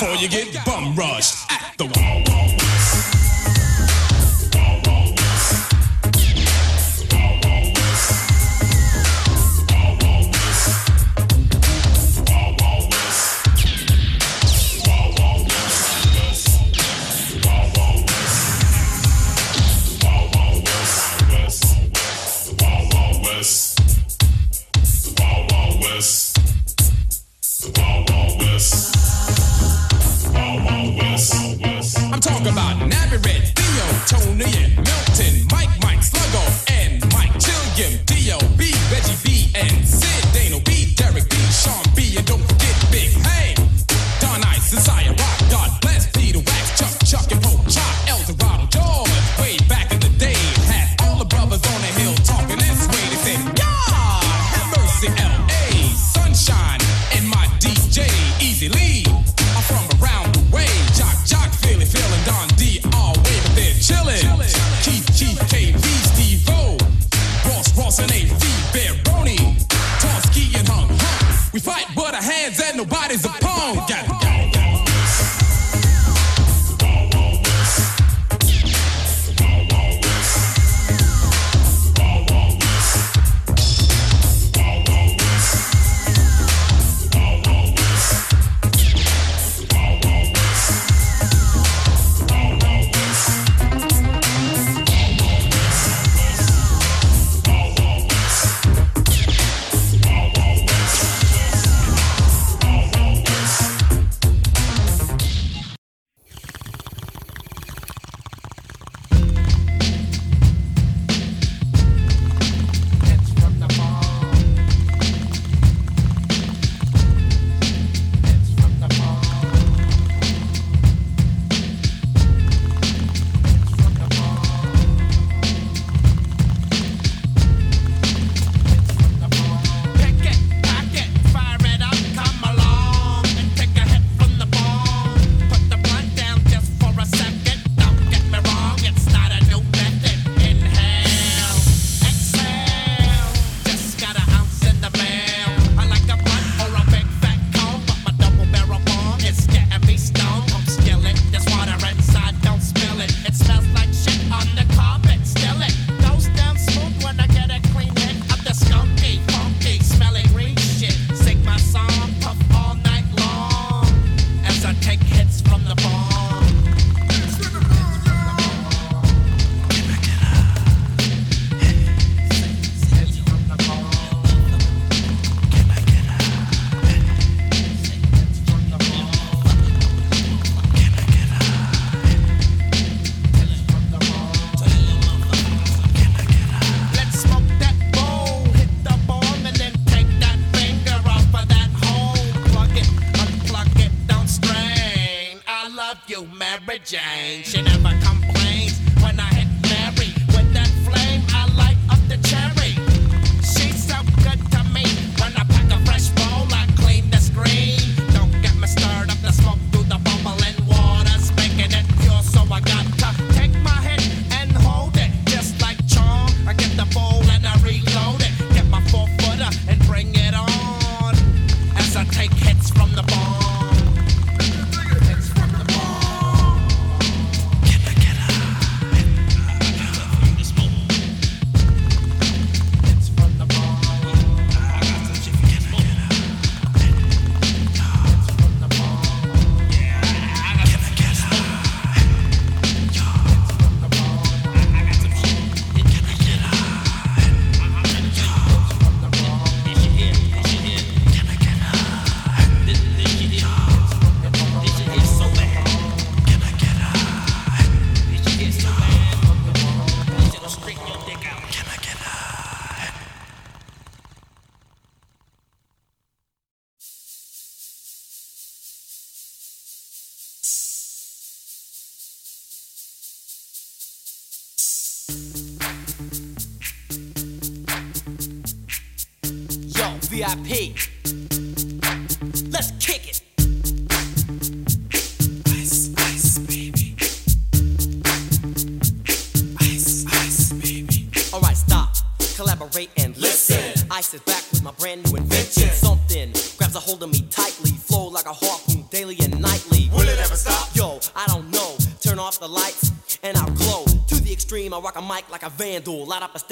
before 0.00 0.16
you 0.16 0.28
get 0.28 0.64
bum 0.64 0.94
rushed 0.96 1.39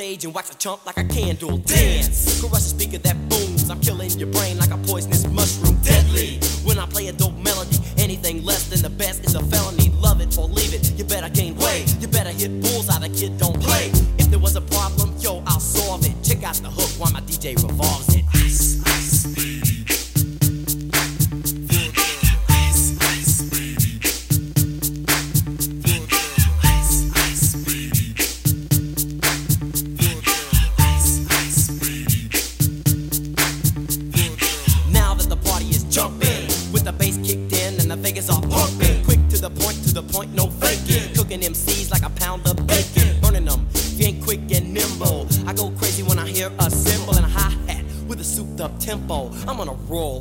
stage 0.08 0.24
and 0.24 0.34
wax 0.34 0.50
a 0.50 0.56
chump 0.56 0.86
like 0.86 0.96
a 0.96 1.04
candle. 1.04 1.58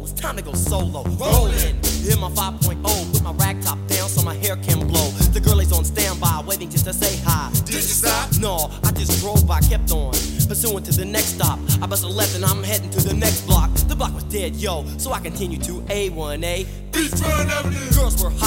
It's 0.09 0.21
time 0.21 0.37
to 0.37 0.41
go 0.41 0.53
solo. 0.53 1.03
Rolling. 1.19 1.75
In 2.07 2.19
my 2.21 2.29
5.0, 2.31 3.11
put 3.11 3.23
my 3.23 3.33
rag 3.33 3.61
top 3.61 3.77
down 3.87 4.07
so 4.07 4.21
my 4.23 4.35
hair 4.35 4.55
can 4.55 4.87
blow. 4.87 5.09
The 5.35 5.41
girl 5.41 5.59
is 5.59 5.73
on 5.73 5.83
standby, 5.83 6.45
waiting 6.47 6.69
just 6.69 6.85
to 6.85 6.93
say 6.93 7.21
hi. 7.25 7.51
Did 7.65 7.75
you 7.75 7.81
stop? 7.81 8.29
No, 8.39 8.71
I 8.85 8.91
just 8.91 9.19
drove 9.19 9.45
by, 9.45 9.59
kept 9.59 9.91
on. 9.91 10.13
Pursuing 10.47 10.81
to 10.85 10.93
the 10.93 11.03
next 11.03 11.35
stop. 11.35 11.59
I 11.81 11.87
bust 11.87 12.05
a 12.05 12.07
left 12.07 12.35
and 12.35 12.45
I'm 12.45 12.63
heading 12.63 12.89
to 12.91 13.01
the 13.01 13.13
next 13.13 13.41
block. 13.41 13.69
The 13.91 13.97
block 13.97 14.13
was 14.13 14.23
dead, 14.23 14.55
yo, 14.55 14.85
so 14.97 15.11
I 15.11 15.19
continue 15.19 15.57
to 15.59 15.81
A1A. 15.91 16.65
Beachfront 16.91 17.93
Girls 17.93 18.23
were 18.23 18.29
hot 18.29 18.47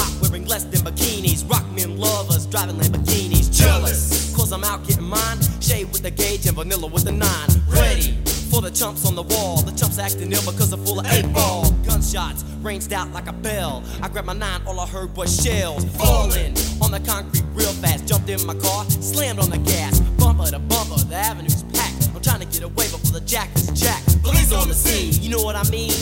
grabbed 14.21 14.39
my 14.39 14.47
nine, 14.47 14.61
all 14.67 14.79
I 14.79 14.87
heard 14.87 15.15
was 15.15 15.43
shells 15.43 15.83
falling 15.97 16.55
on 16.81 16.91
the 16.91 17.01
concrete 17.05 17.43
real 17.53 17.73
fast. 17.73 18.07
Jumped 18.07 18.29
in 18.29 18.45
my 18.45 18.53
car, 18.55 18.85
slammed 18.89 19.39
on 19.39 19.49
the 19.49 19.57
gas. 19.57 19.99
Bumper 20.17 20.45
to 20.45 20.59
bumper, 20.59 20.99
the 21.05 21.15
avenue's 21.15 21.63
packed. 21.73 22.09
I'm 22.13 22.21
trying 22.21 22.39
to 22.39 22.45
get 22.45 22.63
away 22.63 22.85
before 22.89 23.19
the 23.19 23.25
jack 23.25 23.49
is 23.55 23.67
jacked. 23.69 24.21
Police 24.23 24.53
on 24.53 24.67
the 24.67 24.73
scene, 24.73 25.21
you 25.21 25.29
know 25.29 25.41
what 25.41 25.55
I 25.55 25.63
mean? 25.69 25.93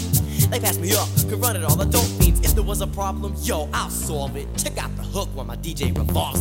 They 0.50 0.60
passed 0.60 0.82
me 0.82 0.94
up, 0.94 1.08
could 1.30 1.40
run 1.40 1.56
it 1.56 1.64
all, 1.64 1.76
the 1.76 1.86
dope 1.86 2.10
means. 2.20 2.40
If 2.42 2.56
there 2.56 2.64
was 2.64 2.82
a 2.82 2.88
problem, 2.88 3.36
yo, 3.42 3.70
I'll 3.74 3.90
solve 3.90 4.36
it. 4.36 4.48
Check 4.58 4.78
out 4.78 4.96
the 4.96 5.04
hook 5.04 5.30
while 5.34 5.46
my 5.46 5.56
DJ 5.58 5.96
revolves. 5.96 6.39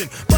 attention. 0.00 0.35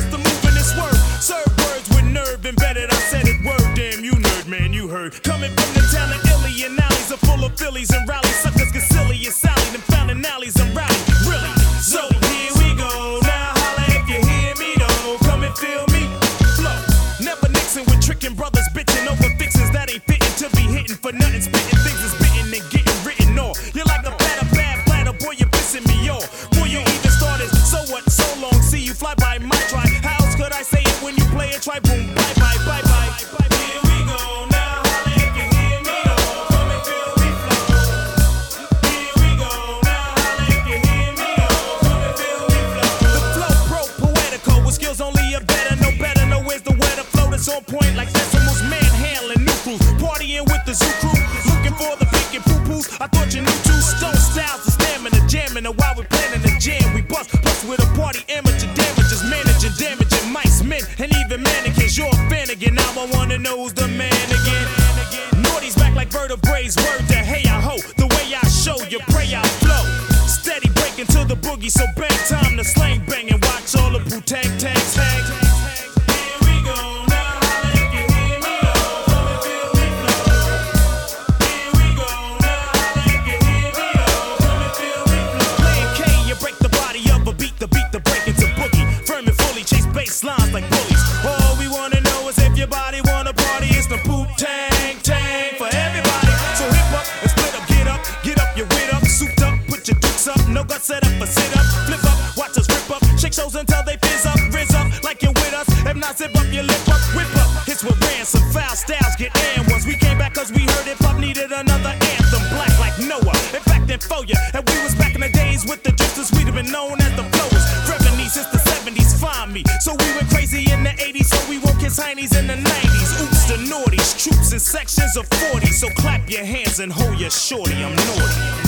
Zip 106.78 106.94
up 106.94 107.00
whip 107.14 107.36
up. 107.36 107.66
Hits 107.66 107.84
with 107.84 108.00
ransom, 108.02 108.42
foul 108.52 108.76
styles 108.76 109.16
get 109.16 109.34
and 109.36 109.66
ones. 109.70 109.86
We 109.86 109.96
came 109.96 110.18
back 110.18 110.34
cause 110.34 110.52
we 110.52 110.62
heard 110.62 110.86
hip 110.86 110.98
hop 110.98 111.18
needed 111.18 111.52
another 111.52 111.90
anthem, 111.90 112.42
black 112.50 112.72
like 112.78 112.98
Noah. 112.98 113.36
In 113.54 113.62
fact, 113.62 113.90
in 113.90 114.00
for 114.00 114.24
ya, 114.24 114.36
and 114.54 114.68
we 114.68 114.82
was 114.82 114.94
back 114.94 115.14
in 115.14 115.20
the 115.20 115.30
days 115.30 115.64
with 115.66 115.82
the 115.82 115.92
drifters, 115.92 116.30
we'd 116.32 116.46
have 116.46 116.54
been 116.54 116.70
known 116.70 117.00
as 117.00 117.12
the 117.16 117.24
flowers. 117.34 117.64
Revenue 117.88 118.28
since 118.28 118.48
the 118.48 118.58
70s, 118.58 119.18
find 119.20 119.52
me. 119.52 119.64
So 119.80 119.92
we 119.92 120.08
went 120.14 120.28
crazy 120.30 120.70
in 120.70 120.82
the 120.84 120.90
80s, 120.90 121.26
so 121.26 121.38
we 121.48 121.58
woke 121.58 121.80
his 121.80 121.98
heinies 121.98 122.36
in 122.38 122.46
the 122.46 122.56
90s. 122.56 123.10
Oops, 123.22 123.44
the 123.48 123.58
naughties, 123.68 124.10
troops 124.22 124.52
in 124.52 124.60
sections 124.60 125.16
of 125.16 125.26
40. 125.50 125.66
So 125.66 125.88
clap 125.90 126.28
your 126.30 126.44
hands 126.44 126.80
and 126.80 126.92
hold 126.92 127.18
your 127.18 127.30
shorty. 127.30 127.74
I'm 127.74 127.94
naughty. 127.94 128.67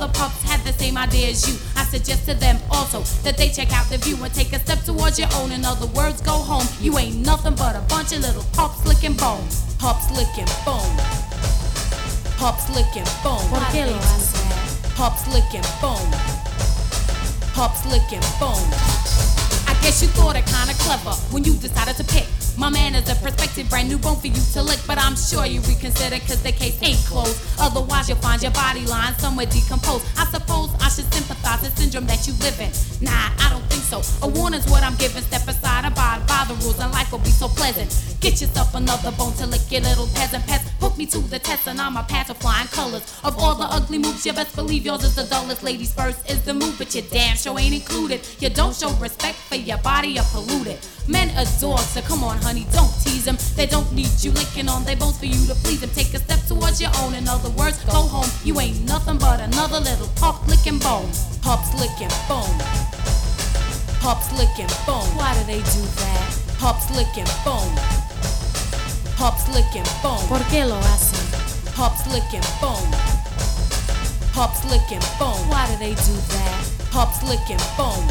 Other 0.00 0.12
pups 0.14 0.42
had 0.42 0.60
the 0.64 0.72
same 0.72 0.96
idea 0.96 1.28
as 1.28 1.46
you. 1.46 1.54
I 1.76 1.84
suggest 1.84 2.24
to 2.26 2.34
them 2.34 2.58
also 2.70 3.00
that 3.22 3.36
they 3.36 3.48
check 3.48 3.70
out 3.72 3.86
the 3.90 3.98
view 3.98 4.16
and 4.24 4.32
take 4.32 4.52
a 4.52 4.58
step 4.58 4.80
towards 4.82 5.18
your 5.18 5.28
own. 5.34 5.52
In 5.52 5.64
other 5.64 5.86
words, 5.88 6.22
go 6.22 6.32
home. 6.32 6.66
You 6.80 6.96
ain't 6.98 7.16
nothing 7.16 7.54
but 7.54 7.76
a 7.76 7.80
bunch 7.80 8.12
of 8.12 8.20
little 8.20 8.44
pups 8.54 8.86
licking 8.86 9.14
bone. 9.14 9.44
Pups 9.78 10.10
licking 10.16 10.48
bone. 10.64 10.96
Pups 12.40 12.70
licking 12.72 13.04
bone. 13.22 13.44
¿Por 13.52 13.60
qué 13.72 13.84
lo 13.84 13.96
hace? 14.00 14.40
Pups 14.96 15.28
licking 15.28 15.66
bone. 15.82 16.10
Pups 17.52 17.84
licking 17.92 18.24
bone. 18.40 18.72
I 19.68 19.76
guess 19.82 20.00
you 20.00 20.08
thought 20.08 20.36
it 20.36 20.46
kinda 20.46 20.74
clever 20.80 21.12
when 21.30 21.44
you 21.44 21.52
decided 21.54 21.96
to 21.96 22.04
pick. 22.04 22.29
My 22.60 22.68
man 22.68 22.94
is 22.94 23.08
a 23.08 23.14
prospective 23.14 23.70
brand 23.70 23.88
new 23.88 23.96
bone 23.96 24.16
for 24.16 24.26
you 24.26 24.34
to 24.52 24.62
lick, 24.62 24.80
but 24.86 24.98
I'm 24.98 25.16
sure 25.16 25.46
you 25.46 25.62
reconsider 25.62 26.18
cause 26.18 26.42
the 26.42 26.52
case 26.52 26.78
ain't 26.82 26.98
closed. 27.06 27.40
Otherwise, 27.58 28.10
you'll 28.10 28.18
find 28.18 28.42
your 28.42 28.52
body 28.52 28.84
line 28.84 29.14
somewhere 29.14 29.46
decomposed. 29.46 30.04
I 30.18 30.26
suppose 30.26 30.68
I 30.78 30.90
should 30.90 31.10
sympathize 31.10 31.62
the 31.62 31.70
syndrome 31.80 32.06
that 32.08 32.26
you 32.26 32.34
live 32.34 32.60
in. 32.60 32.68
Nah, 33.00 33.32
I 33.40 33.48
don't 33.48 33.59
so. 33.90 34.00
A 34.22 34.28
warning's 34.30 34.70
what 34.70 34.82
I'm 34.84 34.94
giving. 34.96 35.22
Step 35.22 35.46
aside, 35.48 35.84
abide 35.84 36.24
by 36.26 36.44
the 36.46 36.54
rules, 36.62 36.78
and 36.78 36.92
life 36.92 37.10
will 37.10 37.18
be 37.18 37.34
so 37.34 37.48
pleasant. 37.48 37.90
Get 38.20 38.40
yourself 38.40 38.74
another 38.74 39.10
bone 39.12 39.34
to 39.34 39.46
lick 39.46 39.62
your 39.70 39.80
little 39.80 40.06
peasant 40.14 40.46
pets. 40.46 40.70
Put 40.78 40.96
me 40.96 41.06
to 41.06 41.18
the 41.18 41.38
test, 41.38 41.66
and 41.66 41.80
I'm 41.80 41.96
a 41.96 42.04
pass 42.04 42.30
of 42.30 42.36
flying 42.36 42.68
colors. 42.68 43.02
Of 43.24 43.36
all 43.38 43.56
the 43.56 43.64
ugly 43.64 43.98
moves, 43.98 44.24
you 44.24 44.32
best 44.32 44.54
believe 44.54 44.84
yours 44.86 45.02
is 45.02 45.16
the 45.16 45.24
dullest. 45.24 45.62
Ladies 45.62 45.92
first 45.92 46.30
is 46.30 46.42
the 46.42 46.54
move, 46.54 46.76
but 46.78 46.94
your 46.94 47.04
damn 47.10 47.36
show 47.36 47.58
ain't 47.58 47.74
included. 47.74 48.20
You 48.38 48.50
don't 48.50 48.74
show 48.74 48.90
respect 48.94 49.38
for 49.38 49.56
your 49.56 49.78
body, 49.78 50.08
you're 50.08 50.30
polluted. 50.30 50.78
Men 51.08 51.30
adore, 51.30 51.78
so 51.78 52.00
come 52.02 52.22
on, 52.22 52.38
honey, 52.38 52.66
don't 52.72 52.92
tease 53.02 53.24
them. 53.24 53.38
They 53.56 53.66
don't 53.66 53.90
need 53.92 54.12
you 54.20 54.30
licking 54.30 54.68
on 54.68 54.84
their 54.84 54.96
bones 54.96 55.18
for 55.18 55.26
you 55.26 55.46
to 55.46 55.54
please 55.64 55.80
them. 55.80 55.90
Take 55.90 56.14
a 56.14 56.18
step 56.18 56.40
towards 56.46 56.80
your 56.80 56.92
own. 57.00 57.14
In 57.14 57.26
other 57.26 57.50
words, 57.50 57.82
go 57.84 58.02
home. 58.14 58.30
You 58.44 58.60
ain't 58.60 58.84
nothing 58.86 59.18
but 59.18 59.40
another 59.40 59.80
little 59.80 60.08
pup 60.14 60.46
licking 60.46 60.78
bone. 60.78 61.10
Pups 61.42 61.74
licking 61.80 62.14
bone. 62.28 63.29
Pups 64.00 64.32
licking 64.32 64.66
bone. 64.86 65.04
Why 65.14 65.34
do 65.34 65.44
they 65.44 65.60
do 65.60 65.82
that? 66.00 66.38
Pops 66.58 66.90
licking 66.96 67.28
bone. 67.44 67.76
Pops 69.16 69.46
licking 69.54 69.84
bone. 70.02 70.26
¿Por 70.26 70.40
qué 70.50 70.64
lo 70.64 70.76
hacen? 70.76 71.20
Pups 71.76 72.06
licking 72.06 72.40
bone. 72.62 72.90
Pops 74.32 74.64
licking 74.64 75.04
bone. 75.18 75.36
Why 75.50 75.66
do 75.68 75.76
they 75.76 75.94
do 75.94 76.16
that? 76.32 76.64
Pups 76.90 77.22
licking 77.28 77.60
bone. 77.76 78.08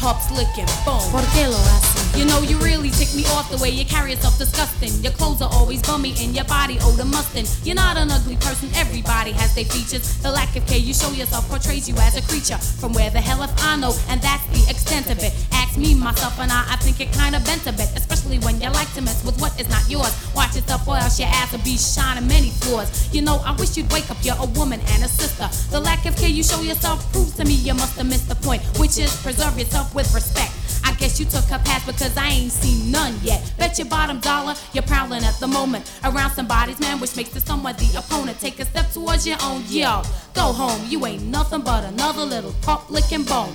Pops 0.00 0.30
licking 0.32 0.70
bone. 0.84 1.10
¿Por 1.12 1.24
qué 1.32 1.46
lo 1.46 1.56
hacen? 1.56 1.99
You 2.16 2.26
know 2.26 2.42
you 2.42 2.58
really 2.58 2.90
tick 2.90 3.14
me 3.14 3.24
off 3.32 3.50
the 3.50 3.56
way 3.62 3.70
you 3.70 3.84
carry 3.84 4.10
yourself 4.10 4.36
disgusting. 4.36 4.92
Your 5.02 5.12
clothes 5.12 5.40
are 5.40 5.50
always 5.52 5.80
bummy 5.82 6.14
and 6.18 6.34
your 6.34 6.44
body 6.44 6.76
oh, 6.82 6.92
odor 6.92 7.04
mustin'. 7.04 7.46
You're 7.64 7.76
not 7.76 7.96
an 7.96 8.10
ugly 8.10 8.36
person, 8.36 8.68
everybody 8.74 9.32
has 9.32 9.54
their 9.54 9.64
features. 9.64 10.18
The 10.20 10.30
lack 10.30 10.54
of 10.56 10.66
care 10.66 10.78
you 10.78 10.92
show 10.92 11.10
yourself 11.12 11.48
portrays 11.48 11.88
you 11.88 11.94
as 11.98 12.16
a 12.16 12.22
creature. 12.22 12.58
From 12.58 12.92
where 12.92 13.10
the 13.10 13.20
hell 13.20 13.42
if 13.42 13.50
I 13.64 13.76
know, 13.76 13.94
and 14.08 14.20
that's 14.20 14.44
the 14.48 14.68
extent 14.68 15.08
of 15.10 15.18
it. 15.22 15.32
Ask 15.52 15.78
me, 15.78 15.94
myself, 15.94 16.38
and 16.40 16.50
I, 16.50 16.66
I 16.68 16.76
think 16.76 17.00
it 17.00 17.12
kinda 17.12 17.40
bent 17.40 17.66
a 17.66 17.72
bit. 17.72 17.88
Especially 17.96 18.38
when 18.40 18.60
you 18.60 18.70
like 18.70 18.92
to 18.94 19.02
mess 19.02 19.24
with 19.24 19.40
what 19.40 19.58
is 19.60 19.68
not 19.70 19.88
yours. 19.88 20.12
Watch 20.34 20.56
yourself 20.56 20.86
or 20.88 20.96
else 20.96 21.18
your 21.18 21.28
ass 21.28 21.52
will 21.52 21.62
be 21.62 21.78
shining 21.78 22.26
many 22.26 22.50
floors. 22.50 22.90
You 23.14 23.22
know, 23.22 23.40
I 23.46 23.52
wish 23.52 23.76
you'd 23.76 23.90
wake 23.92 24.10
up, 24.10 24.18
you're 24.22 24.36
a 24.38 24.46
woman 24.58 24.80
and 24.92 25.04
a 25.04 25.08
sister. 25.08 25.48
The 25.70 25.80
lack 25.80 26.06
of 26.06 26.16
care 26.16 26.28
you 26.28 26.42
show 26.42 26.60
yourself 26.60 27.10
proves 27.12 27.36
to 27.36 27.44
me 27.44 27.54
you 27.54 27.74
must 27.74 27.96
have 27.96 28.08
missed 28.08 28.28
the 28.28 28.34
point, 28.34 28.62
which 28.78 28.98
is 28.98 29.14
preserve 29.22 29.56
yourself 29.58 29.94
with 29.94 30.12
respect. 30.12 30.52
I 30.84 30.92
guess 30.94 31.18
you 31.18 31.26
took 31.26 31.44
her 31.44 31.58
pass 31.58 31.84
because 31.86 32.16
I 32.16 32.28
ain't 32.28 32.52
seen 32.52 32.90
none 32.90 33.14
yet. 33.22 33.52
Bet 33.58 33.78
your 33.78 33.88
bottom 33.88 34.20
dollar 34.20 34.54
you're 34.72 34.82
prowling 34.82 35.24
at 35.24 35.38
the 35.40 35.46
moment 35.46 35.90
around 36.04 36.30
somebody's 36.30 36.80
man, 36.80 37.00
which 37.00 37.16
makes 37.16 37.30
the 37.30 37.40
someone 37.40 37.76
the 37.76 37.98
opponent. 37.98 38.38
Take 38.40 38.60
a 38.60 38.64
step 38.64 38.90
towards 38.90 39.26
your 39.26 39.38
own. 39.42 39.64
Yo, 39.68 40.02
go 40.34 40.52
home. 40.52 40.80
You 40.88 41.04
ain't 41.06 41.24
nothing 41.24 41.62
but 41.62 41.84
another 41.84 42.22
little 42.22 42.54
pop 42.62 42.90
licking 42.90 43.24
bone. 43.24 43.54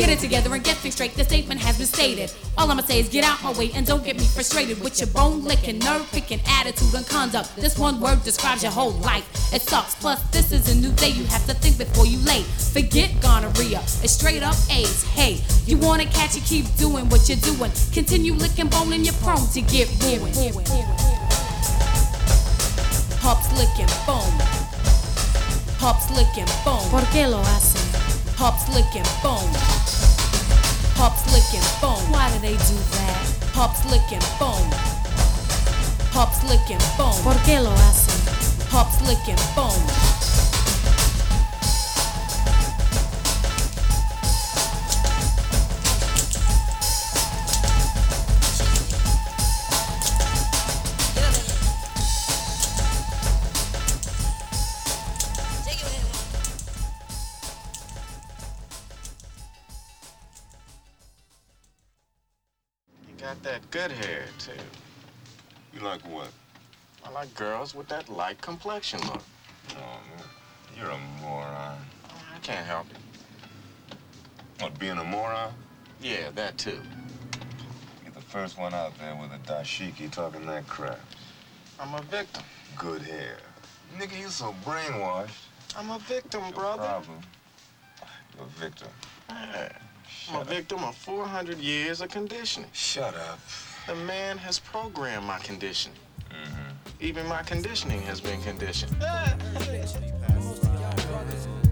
Get 0.00 0.08
it 0.08 0.18
together 0.18 0.54
and 0.54 0.64
get 0.64 0.78
things 0.78 0.94
straight. 0.94 1.12
The 1.14 1.24
statement 1.24 1.60
has 1.60 1.76
been 1.76 1.86
stated. 1.86 2.32
All 2.56 2.70
I'ma 2.70 2.80
say 2.80 3.00
is 3.00 3.10
get 3.10 3.22
out 3.22 3.42
my 3.42 3.52
way 3.52 3.70
and 3.74 3.86
don't 3.86 4.02
get 4.02 4.16
me 4.16 4.24
frustrated 4.24 4.80
with 4.80 4.98
your 4.98 5.08
bone 5.08 5.44
licking, 5.44 5.78
nerve 5.80 6.10
picking 6.10 6.40
attitude 6.48 6.94
and 6.94 7.06
conduct. 7.06 7.54
This 7.56 7.78
one 7.78 8.00
word 8.00 8.24
describes 8.24 8.62
your 8.62 8.72
whole 8.72 8.92
life. 8.92 9.28
It 9.52 9.60
sucks. 9.60 9.94
Plus, 9.96 10.18
this 10.30 10.52
is 10.52 10.74
a 10.74 10.74
new 10.74 10.90
day. 10.92 11.10
You 11.10 11.24
have 11.24 11.44
to 11.48 11.52
think 11.52 11.76
before 11.76 12.06
you 12.06 12.16
late. 12.20 12.46
Forget 12.72 13.10
gonorrhea. 13.20 13.80
It's 14.02 14.12
straight 14.12 14.42
up 14.42 14.56
AIDS. 14.70 15.04
Hey, 15.04 15.42
you 15.66 15.76
wanna 15.76 16.06
catch 16.06 16.34
it? 16.34 16.44
Keep 16.44 16.74
doing 16.78 17.06
what 17.10 17.28
you're 17.28 17.36
doing. 17.36 17.70
Continue 17.92 18.32
licking 18.32 18.68
bone 18.68 18.94
and 18.94 19.04
you're 19.04 19.20
prone 19.20 19.46
to 19.52 19.60
get 19.60 19.86
ruined. 20.00 20.34
Pops 23.20 23.52
licking 23.52 23.92
bone. 24.06 24.32
Licking 26.16 26.48
bone. 26.64 26.88
¿Por 26.90 27.02
qué 27.12 27.28
lo 27.28 27.38
hacen? 27.42 27.89
Pops 28.40 28.70
licking 28.74 29.04
bone. 29.22 29.52
Pops 30.96 31.30
licking 31.30 31.60
bone. 31.78 32.00
Why 32.10 32.32
do 32.32 32.38
they 32.40 32.56
do 32.56 32.76
that? 32.96 33.52
Pops 33.52 33.84
licking 33.84 34.24
bone. 34.38 34.70
Pops 36.10 36.42
licking 36.48 36.80
bone. 36.96 37.22
¿Por 37.22 37.36
qué 37.44 37.60
lo 37.60 37.70
hacen? 37.70 38.18
Pops 38.70 38.98
licking 39.02 39.36
bone. 39.54 40.29
Good 63.70 63.92
hair, 63.92 64.24
too. 64.38 64.52
You 65.72 65.80
like 65.80 66.00
what? 66.02 66.28
I 67.04 67.10
like 67.10 67.32
girls 67.34 67.74
with 67.74 67.88
that 67.88 68.08
light 68.08 68.40
complexion 68.40 69.00
look. 69.02 69.22
Oh, 69.70 69.76
man. 69.76 70.26
You're 70.76 70.90
a 70.90 70.98
moron. 71.22 71.78
I 72.34 72.38
can't 72.42 72.66
help 72.66 72.86
it. 72.90 72.96
What, 74.62 74.78
being 74.78 74.98
a 74.98 75.04
moron? 75.04 75.52
Yeah, 76.02 76.30
that 76.34 76.58
too. 76.58 76.78
You're 78.02 78.12
the 78.12 78.20
first 78.20 78.58
one 78.58 78.74
out 78.74 78.98
there 78.98 79.14
with 79.14 79.30
a 79.32 79.38
dashiki 79.50 80.10
talking 80.10 80.44
that 80.46 80.66
crap. 80.66 81.00
I'm 81.78 81.94
a 81.94 82.02
victim. 82.02 82.42
Good 82.76 83.02
hair. 83.02 83.36
Nigga, 83.98 84.18
you 84.20 84.28
so 84.28 84.54
brainwashed. 84.64 85.46
I'm 85.76 85.90
a 85.90 85.98
victim, 86.00 86.42
Your 86.44 86.52
brother. 86.52 86.82
Problem. 86.82 87.20
You're 88.36 88.46
a 88.46 88.48
victim. 88.48 88.88
Yeah. 90.30 90.36
I'm 90.38 90.46
a 90.46 90.48
up. 90.48 90.48
victim 90.48 90.84
of 90.84 90.94
400 90.96 91.58
years 91.58 92.00
of 92.00 92.08
conditioning. 92.10 92.68
Shut 92.72 93.14
up. 93.14 93.40
The 93.86 93.94
man 93.94 94.38
has 94.38 94.58
programmed 94.58 95.26
my 95.26 95.38
condition. 95.38 95.92
Mm-hmm. 96.30 96.70
Even 97.00 97.26
my 97.26 97.42
conditioning 97.42 98.00
has 98.02 98.20
been 98.20 98.40
conditioned. 98.42 98.94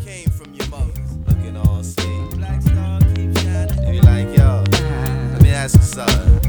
came 0.04 0.28
from 0.30 0.54
your 0.54 0.68
mother. 0.68 0.92
Looking 1.26 1.56
all 1.56 1.82
sweet. 1.82 2.30
Black 2.30 2.62
star 2.62 3.00
keep 3.14 3.36
shining. 3.38 3.94
You 3.94 4.00
like, 4.02 4.36
yo, 4.36 4.64
let 5.32 5.42
me 5.42 5.50
ask 5.50 5.76
you 5.76 5.82
something. 5.82 6.47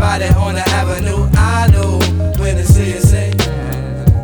On 0.00 0.54
the 0.54 0.62
avenue, 0.70 1.28
I 1.36 1.68
know 1.72 1.98
when 2.42 2.56
they 2.56 2.62
see 2.62 2.94
you 2.94 3.00
say, 3.00 3.32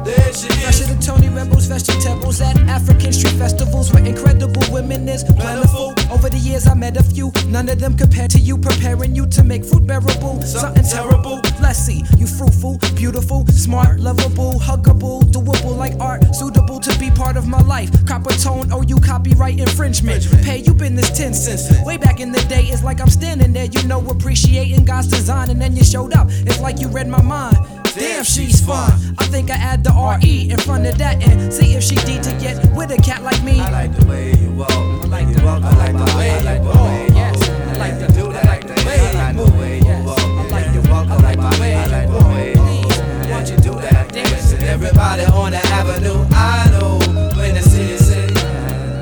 Fresher 0.04 0.82
is. 0.82 0.88
than 0.88 0.98
Tony 1.00 1.28
Rebels, 1.28 1.66
vegetables 1.66 2.40
at 2.40 2.56
African 2.68 3.12
street 3.12 3.34
festivals 3.34 3.92
where 3.92 4.04
incredible 4.04 4.62
women 4.72 5.08
is 5.08 5.22
plentiful. 5.22 5.95
Over 6.10 6.28
the 6.28 6.38
years, 6.38 6.66
I 6.66 6.74
met 6.74 6.96
a 6.96 7.02
few, 7.02 7.32
none 7.46 7.68
of 7.68 7.78
them 7.80 7.96
compared 7.96 8.30
to 8.32 8.38
you, 8.38 8.58
preparing 8.58 9.14
you 9.14 9.26
to 9.26 9.44
make 9.44 9.64
fruit 9.64 9.86
bearable. 9.86 10.42
Something 10.42 10.84
terrible. 10.84 11.40
See, 11.76 12.02
you 12.16 12.26
fruitful, 12.26 12.78
beautiful, 12.94 13.46
smart, 13.48 14.00
lovable, 14.00 14.54
huggable, 14.54 15.22
doable 15.24 15.76
like 15.76 15.94
art, 16.00 16.34
suitable 16.34 16.80
to 16.80 16.98
be 16.98 17.10
part 17.10 17.36
of 17.36 17.46
my 17.46 17.60
life. 17.60 17.90
Coppertone, 18.06 18.70
oh, 18.72 18.80
you 18.82 18.96
copyright 18.96 19.60
infringement. 19.60 20.26
Pay, 20.42 20.58
you 20.58 20.72
been 20.72 20.96
this 20.96 21.10
10 21.16 21.34
since 21.34 21.70
way 21.84 21.98
back 21.98 22.18
in 22.18 22.32
the 22.32 22.40
day. 22.48 22.62
It's 22.62 22.82
like 22.82 23.00
I'm 23.00 23.10
standing 23.10 23.52
there, 23.52 23.66
you 23.66 23.82
know, 23.82 24.04
appreciating 24.08 24.86
God's 24.86 25.08
design, 25.08 25.50
and 25.50 25.60
then 25.60 25.76
you 25.76 25.84
showed 25.84 26.14
up. 26.14 26.28
It's 26.30 26.60
like 26.60 26.80
you 26.80 26.88
read 26.88 27.08
my 27.08 27.20
mind. 27.20 27.58
Damn, 27.94 28.24
she's 28.24 28.64
fine. 28.64 28.92
I 29.18 29.26
think 29.26 29.50
I 29.50 29.56
add 29.56 29.84
the 29.84 29.92
RE 29.92 30.50
in 30.50 30.58
front 30.58 30.86
of 30.86 30.96
that 30.98 31.22
and 31.22 31.52
see 31.52 31.74
if 31.74 31.82
she 31.82 31.94
D 31.96 32.18
to 32.20 32.32
get 32.40 32.56
with 32.74 32.90
a 32.90 32.96
cat 33.02 33.22
like 33.22 33.42
me. 33.42 33.60
I 33.60 33.70
like 33.70 33.96
the 33.96 34.06
way 34.06 34.34
you 34.34 34.50
walk. 34.52 34.95
I 35.16 35.20
like 35.24 35.35
the- 35.35 35.44
walk. 35.44 35.62
I 35.64 35.70
like 35.76 35.96
the 35.96 36.16
way 36.18 36.31
I 36.31 36.40
like 36.40 36.59
you 36.59 36.64
the 36.64 36.68
walk. 36.68 36.88
way 36.88 37.07
you 37.09 37.14
Yes, 37.16 37.48
I 37.48 37.76
like 37.79 37.98
the- 38.00 38.12
do 38.12 38.29
I 38.29 38.33
that. 38.33 38.46
like 38.46 38.66
the 38.66 38.74
way 38.87 39.00
I 39.00 39.12
like 39.12 39.37
you 39.37 39.44
the 39.44 39.50
move. 39.50 39.85
Yes. 39.87 40.09
I 40.09 40.48
like 40.57 40.72
the- 40.74 40.90
walk. 40.90 41.07
I 41.09 41.16
like 41.16 41.40
the 41.40 41.61
way 41.61 41.74
I 41.74 41.87
like 41.87 42.07
you 42.09 42.12
the 42.12 42.20
move. 42.20 42.35
way 42.37 42.48
you 42.52 42.61
Please, 42.61 42.98
move. 42.98 43.31
won't 43.31 43.48
you 43.50 43.57
do 43.57 43.72
that 43.81 44.12
dance? 44.12 44.52
And 44.52 44.62
everybody 44.64 45.24
on 45.24 45.50
the 45.52 45.62
avenue, 45.72 46.20
I 46.33 46.68
know 46.72 46.98
when 47.38 47.55
they 47.55 47.62
see 47.62 47.88
you 47.92 47.98
say, 47.98 48.26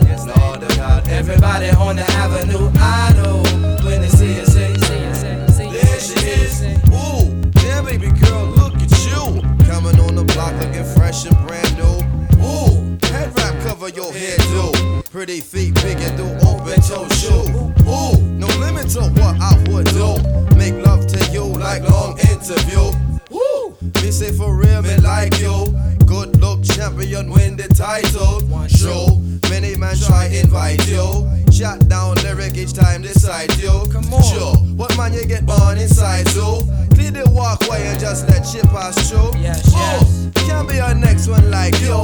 yes, 0.08 0.22
Lord 0.26 0.62
of 0.62 0.76
God. 0.76 1.08
Everybody 1.08 1.70
on 1.70 1.96
the 1.96 2.06
avenue, 2.22 2.70
I 2.78 3.12
know 3.18 3.42
when 3.84 4.00
they 4.02 4.08
see 4.08 4.34
you 4.38 4.46
say, 4.46 4.72
there 4.74 6.00
she 6.00 6.14
is. 6.42 6.62
Ooh, 6.94 7.34
yeah, 7.66 7.82
baby 7.82 8.10
girl, 8.22 8.46
look 8.60 8.74
at 8.76 8.92
you. 9.10 9.42
Coming 9.66 9.98
on 9.98 10.14
the 10.14 10.24
block 10.32 10.52
looking 10.60 10.84
fresh 10.94 11.26
and 11.26 11.36
brand 11.46 11.76
new. 11.76 11.98
Ooh, 12.44 12.96
head 13.10 13.34
wrap 13.36 13.54
cover 13.66 13.88
your 13.88 14.12
head 14.12 14.38
too. 14.52 14.73
Pretty 15.24 15.40
feet 15.40 15.74
big 15.76 15.96
and 16.00 16.18
do 16.18 16.24
open 16.46 16.78
toe 16.82 17.08
shoe. 17.08 17.48
Ooh, 17.88 18.20
no 18.36 18.46
limit 18.58 18.90
to 18.90 19.00
what 19.00 19.40
I 19.40 19.56
would 19.70 19.86
do. 19.86 20.18
Make 20.54 20.74
love 20.84 21.06
to 21.06 21.32
you 21.32 21.44
like 21.44 21.82
long 21.88 22.18
interview. 22.18 22.92
Woo, 23.30 23.74
me 23.80 24.10
say 24.10 24.32
for 24.32 24.54
real, 24.54 24.82
me 24.82 24.98
like 24.98 25.40
you. 25.40 25.74
Good 26.04 26.38
look 26.42 26.62
champion, 26.62 27.30
win 27.30 27.56
the 27.56 27.68
title. 27.68 28.42
Show 28.68 29.16
many 29.48 29.78
man 29.78 29.96
try 29.96 30.26
invite 30.26 30.86
you. 30.88 31.43
Shot 31.54 31.88
down 31.88 32.16
lyric 32.16 32.56
each 32.56 32.72
time 32.72 33.02
they 33.02 33.12
cite 33.12 33.56
you. 33.62 33.70
Come 33.92 34.12
on, 34.12 34.22
sure. 34.24 34.56
What 34.74 34.96
man 34.96 35.12
you 35.12 35.24
get 35.24 35.46
born 35.46 35.78
inside 35.78 36.26
too? 36.26 36.66
Clear 36.94 37.12
the 37.12 37.30
walkway 37.30 37.86
and 37.86 38.00
just 38.00 38.28
let 38.28 38.44
shit 38.44 38.64
pass 38.64 39.08
through. 39.08 39.38
Yes, 39.38 39.62
Ooh, 39.70 40.30
can't 40.46 40.68
be 40.68 40.78
a 40.78 40.92
next 40.92 41.28
one 41.28 41.48
like 41.52 41.78
you. 41.80 41.94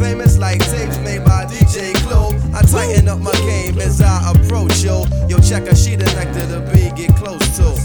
Famous 0.00 0.38
like 0.38 0.60
tapes 0.70 0.96
made 1.00 1.22
by 1.22 1.44
DJ 1.44 1.92
Clue. 2.08 2.32
I 2.54 2.62
tighten 2.62 3.06
up 3.08 3.20
my 3.20 3.32
game 3.44 3.78
as 3.78 4.00
I 4.00 4.32
approach. 4.32 4.82
Yo, 4.82 5.04
check 5.40 5.68
a 5.68 5.76
sheet 5.76 6.00
and 6.00 6.14
neck 6.16 6.32
to 6.32 6.46
the 6.46 6.60
beat, 6.72 6.96
get 6.96 7.14
close 7.14 7.44
to. 7.58 7.76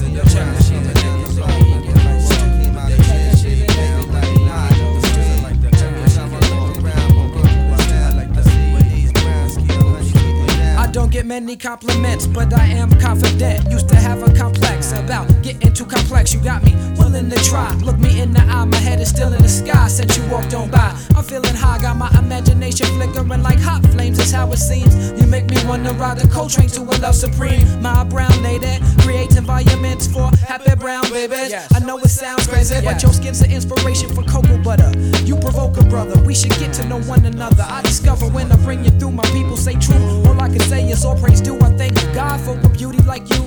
don't 10.92 11.12
get 11.12 11.26
many 11.26 11.56
compliments, 11.56 12.26
but 12.26 12.54
I 12.54 12.66
am 12.66 12.90
confident. 13.00 13.70
Used 13.70 13.90
to 13.90 13.96
have 13.96 14.24
a 14.24 14.34
complex 14.34 14.92
about 14.92 15.28
getting 15.44 15.74
too 15.74 15.86
complex. 15.86 16.34
You 16.34 16.42
got 16.42 16.64
me 16.64 16.76
willing 16.98 17.30
to 17.30 17.38
try. 17.44 17.74
Look 17.76 18.00
me 18.00 18.22
in 18.22 18.34
the 18.34 18.42
eye, 18.42 18.66
my 18.66 18.78
head 18.78 19.00
is 19.00 19.10
still 19.10 19.32
in 19.34 19.42
the 19.42 19.50
sky 19.50 19.88
since 19.88 20.18
you 20.18 20.24
walked 20.30 20.54
on 20.54 20.70
by. 20.70 20.96
I'm 21.16 21.24
feeling 21.24 21.56
high, 21.56 21.80
got 21.80 21.98
my 21.98 22.10
imagination 22.18 22.88
flickering 22.88 23.44
like 23.44 23.60
hot 23.60 23.86
flames, 23.88 24.20
is 24.20 24.32
how 24.32 24.52
it 24.52 24.58
seems. 24.58 24.96
You 25.20 25.28
make 25.28 25.50
me 25.50 25.58
wanna 25.66 25.94
ride 25.94 26.18
the 26.20 26.28
Coltrane 26.28 26.70
to 26.70 26.82
a 26.82 26.96
love 27.00 27.16
supreme. 27.16 27.62
My 27.82 28.04
brown 28.04 28.42
lady 28.42 28.80
creates 29.00 29.36
environments 29.36 30.08
for 30.08 30.30
happy 30.48 30.76
brown 30.76 31.10
babies. 31.12 31.54
I 31.74 31.80
know 31.80 31.98
it 32.00 32.10
sounds 32.10 32.48
crazy, 32.48 32.76
but 32.84 33.02
your 33.04 33.14
skin's 33.14 33.40
the 33.40 33.50
inspiration 33.50 34.10
for 34.10 34.24
cocoa 34.24 34.58
butter. 34.64 34.92
You 35.24 35.36
provoke 35.38 35.78
a 35.78 35.84
brother, 35.84 36.22
we 36.24 36.34
should 36.34 36.56
get 36.58 36.74
to 36.74 36.88
know 36.88 37.00
one 37.02 37.26
another. 37.26 37.66
I 37.68 37.82
discover 37.82 38.28
when 38.28 38.52
I 38.52 38.58
bring 38.64 38.84
you 38.84 38.92
through, 38.92 39.12
my 39.12 39.26
people 39.32 39.58
say 39.58 39.76
true. 39.76 40.24
All 40.26 40.40
I 40.42 40.50
can 40.50 40.62
say 40.62 40.79
players, 40.80 41.06
all 41.06 41.18
praise 41.18 41.42
due. 41.42 41.58
I 41.60 41.72
thank 41.78 42.02
you, 42.02 42.14
God, 42.14 42.40
for 42.42 42.58
a 42.58 42.70
beauty 42.70 43.00
like 43.04 43.30
you. 43.30 43.44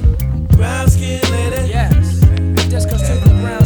Brown 0.57 0.89
skin 0.89 1.21
lady. 1.31 1.69
Yes. 1.69 2.21
Just 2.71 2.91
cause 2.91 3.03
to 3.09 3.15
the 3.15 3.35
ground. 3.41 3.62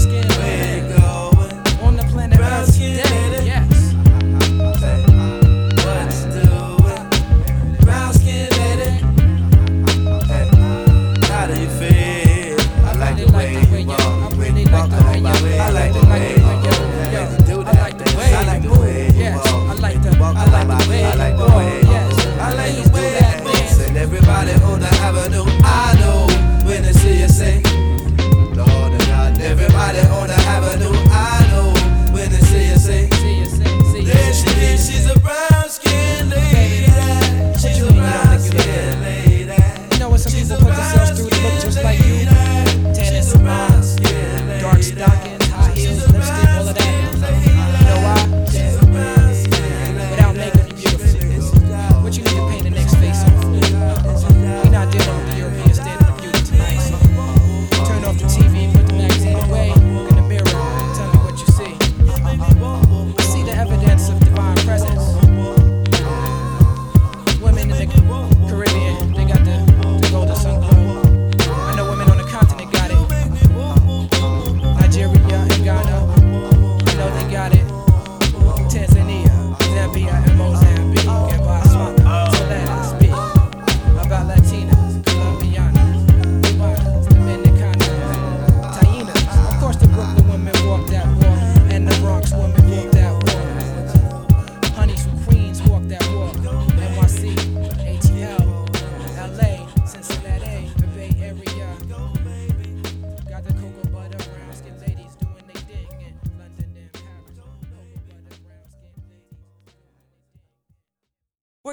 Charlotte 24.37 24.63
on 24.65 24.81
the 24.81 24.87
avenue 24.87 25.56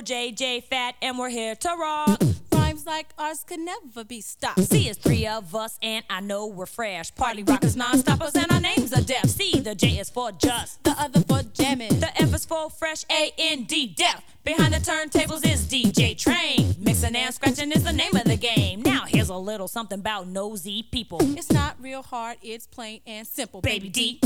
JJ 0.03 0.65
Fad, 0.65 0.95
and 1.01 1.17
we're 1.17 1.29
here 1.29 1.55
to 1.55 1.69
rock. 1.69 2.21
Rhymes 2.51 2.85
like 2.85 3.07
ours 3.17 3.43
could 3.47 3.61
never 3.61 4.03
be 4.03 4.19
stopped. 4.19 4.59
See, 4.59 4.89
it's 4.89 4.99
three 4.99 5.25
of 5.25 5.55
us, 5.55 5.79
and 5.81 6.03
I 6.09 6.19
know 6.19 6.47
we're 6.47 6.65
fresh. 6.65 7.13
Party 7.15 7.43
rockers, 7.43 7.75
non-stoppers, 7.75 8.35
and 8.35 8.51
our 8.51 8.59
names 8.59 8.91
are 8.93 9.01
deaf. 9.01 9.25
See, 9.29 9.61
the 9.61 9.75
J 9.75 9.99
is 9.99 10.09
for 10.09 10.31
just, 10.33 10.83
the 10.83 10.91
other 10.91 11.21
for 11.21 11.41
jamming, 11.53 11.99
the 11.99 12.09
F 12.21 12.33
is 12.33 12.45
for 12.45 12.69
fresh, 12.69 13.05
A 13.09 13.31
N 13.37 13.63
D 13.63 13.87
deaf. 13.87 14.23
Behind 14.43 14.73
the 14.73 14.79
turntables 14.79 15.45
is 15.45 15.65
DJ 15.67 16.17
Train. 16.17 16.75
Mixing 16.79 17.15
and 17.15 17.33
scratching 17.33 17.71
is 17.71 17.83
the 17.85 17.93
name 17.93 18.15
of 18.15 18.25
the 18.25 18.35
game. 18.35 18.81
Now 18.81 19.05
here's 19.07 19.29
a 19.29 19.37
little 19.37 19.69
something 19.69 19.99
about 19.99 20.27
nosy 20.27 20.83
people. 20.83 21.19
It's 21.37 21.51
not 21.51 21.77
real 21.79 22.03
hard, 22.03 22.37
it's 22.41 22.67
plain 22.67 22.99
and 23.07 23.25
simple. 23.25 23.61
Baby 23.61 23.87
D. 23.87 24.19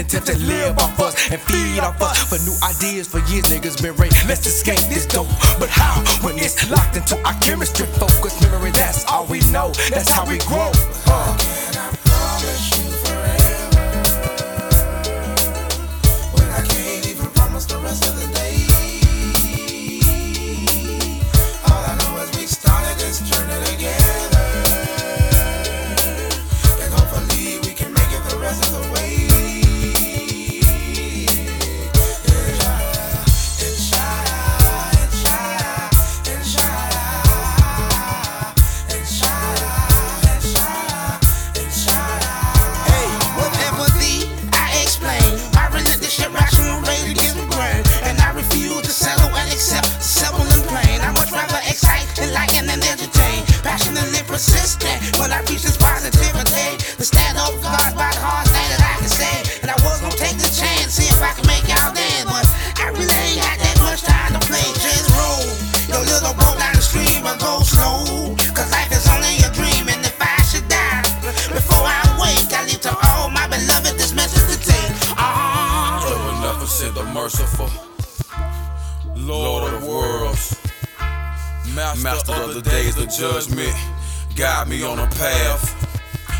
representatives 0.00 0.40
to 0.40 0.46
live 0.46 0.78
off 0.78 1.00
us 1.00 1.30
and 1.30 1.40
feed 1.40 1.80
off 1.80 2.00
us 2.00 2.18
for 2.24 2.38
new 2.44 2.56
ideas 2.64 3.06
for 3.06 3.18
years. 3.30 3.44
Niggas 3.46 3.82
been 3.82 3.94
raised. 3.96 4.26
Let's 4.26 4.46
escape 4.46 4.80
this 4.88 5.06
dope, 5.06 5.28
but 5.58 5.68
how 5.68 6.00
when 6.22 6.38
it's 6.38 6.70
locked 6.70 6.96
into 6.96 7.16
our 7.26 7.34
chemistry, 7.40 7.86
focus, 7.86 8.40
memory? 8.42 8.70
That's 8.70 9.04
all 9.06 9.26
we 9.26 9.40
know. 9.50 9.72
That's 9.90 10.10
how 10.10 10.26
we 10.26 10.38
grow. 10.38 10.72
Judgment, 83.20 83.76
guide 84.34 84.66
me 84.66 84.82
on 84.82 84.98
a 84.98 85.06
path. 85.08 85.76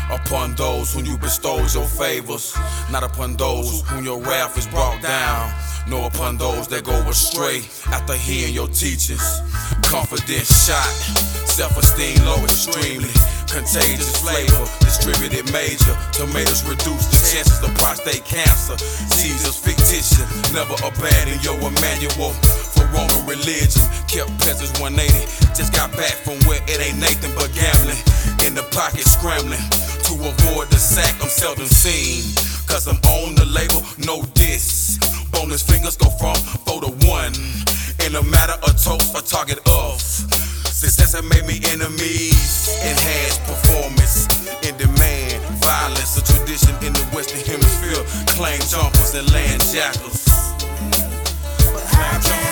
Upon 0.09 0.55
those 0.55 0.91
whom 0.91 1.05
you 1.05 1.15
bestows 1.15 1.75
your 1.75 1.85
favors, 1.85 2.57
not 2.91 3.03
upon 3.03 3.37
those 3.37 3.87
whom 3.87 4.03
your 4.03 4.19
wrath 4.19 4.57
is 4.57 4.65
brought 4.65 4.99
down, 4.99 5.53
nor 5.87 6.07
upon 6.07 6.37
those 6.37 6.67
that 6.69 6.83
go 6.83 6.97
astray 7.07 7.61
after 7.93 8.13
hearing 8.13 8.55
your 8.55 8.67
teachings. 8.67 9.21
Confidence 9.83 10.49
shot, 10.65 10.89
self-esteem 11.45 12.17
low 12.25 12.41
extremely. 12.43 13.13
Contagious 13.45 14.17
flavor, 14.17 14.65
distributed 14.79 15.45
major. 15.53 15.93
Tomatoes 16.11 16.65
reduce 16.65 17.05
the 17.13 17.21
chances 17.29 17.61
of 17.61 17.69
prostate 17.77 18.25
cancer. 18.25 18.75
Caesar's 18.79 19.59
fictitious, 19.59 20.17
never 20.51 20.73
abandon 20.81 21.37
your 21.45 21.59
manual 21.77 22.33
for 22.81 22.95
Roman 22.97 23.25
religion. 23.27 23.81
Kept 24.09 24.29
peasants 24.41 24.73
180, 24.81 25.07
just 25.55 25.73
got 25.73 25.91
back 25.93 26.17
from 26.25 26.37
where 26.49 26.61
it 26.67 26.81
ain't 26.81 26.99
Nathan 26.99 27.31
but 27.35 27.53
gambling. 27.53 27.99
In 28.45 28.55
the 28.55 28.65
pocket 28.73 29.05
scrambling 29.05 29.61
to 30.09 30.13
avoid 30.17 30.67
the 30.69 30.81
sack, 30.81 31.13
I'm 31.21 31.29
seldom 31.29 31.67
seen. 31.67 32.35
Cause 32.67 32.87
I'm 32.87 32.99
on 33.07 33.35
the 33.35 33.45
label, 33.45 33.83
no 34.05 34.23
diss. 34.33 34.97
Bonus 35.31 35.63
fingers 35.63 35.95
go 35.95 36.09
from 36.19 36.35
four 36.65 36.81
to 36.81 36.91
one. 37.07 37.33
In 38.05 38.15
a 38.15 38.23
matter 38.23 38.57
of 38.67 38.73
toast, 38.81 39.15
a 39.15 39.21
target 39.21 39.59
of. 39.67 40.01
Success 40.01 41.13
has 41.13 41.23
made 41.23 41.45
me 41.45 41.61
enemies. 41.69 42.67
Enhanced 42.81 43.43
performance 43.45 44.27
in 44.65 44.75
demand. 44.77 45.39
Violence, 45.61 46.17
a 46.17 46.23
tradition 46.25 46.73
in 46.81 46.91
the 46.93 47.05
Western 47.13 47.39
Hemisphere. 47.45 48.01
Claim 48.35 48.59
jumpers 48.67 49.13
and 49.13 49.31
land 49.31 49.61
jackals. 49.71 50.25
Claim 51.69 52.21
jumpers 52.21 52.50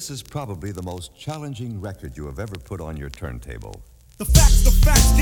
This 0.00 0.08
is 0.08 0.22
probably 0.22 0.72
the 0.72 0.80
most 0.80 1.12
challenging 1.14 1.78
record 1.78 2.16
you 2.16 2.24
have 2.24 2.38
ever 2.38 2.56
put 2.56 2.80
on 2.80 2.96
your 2.96 3.10
turntable. 3.10 3.84
The 4.16 4.24
facts, 4.24 4.64
the 4.64 4.72
facts 4.72 5.12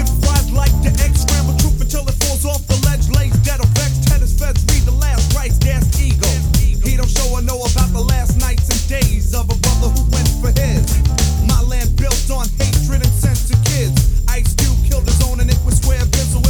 like 0.55 0.70
the 0.87 0.95
scramble 1.18 1.59
truth 1.59 1.83
until 1.83 2.07
it 2.07 2.14
falls 2.22 2.47
off 2.47 2.62
the 2.70 2.79
ledge. 2.87 3.11
Lays 3.11 3.35
dead. 3.43 3.59
Tennis 4.07 4.39
feds 4.39 4.62
read 4.70 4.87
the 4.87 4.95
last 4.95 5.35
gas 5.35 5.83
ego. 5.99 6.31
He 6.87 6.95
don't 6.95 7.11
show 7.11 7.26
or 7.35 7.43
know 7.43 7.59
about 7.59 7.91
the 7.91 8.07
last 8.07 8.39
nights 8.39 8.70
and 8.70 8.79
days 8.87 9.35
of 9.35 9.51
a 9.51 9.59
brother 9.66 9.91
who 9.91 10.07
went 10.14 10.31
for 10.39 10.55
his. 10.55 10.87
My 11.51 11.59
land 11.66 11.99
built 11.99 12.31
on 12.31 12.47
hatred 12.62 13.03
and 13.03 13.14
sense 13.18 13.51
to 13.51 13.59
kids. 13.66 14.22
Ice 14.31 14.55
Cube 14.55 14.79
killed 14.87 15.11
his 15.11 15.18
own 15.26 15.41
and 15.43 15.51
it 15.51 15.59
was 15.66 15.83
square 15.83 16.07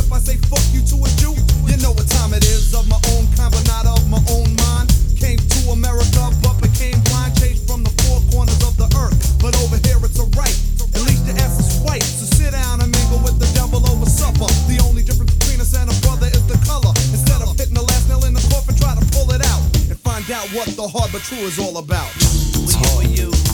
if 0.09 0.13
I 0.13 0.21
say 0.21 0.37
fuck 0.49 0.65
you 0.73 0.81
to 0.89 0.97
a 1.05 1.09
Jew, 1.21 1.33
you 1.65 1.77
know 1.81 1.93
what 1.93 2.09
time 2.09 2.33
it 2.33 2.45
is. 2.45 2.73
Of 2.73 2.89
my 2.89 3.01
own 3.13 3.29
not 3.69 3.85
of 3.85 4.09
my 4.09 4.21
own 4.33 4.57
mind. 4.57 4.89
Came 5.17 5.37
to 5.37 5.71
America, 5.71 6.33
but 6.43 6.57
became 6.63 6.99
blind. 7.09 7.37
Chased 7.37 7.69
from 7.69 7.85
the 7.85 7.98
corners 8.31 8.61
of 8.65 8.77
the 8.77 8.89
earth. 8.99 9.17
But 9.41 9.57
over 9.63 9.77
here 9.87 9.99
it's 10.03 10.19
a 10.19 10.27
right. 10.37 10.57
At 10.95 11.03
least 11.05 11.27
the 11.27 11.35
S 11.39 11.61
is 11.61 11.81
white. 11.85 12.03
So 12.03 12.27
sit 12.27 12.53
down 12.53 12.81
and 12.81 12.91
mingle 12.91 13.21
with 13.21 13.39
the 13.39 13.49
devil 13.55 13.83
over 13.91 14.07
supper. 14.07 14.49
The 14.69 14.81
only 14.87 15.03
difference 15.03 15.35
between 15.37 15.61
us 15.61 15.75
and 15.75 15.91
a 15.91 15.97
brother 16.05 16.27
is 16.29 16.45
the 16.47 16.59
color. 16.65 16.93
Instead 17.13 17.43
of 17.43 17.57
hitting 17.57 17.75
the 17.75 17.87
last 17.87 18.09
nail 18.09 18.25
in 18.25 18.35
the 18.35 18.45
coffin, 18.53 18.77
try 18.77 18.95
to 18.95 19.05
pull 19.13 19.31
it 19.33 19.43
out 19.45 19.63
and 19.89 19.99
find 20.01 20.29
out 20.31 20.47
what 20.57 20.69
the 20.77 20.87
hard 20.87 21.13
but 21.13 21.23
true 21.23 21.45
is 21.47 21.59
all 21.59 21.79
about. 21.79 22.11
It's 22.17 22.75
hard. 22.75 23.48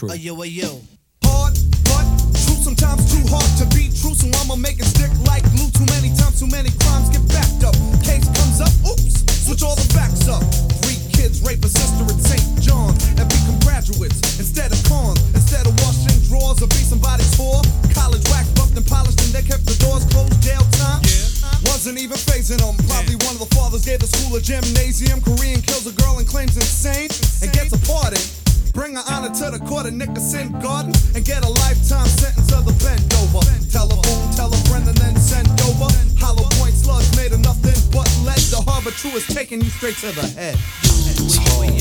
Hard, 0.00 0.12
but 0.12 0.20
the 0.20 0.60
true. 0.60 0.80
Hard, 1.24 1.54
but 1.84 2.06
true, 2.32 2.56
sometimes 2.56 3.04
too 3.12 3.20
hard 3.28 3.50
to 3.60 3.66
be 3.76 3.92
true. 3.92 4.16
So 4.16 4.32
I'ma 4.40 4.56
make 4.56 4.80
it 4.80 4.88
stick 4.88 5.12
like 5.28 5.44
glue. 5.52 5.68
Too 5.76 5.84
many 5.92 6.08
times, 6.16 6.40
too 6.40 6.48
many 6.48 6.72
crimes 6.80 7.12
get 7.12 7.24
backed 7.28 7.64
up. 7.64 7.76
Case 8.00 8.24
comes 8.32 8.60
up, 8.64 8.72
oops, 8.88 9.20
switch 9.44 9.62
all 9.62 9.76
the 9.76 9.84
facts 9.92 10.28
up. 10.28 10.40
Three 10.80 10.96
kids 11.12 11.44
rape 11.44 11.60
a 11.64 11.68
sister 11.68 12.04
at 12.08 12.16
St. 12.16 12.44
John 12.64 12.96
and 13.20 13.28
become 13.28 13.58
graduates 13.60 14.20
instead 14.40 14.72
of 14.72 14.80
cons. 14.88 15.20
Instead 15.36 15.68
of 15.68 15.76
washing 15.84 16.16
drawers 16.32 16.64
or 16.64 16.68
be 16.72 16.80
somebody's 16.80 17.30
whore. 17.36 17.60
College 17.92 18.24
wax 18.32 18.48
buffed 18.56 18.76
and 18.76 18.86
polished 18.86 19.20
and 19.20 19.32
they 19.36 19.44
kept 19.44 19.68
the 19.68 19.76
doors 19.84 20.08
closed. 20.08 20.32
Jail 20.40 20.64
time 20.80 21.04
Yeah. 21.04 21.68
wasn't 21.68 22.00
even 22.00 22.16
phasing 22.16 22.60
them. 22.64 22.76
Probably 22.88 23.20
one 23.28 23.36
of 23.36 23.42
the 23.44 23.52
fathers 23.52 23.84
gave 23.84 24.00
the 24.00 24.08
school 24.08 24.32
a 24.36 24.40
gymnasium. 24.40 25.20
Korean 25.20 25.60
kills 25.60 25.84
a 25.84 25.92
girl 25.92 26.16
and 26.16 26.26
claims 26.26 26.56
insane 26.56 27.12
and 27.44 27.52
gets 27.52 27.72
a 27.76 27.80
pardon. 27.84 28.39
Bring 28.72 28.94
her 28.94 29.02
honor 29.10 29.34
to 29.34 29.50
the 29.50 29.58
court 29.66 29.86
of 29.86 29.94
Nickerson 29.94 30.52
Garden 30.60 30.92
and 31.14 31.24
get 31.24 31.44
a 31.44 31.48
lifetime 31.48 32.06
sentence 32.06 32.52
of 32.52 32.64
the 32.64 32.72
bend 32.84 33.02
over. 33.18 33.42
Telephone, 33.70 34.30
tell 34.34 34.52
a 34.52 34.56
friend, 34.68 34.86
and 34.86 34.96
then 34.98 35.16
send 35.16 35.48
over. 35.62 35.90
Hollow 36.18 36.46
point 36.58 36.74
slugs 36.74 37.10
made 37.16 37.32
of 37.32 37.40
nothing 37.40 37.74
but 37.90 38.06
lead. 38.24 38.38
The 38.50 38.62
harbor 38.66 38.90
true 38.90 39.10
is 39.10 39.26
taking 39.26 39.60
you 39.60 39.70
straight 39.70 39.96
to 39.96 40.12
the 40.12 40.26
head. 40.38 40.56
It's 40.82 41.36
hard. 41.36 41.74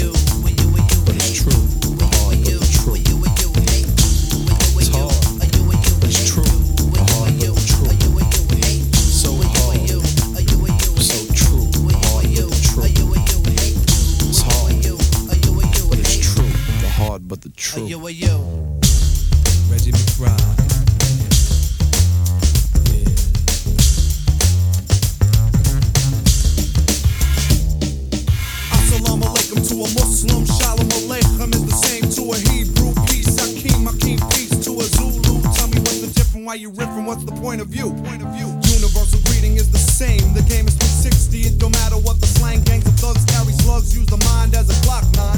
But 1.05 1.15
it's 1.15 1.43
true. 1.43 1.68
The 17.29 17.35
hard, 17.35 17.41
but 17.41 17.41
the 17.41 17.49
true. 17.49 17.83
Reggie 19.69 19.91
McBride. 19.91 20.65
Assalamu 28.71 29.23
alaikum 29.23 29.61
to 29.69 29.75
a 29.75 29.87
Muslim. 29.93 30.45
Shalom 30.45 30.89
aleichem 30.89 31.53
is 31.53 31.65
the 31.65 31.71
same 31.71 32.09
to 32.17 32.33
a 32.33 32.37
Hebrew. 32.51 32.93
Peace, 33.05 33.37
Akeem, 33.37 33.85
Akeem, 33.87 34.19
peace 34.33 34.57
to 34.65 34.71
a 34.79 34.83
Zulu. 34.83 35.41
Tell 35.53 35.67
me 35.67 35.79
what's 35.79 36.01
the 36.01 36.07
difference, 36.15 36.45
why 36.45 36.55
you 36.55 36.71
riffing, 36.71 37.05
what's 37.05 37.23
the 37.25 37.33
point 37.33 37.61
of 37.61 37.67
view? 37.67 37.93
Point 38.05 38.23
of 38.23 38.29
view. 38.33 38.47
Universal 38.73 39.19
greeting 39.25 39.55
is 39.55 39.69
the 39.71 39.77
same. 39.77 40.33
The 40.33 40.41
game 40.41 40.67
is 40.67 40.75
360. 40.75 41.41
It 41.41 41.59
don't 41.59 41.73
matter 41.73 41.97
what 41.97 42.19
the 42.19 42.27
slang 42.27 42.63
gangs 42.63 42.87
of 42.87 42.95
thugs 42.95 43.23
carry 43.25 43.53
slugs. 43.61 43.95
Use 43.95 44.07
the 44.07 44.17
mind 44.25 44.55
as 44.55 44.69
a 44.69 44.73
clock 44.85 45.05
nine. 45.15 45.37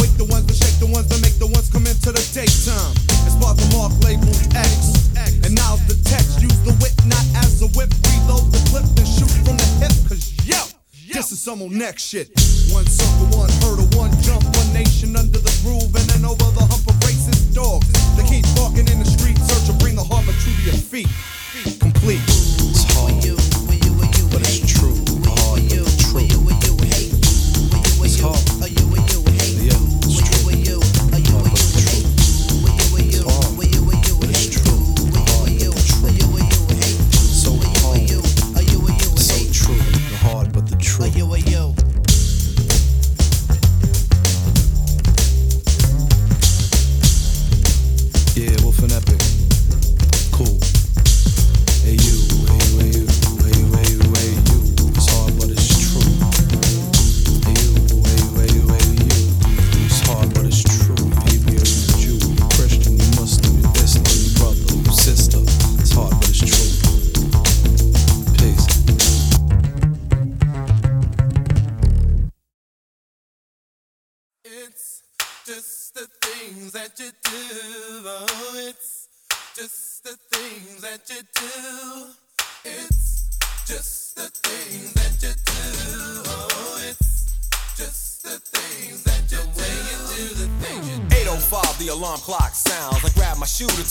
Wake 0.00 0.16
the 0.18 0.24
ones 0.24 0.46
that 0.46 0.51
shake 0.51 0.51
the 0.82 0.90
ones 0.90 1.06
that 1.06 1.22
make 1.22 1.38
the 1.38 1.46
ones 1.46 1.70
come 1.70 1.86
into 1.86 2.10
the 2.10 2.24
daytime. 2.34 2.90
It's 3.22 3.38
part 3.38 3.54
the 3.54 3.70
mark 3.70 3.94
labeled 4.02 4.34
X. 4.50 4.98
And 5.46 5.54
now's 5.54 5.78
the 5.86 5.94
text. 6.02 6.42
Use 6.42 6.58
the 6.66 6.74
wit 6.82 6.90
not 7.06 7.22
as 7.38 7.62
a 7.62 7.70
whip. 7.78 7.94
Reload 8.10 8.50
the 8.50 8.58
clip 8.66 8.82
and 8.98 9.06
shoot 9.06 9.30
from 9.46 9.54
the 9.62 9.68
hip. 9.78 9.94
Cause 10.10 10.34
yo, 10.42 10.58
this 11.06 11.30
is 11.30 11.38
some 11.38 11.62
old 11.62 11.70
next 11.70 12.10
shit. 12.10 12.34
One 12.74 12.86
circle, 12.90 13.30
one 13.38 13.50
hurdle, 13.62 13.86
one 13.94 14.10
jump, 14.26 14.42
one 14.42 14.70
nation 14.74 15.14
under 15.14 15.38
the 15.38 15.54
groove, 15.62 15.94
and 15.94 16.06
then 16.10 16.26
over 16.26 16.50
the 16.50 16.66
hump 16.66 16.82
of 16.90 16.98
racist 17.06 17.54
dogs. 17.54 17.86
They 18.18 18.26
keep 18.26 18.42
walking 18.58 18.90
in 18.90 18.98
the 18.98 19.06
street, 19.06 19.38
search 19.38 19.70
to 19.70 19.74
bring 19.78 19.94
the 19.94 20.02
harbor 20.02 20.34
to 20.34 20.50
your 20.66 20.74
feet. 20.74 21.06
Complete. 21.78 22.71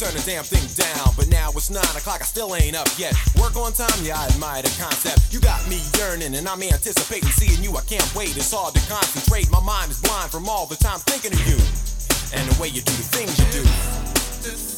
Turn 0.01 0.17
the 0.17 0.23
damn 0.25 0.43
thing 0.43 0.65
down. 0.73 1.13
But 1.15 1.29
now 1.29 1.49
it's 1.53 1.69
9 1.69 1.77
o'clock, 1.77 2.21
I 2.21 2.25
still 2.25 2.55
ain't 2.55 2.75
up 2.75 2.89
yet. 2.97 3.13
Work 3.39 3.55
on 3.55 3.71
time, 3.73 4.01
yeah, 4.03 4.17
I 4.17 4.25
admire 4.27 4.61
the 4.63 4.73
concept. 4.81 5.31
You 5.31 5.39
got 5.39 5.61
me 5.69 5.79
yearning, 5.97 6.33
and 6.33 6.47
I'm 6.47 6.61
anticipating 6.63 7.29
seeing 7.29 7.63
you. 7.63 7.77
I 7.77 7.81
can't 7.81 8.09
wait, 8.15 8.35
it's 8.35 8.51
hard 8.51 8.73
to 8.73 8.81
concentrate. 8.89 9.49
My 9.51 9.61
mind 9.61 9.91
is 9.91 10.01
blind 10.01 10.31
from 10.31 10.49
all 10.49 10.65
the 10.65 10.75
time 10.75 10.99
thinking 10.99 11.33
of 11.33 11.47
you. 11.47 11.90
And 12.33 12.49
the 12.49 12.61
way 12.61 12.69
you 12.69 12.81
do 12.81 12.93
the 12.93 13.03
things 13.03 13.37
you 13.39 13.63
do. 13.63 14.70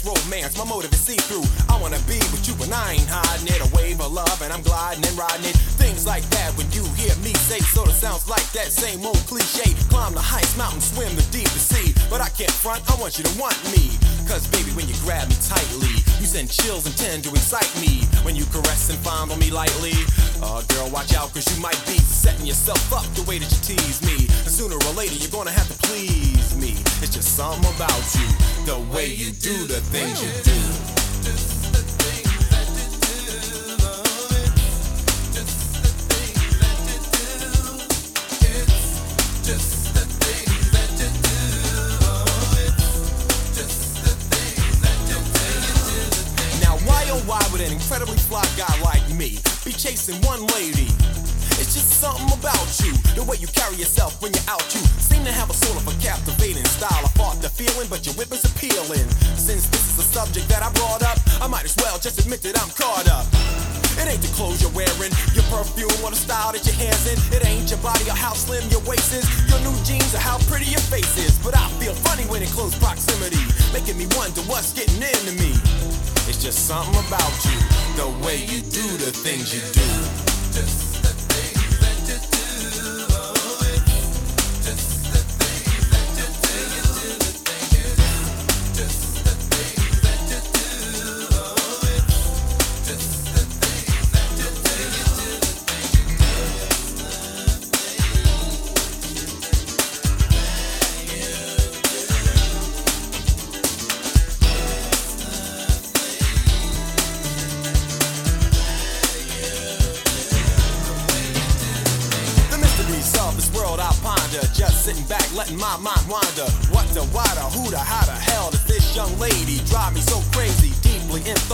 Romance. 0.00 0.56
My 0.56 0.64
motive 0.64 0.92
is 0.92 1.00
see 1.00 1.20
through. 1.28 1.44
I 1.68 1.76
wanna 1.76 2.00
be 2.08 2.16
with 2.32 2.48
you, 2.48 2.54
but 2.56 2.72
I 2.72 2.96
ain't 2.96 3.08
hiding 3.08 3.52
it. 3.52 3.60
A 3.60 3.68
wave 3.76 4.00
of 4.00 4.12
love, 4.12 4.40
and 4.40 4.52
I'm 4.52 4.62
gliding 4.62 5.04
and 5.04 5.16
riding 5.18 5.44
it. 5.44 5.56
Things 5.76 6.06
like 6.06 6.24
that 6.32 6.56
when 6.56 6.70
you 6.72 6.84
hear 6.96 7.14
me 7.20 7.34
say, 7.34 7.60
sorta 7.60 7.92
sounds 7.92 8.28
like 8.28 8.48
that 8.56 8.72
same 8.72 9.04
old 9.04 9.20
cliche. 9.28 9.74
Climb 9.92 10.14
the 10.14 10.24
highest 10.24 10.56
mountain, 10.56 10.80
swim 10.80 11.14
the 11.14 11.26
deepest 11.28 11.68
sea. 11.68 11.92
But 12.08 12.20
I 12.20 12.30
can't 12.30 12.50
front, 12.50 12.80
I 12.88 12.96
want 12.96 13.18
you 13.18 13.24
to 13.24 13.34
want 13.38 13.58
me. 13.68 14.01
Cause 14.32 14.46
baby, 14.48 14.70
when 14.70 14.88
you 14.88 14.94
grab 15.04 15.28
me 15.28 15.36
tightly, 15.44 15.92
you 16.16 16.24
send 16.24 16.50
chills 16.50 16.86
and 16.86 16.96
tend 16.96 17.22
to 17.24 17.28
excite 17.32 17.68
me. 17.76 18.00
When 18.24 18.34
you 18.34 18.46
caress 18.46 18.88
and 18.88 18.98
fondle 19.00 19.36
me 19.36 19.50
lightly. 19.50 19.92
Uh, 20.42 20.62
girl, 20.72 20.88
watch 20.88 21.12
out, 21.12 21.34
cause 21.34 21.44
you 21.54 21.60
might 21.60 21.76
be 21.84 21.98
setting 22.00 22.46
yourself 22.46 22.80
up 22.94 23.04
the 23.12 23.28
way 23.28 23.36
that 23.36 23.52
you 23.52 23.76
tease 23.76 24.00
me. 24.00 24.24
And 24.24 24.48
sooner 24.48 24.76
or 24.76 24.92
later, 24.94 25.16
you're 25.16 25.30
gonna 25.30 25.50
have 25.50 25.68
to 25.68 25.76
please 25.86 26.56
me. 26.56 26.72
It's 27.04 27.12
just 27.12 27.36
something 27.36 27.60
about 27.76 28.00
you, 28.16 28.26
the 28.64 28.80
way 28.96 29.12
you 29.12 29.32
do 29.32 29.66
the 29.66 29.82
things 29.92 30.24
you 30.24 30.32
do. 30.48 30.92
Now, 39.52 39.81
an 47.62 47.72
incredibly 47.72 48.18
fly 48.18 48.42
guy 48.58 48.74
like 48.82 49.02
me 49.14 49.38
be 49.64 49.70
chasing 49.70 50.18
one 50.26 50.42
lady? 50.58 50.90
It's 51.62 51.78
just 51.78 52.02
something 52.02 52.26
about 52.34 52.66
you, 52.82 52.90
the 53.14 53.22
way 53.22 53.38
you 53.38 53.46
carry 53.54 53.76
yourself 53.78 54.18
when 54.18 54.34
you're 54.34 54.48
out. 54.50 54.66
You 54.74 54.82
seem 54.98 55.22
to 55.22 55.30
have 55.30 55.48
a 55.48 55.54
sort 55.54 55.78
of 55.78 55.86
a 55.86 55.94
captivating 56.02 56.66
style. 56.66 56.90
I 56.90 57.10
fought 57.14 57.38
the 57.38 57.48
feeling, 57.48 57.86
but 57.86 58.02
your 58.02 58.18
whip 58.18 58.34
is 58.34 58.42
appealing. 58.42 59.06
Since 59.38 59.70
this 59.70 59.94
is 59.94 59.96
a 60.02 60.06
subject 60.06 60.48
that 60.50 60.66
I 60.66 60.74
brought 60.74 61.06
up, 61.06 61.22
I 61.38 61.46
might 61.46 61.64
as 61.64 61.76
well 61.78 61.98
just 62.02 62.18
admit 62.18 62.42
that 62.42 62.58
I'm 62.58 62.70
caught 62.74 63.06
up. 63.06 63.30
It 63.94 64.10
ain't 64.10 64.22
the 64.24 64.32
clothes 64.34 64.58
you're 64.58 64.74
wearing, 64.74 65.12
your 65.36 65.46
perfume 65.46 65.92
or 66.02 66.10
the 66.10 66.18
style 66.18 66.50
that 66.50 66.66
your 66.66 66.74
hair's 66.74 67.06
in. 67.06 67.18
It 67.30 67.46
ain't 67.46 67.70
your 67.70 67.78
body 67.78 68.10
or 68.10 68.18
how 68.18 68.34
slim 68.34 68.66
your 68.74 68.82
waist 68.82 69.14
is, 69.14 69.28
your 69.46 69.60
new 69.62 69.76
jeans 69.86 70.10
or 70.16 70.18
how 70.18 70.42
pretty 70.50 70.66
your 70.66 70.82
face 70.90 71.14
is. 71.14 71.38
But 71.38 71.54
I 71.54 71.70
feel 71.78 71.94
funny 72.02 72.26
when 72.26 72.42
in 72.42 72.50
close 72.50 72.74
proximity, 72.74 73.38
making 73.70 74.00
me 74.00 74.10
wonder 74.18 74.42
what's 74.50 74.74
getting 74.74 74.98
into 74.98 75.38
me. 75.38 75.54
It's 76.28 76.42
just 76.42 76.66
something 76.66 76.94
about 77.06 77.44
you, 77.44 77.58
the 77.96 78.24
way 78.24 78.36
you 78.36 78.60
do 78.62 78.86
the 78.98 79.10
things 79.10 79.52
you 79.52 79.60
do. 79.72 80.91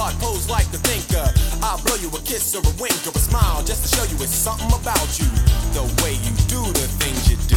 Thought, 0.08 0.20
pose 0.20 0.48
like 0.48 0.70
the 0.70 0.78
thinker. 0.78 1.32
I'll 1.62 1.82
blow 1.82 1.96
you 1.96 2.08
a 2.08 2.20
kiss 2.20 2.54
or 2.54 2.60
a 2.60 2.74
wink 2.80 2.96
or 3.06 3.10
a 3.10 3.18
smile 3.18 3.62
just 3.62 3.82
to 3.82 3.96
show 3.96 4.04
you 4.04 4.14
it's 4.22 4.34
something 4.34 4.68
about 4.68 5.18
you. 5.18 5.26
The 5.74 5.82
way 6.02 6.14
you 6.14 6.32
do 6.48 6.64
the 6.72 6.88
things 6.96 7.28
you 7.28 7.36
do. 7.48 7.56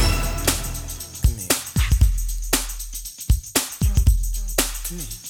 Come 4.88 5.21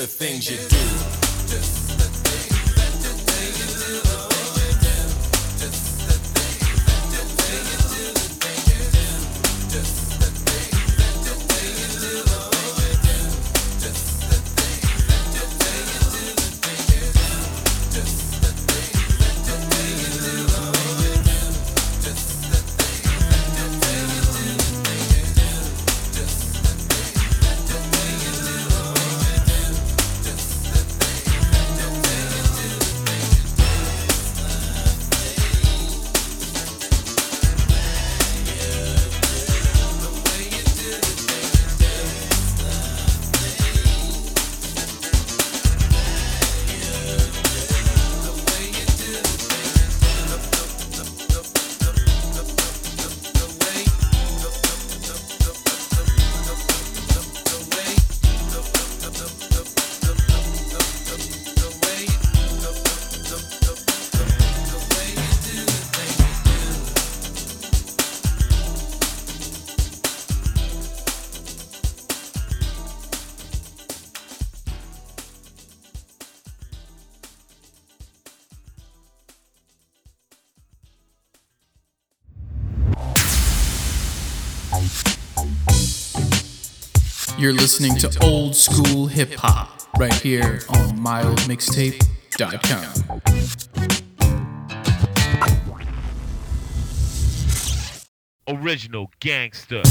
the 0.00 0.06
things 0.06 0.50
you 0.50 0.56
do. 0.68 0.79
You're 87.50 87.58
listening 87.58 87.96
to 87.96 88.16
old 88.22 88.54
school 88.54 89.08
hip 89.08 89.34
hop 89.34 89.82
right 89.98 90.14
here 90.14 90.60
on 90.68 90.96
myoldmixtape.com. 90.98 93.20
Original 98.46 99.10
gangster. 99.18 99.82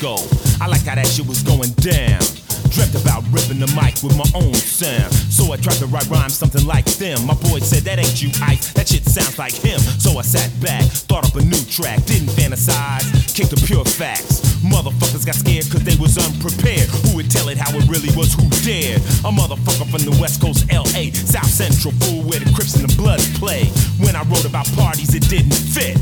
I 0.00 0.66
like 0.66 0.88
how 0.88 0.94
that 0.94 1.04
shit 1.04 1.28
was 1.28 1.42
going 1.44 1.76
down. 1.84 2.24
Dreamt 2.72 2.96
about 2.96 3.20
ripping 3.28 3.60
the 3.60 3.68
mic 3.76 4.00
with 4.00 4.16
my 4.16 4.24
own 4.32 4.54
sound. 4.56 5.12
So 5.28 5.52
I 5.52 5.60
tried 5.60 5.76
to 5.84 5.86
write 5.92 6.08
rhymes 6.08 6.32
something 6.32 6.64
like 6.64 6.88
them. 6.96 7.20
My 7.28 7.36
boy 7.36 7.60
said, 7.60 7.84
That 7.84 8.00
ain't 8.00 8.16
you, 8.16 8.32
Ike. 8.40 8.64
That 8.80 8.88
shit 8.88 9.04
sounds 9.04 9.36
like 9.36 9.52
him. 9.52 9.76
So 10.00 10.16
I 10.16 10.22
sat 10.24 10.48
back, 10.56 10.88
thought 11.04 11.28
up 11.28 11.36
a 11.36 11.44
new 11.44 11.60
track, 11.68 12.00
didn't 12.08 12.32
fantasize, 12.32 13.04
kicked 13.36 13.52
the 13.52 13.60
pure 13.60 13.84
facts. 13.84 14.40
Motherfuckers 14.64 15.28
got 15.28 15.36
scared 15.36 15.68
cause 15.68 15.84
they 15.84 16.00
was 16.00 16.16
unprepared. 16.16 16.88
Who 17.04 17.20
would 17.20 17.28
tell 17.28 17.52
it 17.52 17.60
how 17.60 17.68
it 17.76 17.84
really 17.84 18.08
was? 18.16 18.32
Who 18.32 18.48
dared? 18.64 19.04
A 19.28 19.28
motherfucker 19.28 19.84
from 19.84 20.00
the 20.08 20.16
West 20.16 20.40
Coast, 20.40 20.64
LA, 20.72 21.12
South 21.12 21.52
Central, 21.52 21.92
fool 22.08 22.24
where 22.24 22.40
the 22.40 22.48
Crips 22.56 22.72
and 22.72 22.88
the 22.88 22.94
Bloods 22.96 23.28
play. 23.36 23.68
When 24.00 24.16
I 24.16 24.24
wrote 24.32 24.48
about 24.48 24.64
parties, 24.72 25.12
it 25.12 25.28
didn't 25.28 25.52
fit. 25.52 26.00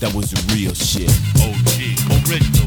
That 0.00 0.12
was 0.14 0.34
real 0.54 0.74
shit. 0.74 1.10
OG, 1.40 2.28
original 2.28 2.65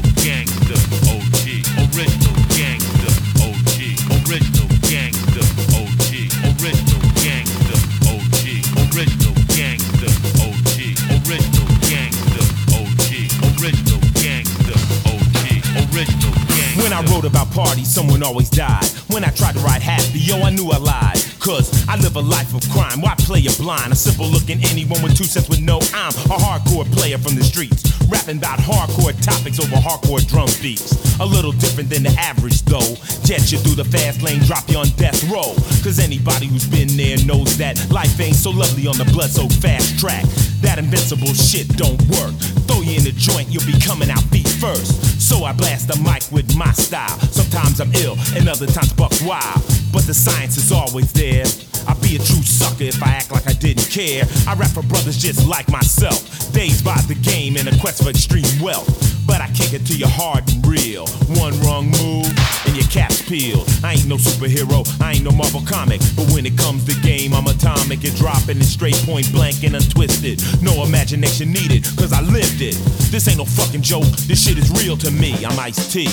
gang. 17.02 17.14
wrote 17.14 17.24
about 17.24 17.50
parties, 17.52 17.88
someone 17.88 18.22
always 18.22 18.50
died. 18.50 18.84
When 19.08 19.24
I 19.24 19.30
tried 19.30 19.54
to 19.54 19.60
ride 19.60 19.82
happy, 19.82 20.18
yo, 20.18 20.42
I 20.42 20.50
knew 20.50 20.70
I 20.70 20.78
lied. 20.78 21.18
Cause 21.40 21.88
I 21.88 21.96
live 21.96 22.16
a 22.16 22.20
life 22.20 22.54
of 22.54 22.68
crime. 22.70 23.00
Why 23.00 23.14
play 23.18 23.44
a 23.46 23.52
blind? 23.52 23.92
A 23.92 23.96
simple 23.96 24.26
looking 24.26 24.62
anyone 24.64 25.02
with 25.02 25.16
two 25.16 25.24
cents 25.24 25.48
would 25.48 25.62
know 25.62 25.80
I'm 25.94 26.12
a 26.28 26.36
hardcore 26.36 26.84
player 26.92 27.16
from 27.16 27.34
the 27.34 27.42
streets. 27.42 27.82
Rapping 28.08 28.38
about 28.38 28.58
hardcore 28.58 29.16
topics 29.24 29.58
over 29.58 29.76
hardcore 29.76 30.26
drum 30.28 30.48
beats. 30.60 30.92
A 31.18 31.24
little 31.24 31.52
different 31.52 31.88
than 31.88 32.02
the 32.02 32.14
average 32.20 32.62
though. 32.62 32.94
Jet 33.24 33.50
you 33.50 33.58
through 33.58 33.76
the 33.76 33.84
fast 33.84 34.22
lane, 34.22 34.40
drop 34.40 34.68
you 34.68 34.76
on 34.76 34.88
death 35.00 35.22
row. 35.30 35.54
Cause 35.82 35.98
anybody 35.98 36.46
who's 36.46 36.68
been 36.68 36.88
there 36.96 37.16
knows 37.24 37.56
that 37.56 37.80
life 37.90 38.20
ain't 38.20 38.36
so 38.36 38.50
lovely 38.50 38.86
on 38.86 38.98
the 38.98 39.08
blood 39.12 39.30
so 39.30 39.48
fast 39.48 39.98
track. 39.98 40.24
That 40.60 40.78
invincible 40.78 41.32
shit 41.32 41.68
don't 41.76 42.00
work. 42.20 42.36
Throw 42.68 42.82
you 42.82 42.98
in 42.98 43.04
the 43.04 43.12
joint, 43.16 43.48
you'll 43.48 43.64
be 43.64 43.78
coming 43.80 44.10
out 44.10 44.22
feet 44.28 44.48
first. 44.60 45.09
So 45.30 45.44
I 45.44 45.52
blast 45.52 45.86
the 45.86 45.96
mic 46.02 46.24
with 46.32 46.56
my 46.56 46.72
style. 46.72 47.16
Sometimes 47.30 47.80
I'm 47.80 47.94
ill, 48.02 48.16
and 48.34 48.48
other 48.48 48.66
times 48.66 48.92
buck 48.92 49.12
wild. 49.24 49.62
But 49.92 50.02
the 50.02 50.12
science 50.12 50.56
is 50.56 50.72
always 50.72 51.12
there. 51.12 51.46
I'd 51.86 52.02
be 52.02 52.16
a 52.16 52.18
true 52.18 52.42
sucker 52.42 52.90
if 52.90 53.00
I 53.00 53.10
act 53.10 53.30
like 53.30 53.46
I 53.46 53.52
didn't 53.52 53.88
care. 53.88 54.24
I 54.48 54.54
rap 54.54 54.70
for 54.70 54.82
brothers 54.82 55.16
just 55.16 55.46
like 55.46 55.70
myself. 55.70 56.50
Dazed 56.52 56.84
by 56.84 57.00
the 57.06 57.14
game 57.14 57.56
in 57.56 57.68
a 57.68 57.78
quest 57.78 58.02
for 58.02 58.10
extreme 58.10 58.60
wealth. 58.60 59.09
But 59.30 59.40
I 59.40 59.46
kick 59.54 59.72
it 59.78 59.86
to 59.86 59.94
you 59.94 60.08
hard 60.08 60.42
and 60.50 60.66
real. 60.66 61.06
One 61.38 61.54
wrong 61.62 61.86
move, 61.86 62.26
and 62.66 62.74
your 62.74 62.90
cap's 62.90 63.22
peeled. 63.22 63.62
I 63.84 63.94
ain't 63.94 64.10
no 64.10 64.16
superhero, 64.16 64.82
I 65.00 65.12
ain't 65.12 65.22
no 65.22 65.30
Marvel 65.30 65.62
comic. 65.62 66.00
But 66.16 66.26
when 66.34 66.44
it 66.46 66.58
comes 66.58 66.82
to 66.90 67.00
game, 67.00 67.32
I'm 67.32 67.46
atomic 67.46 68.02
and 68.02 68.14
dropping 68.16 68.58
it 68.58 68.66
straight 68.66 68.98
point 69.06 69.30
blank 69.30 69.62
and 69.62 69.76
untwisted. 69.76 70.42
No 70.60 70.82
imagination 70.82 71.52
needed, 71.52 71.86
cause 71.94 72.12
I 72.12 72.22
lived 72.22 72.58
it. 72.60 72.74
This 73.14 73.28
ain't 73.28 73.38
no 73.38 73.44
fucking 73.44 73.82
joke, 73.82 74.10
this 74.26 74.42
shit 74.42 74.58
is 74.58 74.68
real 74.82 74.96
to 74.98 75.12
me. 75.12 75.38
I'm 75.46 75.56
Ice 75.60 75.78
T. 75.92 76.10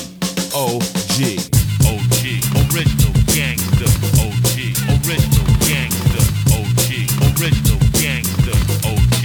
OG. 0.54 1.42
OG, 1.90 2.22
original 2.70 3.18
gangster. 3.34 3.90
OG, 4.22 4.78
original 4.94 5.50
gangster. 5.66 6.24
OG, 6.54 6.90
original 7.34 7.82
gangster. 7.98 8.58
OG, 8.86 9.24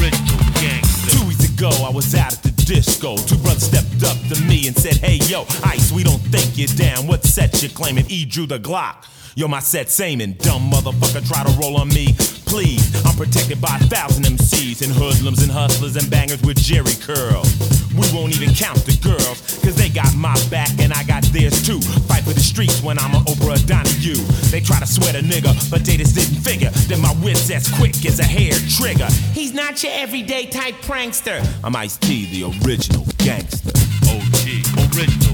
original 0.00 0.40
gangster. 0.64 1.10
Two 1.12 1.28
weeks 1.28 1.44
ago, 1.44 1.68
I 1.84 1.90
was 1.92 2.14
out 2.14 2.32
the 2.42 2.43
disco. 2.64 3.16
Two 3.16 3.36
brothers 3.38 3.64
stepped 3.64 4.02
up 4.04 4.16
to 4.28 4.40
me 4.42 4.66
and 4.66 4.76
said, 4.76 4.96
Hey, 4.96 5.18
yo, 5.28 5.42
Ice, 5.64 5.92
we 5.92 6.02
don't 6.02 6.20
think 6.32 6.56
you're 6.56 6.68
down. 6.76 7.06
What 7.06 7.24
set 7.24 7.62
you 7.62 7.68
claiming? 7.68 8.06
E 8.08 8.24
drew 8.24 8.46
the 8.46 8.58
Glock. 8.58 9.06
Yo, 9.36 9.48
my 9.48 9.60
set 9.60 9.90
same 9.90 10.20
and 10.20 10.38
dumb 10.38 10.70
motherfucker 10.70 11.26
try 11.26 11.42
to 11.44 11.58
roll 11.58 11.76
on 11.76 11.88
me. 11.88 12.14
Please, 12.54 13.04
I'm 13.04 13.16
protected 13.16 13.60
by 13.60 13.74
a 13.82 13.84
thousand 13.90 14.26
MCs 14.26 14.86
and 14.86 14.92
hoodlums 14.94 15.42
and 15.42 15.50
hustlers 15.50 15.96
and 15.96 16.08
bangers 16.08 16.40
with 16.42 16.56
Jerry 16.56 16.94
curls. 17.02 17.50
We 17.90 18.06
won't 18.14 18.30
even 18.30 18.54
count 18.54 18.78
the 18.86 18.94
girls, 19.02 19.42
cause 19.58 19.74
they 19.74 19.88
got 19.88 20.14
my 20.14 20.38
back 20.50 20.70
and 20.78 20.92
I 20.92 21.02
got 21.02 21.24
theirs 21.34 21.66
too. 21.66 21.80
Fight 22.06 22.22
for 22.22 22.30
the 22.32 22.38
streets 22.38 22.80
when 22.80 22.96
I'm 23.00 23.12
an 23.12 23.24
Oprah 23.24 23.58
Donahue. 23.66 24.22
They 24.54 24.60
try 24.60 24.78
to 24.78 24.86
sweat 24.86 25.16
a 25.16 25.18
nigga, 25.18 25.50
but 25.68 25.84
they 25.84 25.96
just 25.96 26.14
didn't 26.14 26.46
figure 26.46 26.70
that 26.70 26.98
my 27.00 27.10
wit's 27.24 27.50
as 27.50 27.66
quick 27.74 28.06
as 28.06 28.20
a 28.20 28.24
hair 28.24 28.54
trigger. 28.70 29.10
He's 29.34 29.52
not 29.52 29.82
your 29.82 29.90
everyday 29.92 30.46
type 30.46 30.76
prankster. 30.86 31.42
I'm 31.64 31.74
Ice 31.74 31.96
T, 31.96 32.30
the 32.30 32.54
original 32.62 33.04
gangster. 33.18 33.74
OG, 34.06 34.94
original 34.94 35.33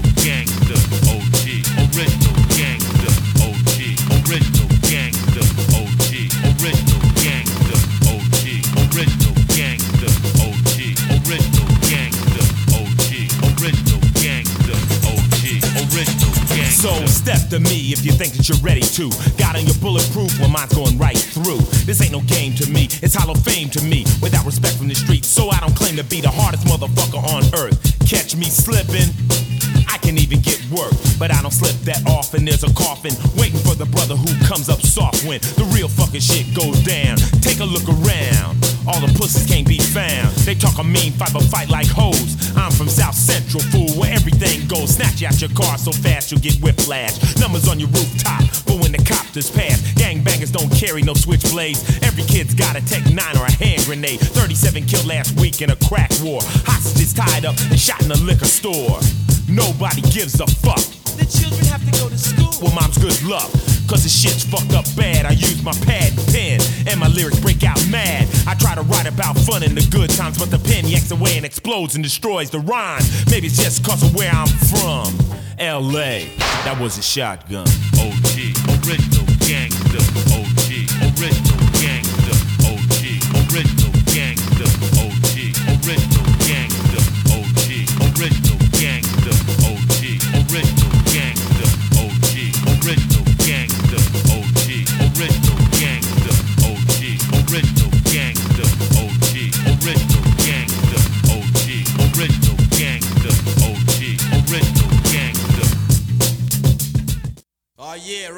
step 17.21 17.49
to 17.53 17.59
me 17.59 17.93
if 17.93 18.03
you 18.03 18.11
think 18.11 18.33
that 18.33 18.49
you're 18.49 18.57
ready 18.65 18.81
to. 18.81 19.05
Got 19.37 19.53
on 19.53 19.65
your 19.69 19.77
bulletproof 19.77 20.33
when 20.41 20.49
mine's 20.49 20.73
going 20.73 20.97
right 20.97 21.17
through. 21.17 21.61
This 21.85 22.01
ain't 22.01 22.11
no 22.11 22.21
game 22.25 22.57
to 22.57 22.65
me, 22.65 22.89
it's 23.05 23.13
hollow 23.13 23.35
fame 23.35 23.69
to 23.77 23.81
me. 23.85 24.05
Without 24.21 24.43
respect 24.45 24.77
from 24.77 24.87
the 24.87 24.95
streets, 24.95 25.27
so 25.27 25.49
I 25.49 25.59
don't 25.59 25.75
claim 25.75 25.95
to 25.97 26.03
be 26.03 26.19
the 26.19 26.33
hardest 26.33 26.65
motherfucker 26.65 27.21
on 27.21 27.45
earth. 27.53 27.77
Catch 28.09 28.35
me 28.35 28.49
slipping. 28.49 29.13
I 29.85 29.97
can 30.01 30.17
even 30.17 30.41
get 30.41 30.57
work, 30.73 30.93
but 31.19 31.29
I 31.29 31.41
don't 31.41 31.53
slip 31.53 31.77
that 31.85 32.01
often. 32.09 32.45
There's 32.45 32.63
a 32.63 32.73
coffin 32.73 33.13
waiting 33.37 33.59
for 33.59 33.75
the 33.75 33.85
brother 33.85 34.15
who 34.15 34.31
comes 34.47 34.69
up 34.69 34.81
soft 34.81 35.23
when 35.23 35.39
the 35.61 35.69
real 35.75 35.87
fucking 35.87 36.21
shit 36.21 36.49
goes 36.55 36.81
down. 36.81 37.17
Take 37.45 37.59
a 37.59 37.69
look 37.69 37.85
around. 37.85 38.57
All 38.87 38.99
the 38.99 39.13
pussies 39.13 39.45
can't 39.45 39.67
be 39.67 39.77
found. 39.77 40.33
They 40.41 40.55
talk 40.55 40.79
a 40.79 40.83
mean 40.83 41.13
fight, 41.13 41.33
but 41.33 41.43
fight 41.43 41.69
like 41.69 41.87
hoes. 41.87 42.37
I'm 42.57 42.71
from 42.71 42.89
South 42.89 43.13
Central, 43.13 43.61
fool, 43.69 43.89
where 43.99 44.11
everything 44.11 44.67
goes. 44.67 44.95
Snatch 44.95 45.21
you 45.21 45.27
out 45.27 45.39
your 45.39 45.51
car 45.53 45.77
so 45.77 45.91
fast 45.91 46.31
you'll 46.31 46.41
get 46.41 46.57
whiplash. 46.61 47.13
Numbers 47.37 47.67
on 47.69 47.79
your 47.79 47.89
rooftop, 47.89 48.41
but 48.65 48.81
when 48.81 48.91
the 48.91 48.97
copters 49.05 49.51
pass, 49.51 49.81
gangbangers 49.93 50.51
don't 50.51 50.69
carry 50.73 51.03
no 51.03 51.13
switchblades. 51.13 51.85
Every 52.01 52.23
kid's 52.23 52.55
got 52.55 52.75
a 52.75 52.81
Tech 52.85 53.05
9 53.05 53.17
or 53.37 53.45
a 53.45 53.51
hand 53.51 53.85
grenade. 53.85 54.19
37 54.19 54.85
killed 54.85 55.05
last 55.05 55.39
week 55.39 55.61
in 55.61 55.69
a 55.69 55.75
crack 55.87 56.09
war. 56.23 56.41
Hostages 56.65 57.13
tied 57.13 57.45
up 57.45 57.55
and 57.69 57.79
shot 57.79 58.01
in 58.01 58.11
a 58.11 58.17
liquor 58.25 58.49
store. 58.49 58.97
Nobody 59.47 60.01
gives 60.09 60.39
a 60.41 60.47
fuck. 60.47 60.81
The 61.21 61.29
children 61.29 61.65
have 61.69 61.85
to 61.85 61.91
go 62.01 62.09
to 62.09 62.17
school. 62.17 62.49
Well, 62.61 62.73
mom's 62.73 62.97
good 62.97 63.21
luck. 63.23 63.51
Cause 63.91 64.03
the 64.03 64.09
shit's 64.09 64.45
fucked 64.45 64.71
up 64.71 64.85
bad. 64.95 65.25
I 65.25 65.31
use 65.31 65.61
my 65.63 65.73
pad 65.83 66.13
and 66.17 66.27
pen, 66.27 66.61
and 66.87 66.97
my 66.97 67.09
lyrics 67.09 67.41
break 67.41 67.65
out 67.65 67.77
mad. 67.89 68.25
I 68.47 68.55
try 68.55 68.73
to 68.73 68.83
write 68.83 69.05
about 69.05 69.37
fun 69.37 69.63
in 69.63 69.75
the 69.75 69.85
good 69.91 70.09
times, 70.09 70.37
but 70.37 70.49
the 70.49 70.59
pen 70.59 70.87
yanks 70.87 71.11
away 71.11 71.35
and 71.35 71.45
explodes 71.45 71.95
and 71.95 72.01
destroys 72.01 72.49
the 72.49 72.59
rhyme. 72.59 73.03
Maybe 73.29 73.47
it's 73.47 73.61
just 73.61 73.83
cause 73.83 74.01
of 74.01 74.15
where 74.15 74.31
I'm 74.31 74.47
from. 74.47 75.11
LA, 75.59 76.23
that 76.63 76.77
was 76.79 76.97
a 76.99 77.01
shotgun. 77.01 77.67
OG, 77.99 78.55
original 78.87 79.27
gangster. 79.45 80.40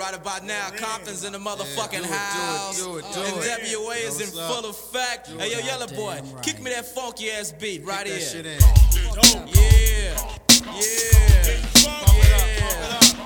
Right 0.03 0.15
about 0.15 0.43
now, 0.43 0.69
Compton's 0.71 1.23
in 1.23 1.31
the 1.31 1.39
motherfucking 1.39 2.03
house. 2.03 2.85
and 2.85 3.03
NWA 3.05 4.05
is 4.05 4.19
in 4.19 4.27
full 4.27 4.65
effect. 4.69 5.29
Hey 5.29 5.53
yo, 5.53 5.59
Yella 5.59 5.87
Boy, 5.87 6.19
kick 6.41 6.61
me 6.61 6.71
that 6.71 6.85
funky 6.85 7.31
ass 7.31 7.53
beat 7.53 7.85
right 7.85 8.05
here. 8.05 8.17
Yeah, 8.17 8.41
yeah, 8.43 9.53
yeah. 10.75 11.13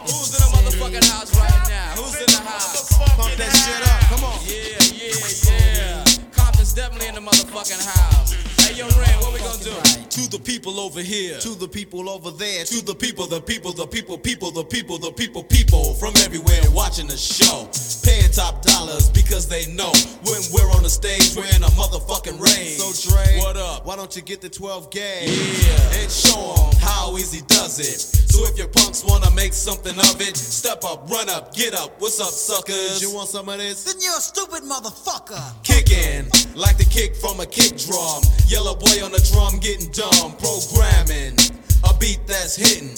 Who's 0.06 0.30
in 0.36 0.42
the 0.44 0.52
motherfucking 0.54 1.10
house 1.10 1.36
right 1.36 1.68
now? 1.68 1.96
Who's 1.96 2.14
in 2.22 2.28
the 2.28 2.48
house? 2.48 2.96
Pump 2.96 3.34
that 3.38 3.52
shit 3.58 3.82
up, 3.90 4.02
come 4.12 4.24
on. 4.24 4.40
Yeah, 4.46 4.78
yeah, 4.94 5.18
yeah. 5.50 6.04
Compton's 6.32 6.74
definitely 6.74 7.08
in 7.08 7.16
the 7.16 7.22
motherfucking 7.22 7.84
house. 7.84 8.57
Hey 8.68 8.80
yo, 8.80 8.86
Ren, 9.00 9.16
what 9.22 9.32
we 9.32 9.40
gonna 9.40 9.64
do? 9.64 9.72
To 9.72 10.30
the 10.30 10.40
people 10.44 10.78
over 10.82 11.02
here. 11.02 11.40
To 11.40 11.56
the 11.56 11.70
people 11.70 12.10
over 12.10 12.32
there. 12.32 12.66
To 12.66 12.84
the 12.84 12.94
people, 12.94 13.26
the 13.26 13.40
people, 13.40 13.72
the 13.72 13.88
people, 13.88 14.18
people, 14.18 14.52
the 14.52 14.66
people, 14.66 14.98
the 14.98 15.12
people, 15.14 15.44
people 15.44 15.94
from 15.94 16.14
everywhere 16.18 16.60
watching 16.72 17.08
the 17.08 17.16
show. 17.16 17.70
Paying 18.04 18.30
top 18.32 18.62
dollars 18.62 19.10
because 19.10 19.48
they 19.48 19.72
know 19.72 19.94
when 20.28 20.42
we're 20.52 20.70
on 20.76 20.84
the 20.84 20.90
stage, 20.90 21.34
we're 21.38 21.48
in 21.56 21.64
a 21.64 21.72
motherfucking 21.80 22.42
range. 22.44 22.76
So 22.76 22.92
Dre, 23.08 23.40
what 23.40 23.56
up? 23.56 23.86
Why 23.86 23.96
don't 23.96 24.14
you 24.18 24.22
get 24.22 24.42
the 24.42 24.50
12 24.50 24.92
gauge? 24.92 25.30
Yeah, 25.30 26.02
and 26.02 26.12
show 26.12 26.52
'em 26.52 26.76
how 26.82 27.16
easy 27.16 27.44
does 27.48 27.80
it. 27.80 28.18
So 28.30 28.44
if 28.48 28.58
your 28.58 28.68
punks 28.68 29.02
wanna 29.06 29.32
make 29.32 29.54
something 29.54 29.98
of 29.98 30.20
it, 30.20 30.36
step 30.36 30.84
up, 30.84 31.10
run 31.10 31.30
up, 31.30 31.56
get 31.56 31.74
up. 31.74 32.02
What's 32.02 32.20
up, 32.20 32.34
suckers? 32.34 33.02
You 33.02 33.12
want 33.12 33.30
some 33.30 33.48
of 33.48 33.60
this? 33.60 33.84
Then 33.84 33.96
you're 34.02 34.18
a 34.18 34.22
stupid 34.22 34.64
motherfucker. 34.64 35.42
Kicking 35.64 36.30
like 36.54 36.78
the 36.78 36.86
kick 36.86 37.16
from 37.16 37.40
a 37.40 37.46
kick 37.46 37.78
drum. 37.78 38.22
Yella 38.58 38.74
boy 38.74 39.06
on 39.06 39.12
the 39.12 39.22
drum 39.32 39.60
getting 39.60 39.88
dumb. 39.92 40.34
Programming 40.42 41.38
a 41.84 41.94
beat 42.00 42.26
that's 42.26 42.56
hitting. 42.56 42.90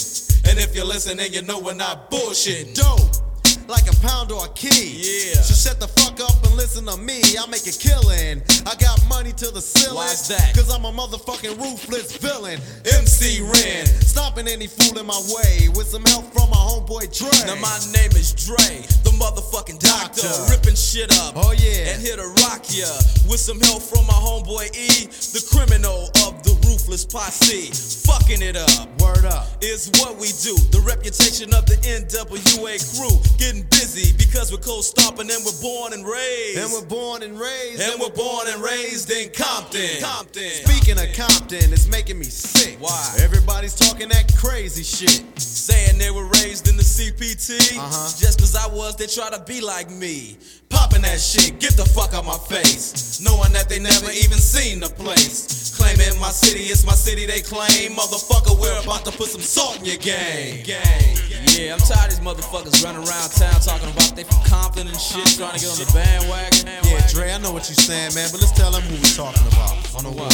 And 0.50 0.58
if 0.58 0.74
you're 0.74 0.86
listening, 0.86 1.34
you 1.34 1.42
know 1.42 1.60
we're 1.60 1.74
not 1.74 2.10
bullshitting. 2.10 2.74
Dope. 2.76 3.29
Like 3.70 3.86
a 3.86 3.96
pound 4.02 4.32
or 4.32 4.46
a 4.46 4.50
key. 4.50 4.98
Yeah. 4.98 5.46
So 5.46 5.54
shut 5.54 5.80
the 5.80 5.88
fuck 5.88 6.20
up 6.20 6.44
and 6.44 6.58
listen 6.58 6.90
to 6.90 6.98
me. 6.98 7.22
I 7.38 7.46
make 7.54 7.70
a 7.70 7.76
killing. 7.78 8.42
I 8.66 8.74
got 8.82 8.98
money 9.08 9.32
to 9.32 9.54
the 9.54 9.62
ceiling. 9.62 9.96
Why's 9.96 10.28
that? 10.30 10.56
Cause 10.56 10.74
I'm 10.74 10.86
a 10.86 10.92
motherfucking 10.92 11.54
ruthless 11.62 12.18
villain. 12.18 12.60
MC 12.98 13.46
Ren. 13.46 13.86
Stomping 13.86 14.48
any 14.48 14.66
fool 14.66 14.98
in 14.98 15.06
my 15.06 15.22
way 15.30 15.70
with 15.78 15.86
some 15.86 16.02
help 16.10 16.26
from 16.34 16.50
my 16.50 16.58
homeboy 16.58 17.14
Dre. 17.14 17.30
Now 17.46 17.62
my 17.62 17.78
name 17.94 18.10
is 18.18 18.34
Dre, 18.34 18.82
the 19.06 19.14
motherfucking 19.22 19.78
doctor, 19.78 20.26
ripping 20.50 20.74
shit 20.74 21.14
up. 21.22 21.38
Oh, 21.38 21.54
yeah. 21.54 21.94
And 21.94 22.02
here 22.02 22.18
to 22.18 22.26
rock 22.42 22.66
ya 22.74 22.90
with 23.30 23.40
some 23.40 23.62
help 23.62 23.86
from 23.86 24.02
my 24.10 24.18
homeboy 24.18 24.74
E, 24.74 25.06
the 25.30 25.46
criminal 25.46 26.10
of 26.26 26.42
the 26.42 26.58
ruthless 26.90 27.06
posse. 27.06 27.70
Fucking 28.10 28.42
it 28.42 28.56
up. 28.56 28.88
Word 29.00 29.26
up. 29.26 29.48
Is 29.62 29.92
what 30.00 30.18
we 30.18 30.34
do. 30.42 30.56
The 30.72 30.82
reputation 30.86 31.54
of 31.54 31.66
the 31.66 31.78
NWA 31.86 32.82
crew. 32.98 33.22
Getting 33.38 33.64
busy 33.70 34.16
because 34.18 34.52
we're 34.52 34.64
cold 34.64 34.84
stomping 34.84 35.30
and 35.30 35.46
we're 35.46 35.62
born 35.62 35.94
and 35.94 36.06
raised. 36.06 36.58
And 36.58 36.72
we're 36.74 36.90
born 36.90 37.22
and 37.24 37.40
raised. 37.40 37.82
And 37.82 38.02
we're 38.02 38.10
born 38.10 38.48
and 38.50 38.62
raised 38.62 39.12
in 39.12 39.30
Compton. 39.30 40.02
Compton. 40.02 40.50
Speaking 40.66 40.98
of 40.98 41.14
Compton, 41.14 41.72
it's 41.72 41.88
making 41.88 42.18
me 42.18 42.26
sick. 42.26 42.78
Why? 42.80 43.18
Everybody's 43.22 43.76
talking 43.76 44.10
that 44.10 44.34
crazy 44.36 44.84
shit. 44.84 45.24
Saying 45.40 46.00
they 46.00 46.12
were 46.12 46.26
raised 46.42 46.68
in 46.68 46.78
the 46.78 46.84
CPT. 46.84 47.78
Uh-huh. 47.78 48.18
Just 48.18 48.40
cause 48.40 48.56
I 48.56 48.68
was, 48.74 48.96
they 48.96 49.08
try 49.08 49.30
to 49.30 49.44
be 49.46 49.62
like 49.62 49.92
me. 49.92 50.38
Popping 50.70 51.02
that 51.02 51.20
shit, 51.20 51.60
get 51.60 51.74
the 51.74 51.86
fuck 51.86 52.14
out 52.14 52.26
my 52.26 52.38
face. 52.38 53.20
Knowing 53.22 53.52
that 53.54 53.68
they 53.70 53.80
never 53.80 54.10
even 54.12 54.38
seen 54.38 54.80
the 54.80 54.90
place. 54.90 55.76
Claiming 55.76 56.20
my 56.20 56.30
city, 56.30 56.70
it's 56.80 56.88
my 56.88 56.96
city 56.96 57.26
they 57.26 57.42
claim. 57.42 57.92
Motherfucker, 57.92 58.56
we're 58.56 58.80
about 58.82 59.04
to 59.04 59.12
put 59.12 59.28
some 59.28 59.42
salt 59.42 59.80
in 59.80 59.86
your 59.86 59.98
game. 60.00 60.64
Yeah, 60.64 61.76
I'm 61.76 61.84
tired 61.84 62.08
of 62.08 62.16
these 62.16 62.24
motherfuckers 62.24 62.80
running 62.84 63.04
around 63.04 63.36
town 63.36 63.60
talking 63.60 63.92
about 63.92 64.16
they 64.16 64.24
from 64.24 64.40
Compton 64.48 64.88
and 64.88 64.96
shit, 64.96 65.28
trying 65.36 65.60
to 65.60 65.60
get 65.60 65.68
on 65.68 65.80
the 65.84 65.92
bandwagon. 65.92 66.72
Yeah, 66.88 67.06
Dre, 67.12 67.32
I 67.32 67.38
know 67.40 67.52
what 67.52 67.68
you're 67.68 67.76
saying, 67.76 68.16
man, 68.16 68.30
but 68.32 68.40
let's 68.40 68.56
tell 68.56 68.72
them 68.72 68.84
who 68.84 68.96
we're 68.96 69.12
talking 69.12 69.44
about. 69.52 69.76
On 70.00 70.08
the 70.08 70.16
one. 70.16 70.32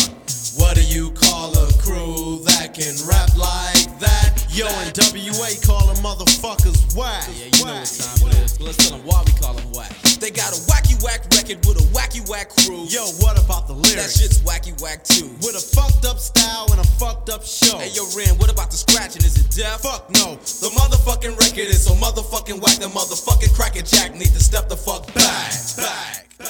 What 0.62 0.78
do 0.78 0.86
you 0.86 1.12
call 1.18 1.50
a 1.58 1.74
crew 1.82 2.46
that 2.46 2.78
can 2.78 2.94
rap 3.10 3.34
like 3.36 3.90
that? 4.00 4.35
Yo, 4.56 4.64
and 4.68 4.96
NWA 4.96 5.60
call 5.68 5.84
them 5.92 6.00
motherfuckers 6.00 6.96
whack. 6.96 7.28
Yeah, 7.28 7.52
you 7.52 7.66
know 7.68 7.76
what 7.76 7.92
time 7.92 8.32
it 8.32 8.40
is. 8.40 8.56
But 8.56 8.72
Let's 8.72 8.78
tell 8.88 8.96
them 8.96 9.06
why 9.06 9.22
we 9.28 9.34
call 9.36 9.52
them 9.52 9.68
whack. 9.76 9.92
They 10.24 10.32
got 10.32 10.56
a 10.56 10.60
wacky 10.72 10.96
whack 11.04 11.28
record 11.36 11.60
with 11.68 11.76
a 11.76 11.84
wacky 11.92 12.24
whack 12.32 12.56
crew. 12.56 12.88
Yo, 12.88 13.04
what 13.20 13.36
about 13.36 13.68
the 13.68 13.76
lyrics? 13.76 14.00
That 14.00 14.16
shit's 14.16 14.40
wacky 14.48 14.72
whack 14.80 15.04
too. 15.04 15.28
With 15.44 15.60
a 15.60 15.66
fucked 15.76 16.08
up 16.08 16.24
style 16.24 16.72
and 16.72 16.80
a 16.80 16.88
fucked 16.96 17.28
up 17.28 17.44
show. 17.44 17.84
Hey 17.84 17.92
yo, 17.92 18.08
Ren, 18.16 18.40
what 18.40 18.48
about 18.48 18.72
the 18.72 18.78
scratching? 18.80 19.28
Is 19.28 19.36
it 19.36 19.52
deaf? 19.52 19.84
Fuck 19.84 20.08
no. 20.16 20.40
The 20.40 20.72
motherfucking 20.72 21.36
record 21.36 21.68
is 21.68 21.84
so 21.84 21.92
motherfucking 22.00 22.64
whack. 22.64 22.80
The 22.80 22.88
motherfucking 22.96 23.52
cracker 23.60 23.84
jack 23.84 24.16
need 24.16 24.32
to 24.32 24.40
step 24.40 24.70
the 24.70 24.78
fuck 24.80 25.04
back. 25.12 25.52
Back. 25.76 26.32
Back. 26.40 26.48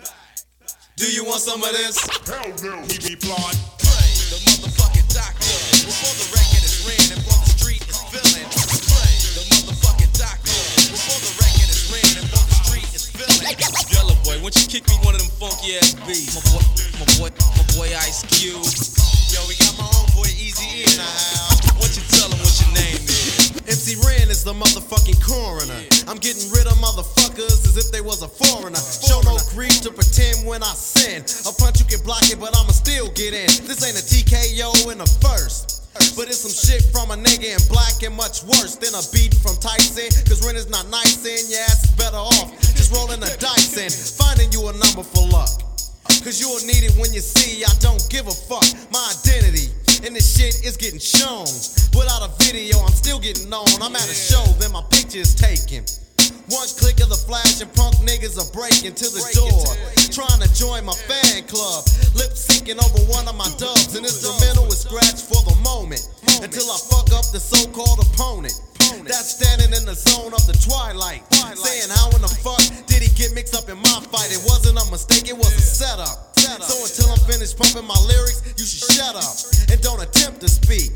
Back. 0.00 0.08
back. 0.56 0.72
Do 0.96 1.04
you 1.04 1.28
want 1.28 1.44
some 1.44 1.60
of 1.60 1.68
this? 1.76 2.00
Hell 2.24 2.48
no, 2.64 2.80
we 2.88 2.96
be 2.96 3.12
blind. 3.20 3.60
Play 3.76 4.08
the 4.32 4.40
motherfucking 4.40 5.04
doctor. 5.12 5.52
Before 5.84 6.16
the 6.16 6.32
record 6.32 6.51
Yella 13.42 14.14
boy, 14.22 14.38
why 14.38 14.54
don't 14.54 14.62
you 14.62 14.70
kick 14.70 14.86
me 14.86 14.94
one 15.02 15.14
of 15.14 15.20
them 15.20 15.30
funky 15.34 15.74
ass 15.74 15.98
beats? 16.06 16.38
My 16.38 16.42
boy, 16.54 16.62
my 17.02 17.06
boy, 17.18 17.30
my 17.58 17.64
boy 17.74 17.88
Ice 18.06 18.22
Cube. 18.30 18.62
Yo, 19.34 19.42
we 19.50 19.58
got 19.58 19.74
my 19.74 19.88
homeboy 19.90 20.30
Eazy 20.30 20.86
in 20.86 20.94
the 20.94 21.02
house. 21.02 21.58
What 21.74 21.90
you 21.90 22.06
tell 22.06 22.30
him 22.30 22.38
what 22.38 22.54
your 22.62 22.70
name 22.70 23.02
is? 23.02 23.50
MC 23.66 23.98
Ren 24.06 24.30
is 24.30 24.44
the 24.44 24.54
motherfucking 24.54 25.18
coroner. 25.18 25.74
I'm 26.06 26.18
getting 26.22 26.54
rid 26.54 26.70
of 26.70 26.78
motherfuckers 26.78 27.66
as 27.66 27.76
if 27.76 27.90
they 27.90 28.00
was 28.00 28.22
a 28.22 28.28
foreigner. 28.28 28.78
Show 28.78 29.18
no 29.26 29.34
greed 29.50 29.74
to 29.82 29.90
pretend 29.90 30.46
when 30.46 30.62
I 30.62 30.70
sin. 30.78 31.26
A 31.42 31.50
punch 31.58 31.80
you 31.82 31.86
can 31.86 31.98
block 32.06 32.22
it, 32.30 32.38
but 32.38 32.54
I'ma 32.54 32.70
still 32.70 33.10
get 33.10 33.34
in. 33.34 33.50
This 33.66 33.82
ain't 33.82 33.98
a 33.98 34.04
TKO 34.06 34.92
in 34.92 34.98
the 34.98 35.10
first. 35.18 35.81
But 36.14 36.28
it's 36.28 36.44
some 36.44 36.52
shit 36.52 36.84
from 36.92 37.10
a 37.10 37.16
nigga 37.16 37.56
in 37.56 37.62
black 37.72 38.02
and 38.04 38.14
much 38.14 38.44
worse 38.44 38.76
than 38.76 38.92
a 38.92 39.02
beat 39.12 39.32
from 39.40 39.56
Tyson. 39.56 40.12
Cause 40.28 40.44
Ren 40.44 40.56
is 40.56 40.68
not 40.68 40.88
nice 40.88 41.24
and 41.24 41.48
your 41.48 41.60
ass 41.64 41.88
is 41.88 41.92
better 41.96 42.20
off. 42.20 42.52
Just 42.76 42.92
rolling 42.92 43.20
the 43.20 43.32
dice 43.40 43.76
and 43.80 43.88
finding 43.90 44.52
you 44.52 44.68
a 44.68 44.72
number 44.76 45.02
for 45.02 45.24
luck. 45.28 45.50
Cause 46.20 46.38
you'll 46.38 46.60
need 46.68 46.84
it 46.84 46.94
when 47.00 47.12
you 47.12 47.20
see 47.20 47.64
I 47.64 47.72
don't 47.80 48.02
give 48.10 48.28
a 48.28 48.36
fuck. 48.36 48.68
My 48.92 49.00
identity 49.08 49.72
and 50.04 50.14
this 50.14 50.36
shit 50.36 50.64
is 50.64 50.76
getting 50.76 51.00
shown. 51.00 51.48
Without 51.96 52.22
a 52.22 52.30
video, 52.44 52.78
I'm 52.80 52.92
still 52.92 53.18
getting 53.18 53.52
on. 53.52 53.66
I'm 53.80 53.94
at 53.96 54.08
a 54.08 54.14
show, 54.14 54.44
then 54.60 54.72
my 54.72 54.82
picture 54.90 55.18
is 55.18 55.34
taken. 55.34 55.84
One 56.50 56.68
click 56.74 56.98
of 57.00 57.08
the 57.08 57.18
flash 57.18 57.60
and 57.62 57.70
punk 57.74 57.96
niggas 58.02 58.40
are 58.40 58.50
breaking 58.50 58.94
to 58.98 59.06
the 59.12 59.22
door. 59.36 59.62
Trying 60.10 60.42
to 60.42 60.50
join 60.54 60.84
my 60.84 60.96
fan 61.06 61.46
club. 61.46 61.86
Lip 62.18 62.34
syncing 62.34 62.82
over 62.82 63.02
one 63.06 63.28
of 63.28 63.36
my 63.36 63.48
dubs. 63.56 63.94
An 63.94 64.04
instrumental 64.04 64.66
is 64.66 64.82
scratched 64.82 65.30
for 65.30 65.40
the 65.46 65.56
moment. 65.62 66.02
Until 66.42 66.66
I 66.68 66.78
fuck 66.90 67.12
up 67.14 67.30
the 67.30 67.38
so 67.38 67.62
called 67.70 68.02
opponent. 68.02 68.58
That's 69.06 69.38
standing 69.38 69.72
in 69.72 69.86
the 69.86 69.94
zone 69.94 70.34
of 70.34 70.44
the 70.46 70.54
twilight. 70.58 71.22
Saying 71.32 71.90
how 71.94 72.10
in 72.12 72.22
the 72.22 72.32
fuck 72.42 72.62
did 72.86 73.02
he 73.02 73.10
get 73.14 73.34
mixed 73.34 73.54
up 73.54 73.70
in 73.70 73.78
my 73.78 73.98
fight? 74.10 74.30
It 74.34 74.42
wasn't 74.44 74.78
a 74.78 74.86
mistake, 74.90 75.30
it 75.30 75.36
was 75.36 75.52
a 75.54 75.62
setup. 75.62 76.36
So 76.36 76.74
until 76.84 77.08
I'm 77.14 77.22
finished 77.24 77.56
pumping 77.56 77.86
my 77.86 77.98
lyrics, 78.06 78.42
you 78.58 78.66
should 78.66 78.92
shut 78.92 79.14
up 79.14 79.34
and 79.70 79.80
don't 79.80 80.02
attempt 80.02 80.40
to 80.42 80.48
speak. 80.48 80.90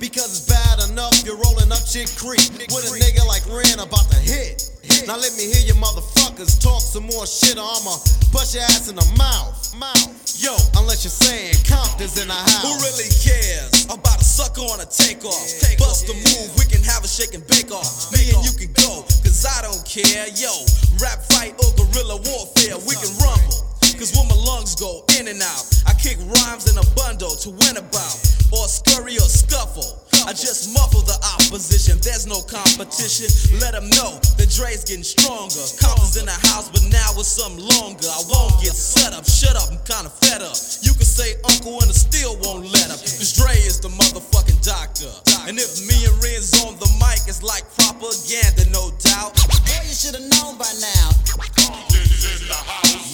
Because 0.00 0.28
it's 0.28 0.46
bad 0.48 0.90
enough 0.90 1.24
you're 1.24 1.40
rolling 1.40 1.72
up 1.72 1.84
Chick 1.88 2.08
Creek 2.16 2.44
with 2.68 2.84
a 2.84 2.92
nigga 3.00 3.24
like 3.26 3.44
Ren 3.48 3.80
about 3.80 4.08
to 4.12 4.20
hit. 4.20 4.75
Now 5.04 5.20
let 5.20 5.36
me 5.36 5.44
hear 5.52 5.60
you 5.68 5.76
motherfuckers 5.76 6.56
talk 6.56 6.80
some 6.80 7.04
more 7.04 7.26
shit 7.28 7.60
or 7.60 7.68
I'ma 7.68 8.00
bust 8.32 8.56
your 8.56 8.64
ass 8.64 8.88
in 8.88 8.96
the 8.96 9.04
mouth. 9.20 9.52
Mouth. 9.76 10.08
Yo, 10.40 10.56
unless 10.80 11.04
you're 11.04 11.12
saying 11.12 11.52
Compton's 11.68 12.16
in 12.16 12.28
the 12.28 12.34
house. 12.34 12.64
Who 12.64 12.72
really 12.80 13.12
cares 13.20 13.84
about 13.92 14.20
a 14.20 14.24
sucker 14.24 14.64
on 14.64 14.80
a 14.80 14.88
takeoff? 14.88 15.36
take 15.60 15.76
Bust 15.76 16.08
a 16.08 16.16
move, 16.16 16.48
we 16.56 16.64
can 16.64 16.80
have 16.80 17.04
a 17.04 17.08
shake 17.08 17.36
and 17.36 17.44
bake 17.44 17.68
off. 17.68 18.08
Me 18.12 18.32
and 18.32 18.40
you 18.40 18.56
can 18.56 18.72
go, 18.72 19.04
cause 19.20 19.44
I 19.44 19.60
don't 19.60 19.84
care. 19.84 20.32
Yo, 20.32 20.52
rap 20.96 21.20
fight 21.28 21.52
or 21.60 21.68
guerrilla 21.76 22.16
warfare, 22.16 22.80
we 22.88 22.96
can 22.96 23.12
rumble. 23.20 23.68
Cause 23.96 24.12
when 24.12 24.28
my 24.28 24.36
lungs 24.36 24.76
go 24.76 25.04
in 25.20 25.28
and 25.28 25.40
out, 25.40 25.64
I 25.88 25.92
kick 25.96 26.20
rhymes 26.20 26.68
in 26.68 26.76
a 26.76 26.84
bundle 26.96 27.32
to 27.44 27.48
win 27.50 27.76
about. 27.80 28.16
Or 28.52 28.68
scurry 28.68 29.16
or 29.16 29.28
scuffle. 29.28 30.05
I 30.26 30.34
just 30.34 30.74
muffle 30.74 31.06
the 31.06 31.14
opposition, 31.38 32.02
there's 32.02 32.26
no 32.26 32.42
competition. 32.42 33.30
Let 33.62 33.78
them 33.78 33.86
know 33.94 34.18
the 34.34 34.42
Dre's 34.50 34.82
getting 34.82 35.06
stronger. 35.06 35.62
Compton's 35.78 36.18
in 36.18 36.26
the 36.26 36.34
house, 36.50 36.66
but 36.66 36.82
now 36.90 37.14
it's 37.14 37.30
something 37.30 37.62
longer. 37.62 38.10
I 38.10 38.26
won't 38.26 38.58
get 38.58 38.74
set 38.74 39.14
up, 39.14 39.22
shut 39.22 39.54
up, 39.54 39.70
I'm 39.70 39.78
kinda 39.86 40.10
fed 40.10 40.42
up. 40.42 40.58
You 40.82 40.90
can 40.98 41.06
say 41.06 41.38
uncle 41.46 41.78
and 41.78 41.86
I 41.86 41.94
still 41.94 42.34
won't 42.42 42.66
let 42.74 42.90
up. 42.90 42.98
Cause 42.98 43.38
Dre 43.38 43.54
is 43.54 43.78
the 43.78 43.86
motherfucking 43.94 44.66
doctor. 44.66 45.14
And 45.46 45.62
if 45.62 45.86
me 45.86 45.94
and 46.02 46.18
Ren's 46.18 46.58
on 46.66 46.74
the 46.82 46.90
mic, 46.98 47.22
it's 47.30 47.46
like 47.46 47.62
propaganda, 47.78 48.66
no 48.74 48.90
doubt. 48.98 49.38
Boy, 49.38 49.86
you 49.86 49.94
should 49.94 50.18
have 50.18 50.26
known 50.26 50.58
by 50.58 50.74
now. 50.82 51.06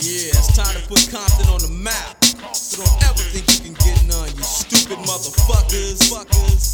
Yeah, 0.00 0.32
it's 0.32 0.56
time 0.56 0.72
to 0.80 0.82
put 0.88 1.04
Compton 1.12 1.52
on 1.52 1.60
the 1.60 1.68
map. 1.76 2.24
So 2.56 2.80
don't 2.80 3.04
ever 3.04 3.20
think 3.36 3.44
you 3.52 3.61
stupid 4.92 5.06
motherfuckers. 5.06 6.72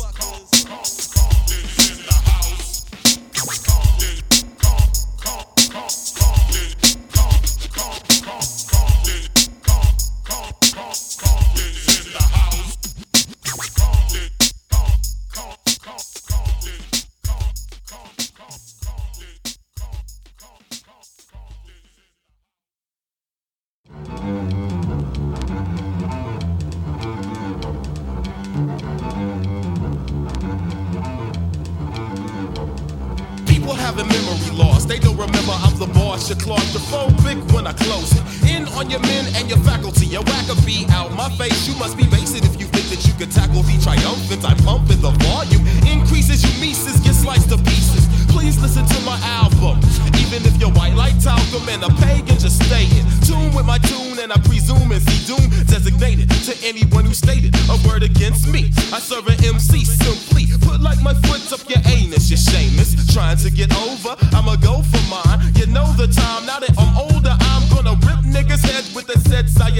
You 40.19 40.25
whack 40.35 40.51
a 40.51 40.59
beat 40.67 40.91
out 40.91 41.15
my 41.15 41.31
face. 41.39 41.69
You 41.69 41.79
must 41.79 41.97
be 41.97 42.03
basic 42.11 42.43
if 42.43 42.59
you 42.59 42.67
think 42.67 42.91
that 42.91 43.07
you 43.07 43.15
could 43.15 43.31
tackle 43.31 43.63
the 43.63 43.79
triumphant. 43.79 44.43
I'm 44.43 44.59
pumping 44.67 44.99
the 44.99 45.15
volume. 45.31 45.63
Increases 45.87 46.43
you 46.43 46.51
Mises 46.59 46.99
get 46.99 47.15
sliced 47.15 47.55
to 47.55 47.59
pieces. 47.59 48.03
Please 48.27 48.59
listen 48.59 48.83
to 48.83 48.99
my 49.07 49.15
album. 49.39 49.79
Even 50.19 50.43
if 50.43 50.59
you're 50.59 50.75
white 50.75 50.99
like 50.99 51.15
talcum 51.23 51.63
and 51.71 51.87
a 51.87 51.91
pagan, 52.03 52.35
just 52.35 52.59
stay 52.67 52.91
in 52.99 53.07
tune 53.23 53.55
with 53.55 53.63
my 53.63 53.79
tune. 53.79 54.19
And 54.19 54.35
I 54.35 54.43
presume 54.43 54.91
and 54.91 54.99
see 55.07 55.23
doom 55.23 55.47
designated 55.71 56.27
to 56.51 56.53
anyone 56.67 57.07
who 57.07 57.15
stated 57.15 57.55
a 57.71 57.79
word 57.87 58.03
against 58.03 58.51
me. 58.51 58.75
I 58.91 58.99
serve 58.99 59.31
an 59.31 59.39
MC 59.39 59.87
simply. 59.87 60.51
Put 60.67 60.83
like 60.83 60.99
my 60.99 61.15
foot 61.31 61.47
up 61.55 61.63
your 61.71 61.79
anus, 61.95 62.27
you 62.27 62.37
shameless. 62.37 62.91
Trying 63.15 63.39
to 63.39 63.51
get 63.55 63.71
over, 63.87 64.19
I'ma 64.35 64.57
go 64.57 64.83
for 64.83 65.03
mine. 65.07 65.47
You 65.55 65.71
know 65.71 65.87
the 65.95 66.11
time, 66.11 66.45
now 66.45 66.59
that 66.59 66.68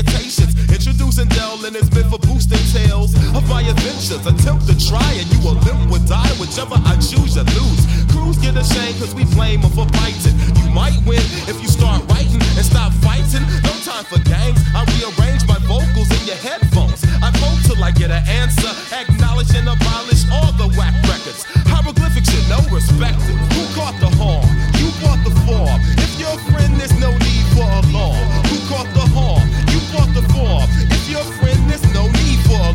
salutations. 0.03 0.55
Introducing 0.71 1.29
Del 1.29 1.65
and 1.65 1.75
his 1.75 1.91
men 1.93 2.09
for 2.11 2.19
boosting 2.19 2.63
tales 2.71 3.15
of 3.35 3.49
my 3.49 3.63
adventures. 3.63 4.25
Attempt 4.27 4.67
to 4.67 4.75
try 4.79 5.13
and 5.19 5.27
you 5.33 5.41
will 5.41 5.59
limp 5.67 5.91
or 5.91 5.99
die, 6.07 6.29
whichever 6.39 6.77
I 6.87 6.95
choose 6.97 7.35
to 7.35 7.45
lose. 7.59 7.83
Crews 8.13 8.39
get 8.39 8.57
ashamed 8.57 8.99
cause 9.01 9.15
we 9.15 9.25
blame 9.35 9.63
them 9.63 9.71
for 9.71 9.87
biting. 9.99 10.37
You 10.59 10.71
might 10.71 10.99
win 11.07 11.23
if 11.51 11.61
you 11.61 11.69
start 11.69 12.03
writing 12.11 12.41
and 12.41 12.65
stop 12.65 12.93
fighting. 13.03 13.43
No 13.65 13.75
time 13.83 14.05
for 14.05 14.19
games. 14.23 14.59
I 14.75 14.85
rearrange 14.99 15.47
my 15.49 15.59
vocals 15.67 16.11
in 16.15 16.23
your 16.27 16.39
headphones. 16.39 17.03
I 17.23 17.31
vote 17.43 17.59
till 17.67 17.83
I 17.83 17.91
get 17.91 18.11
an 18.11 18.23
answer. 18.29 18.71
Acknowledge 18.95 19.51
and 19.55 19.69
abolish 19.69 20.23
all 20.31 20.53
the 20.55 20.69
whack 20.79 20.95
records. 21.11 21.45
Hieroglyphics 21.67 22.31
should 22.31 22.47
no 22.49 22.61
respect. 22.71 23.19
Who 23.55 23.63
caught 23.75 23.99
the 23.99 24.11
horn? 24.21 24.47
You 24.79 24.93
bought 25.03 25.23
the 25.25 25.35
form. 25.47 25.81
If 25.99 26.21
your 26.21 26.37
friend 26.51 26.81
is 26.81 26.93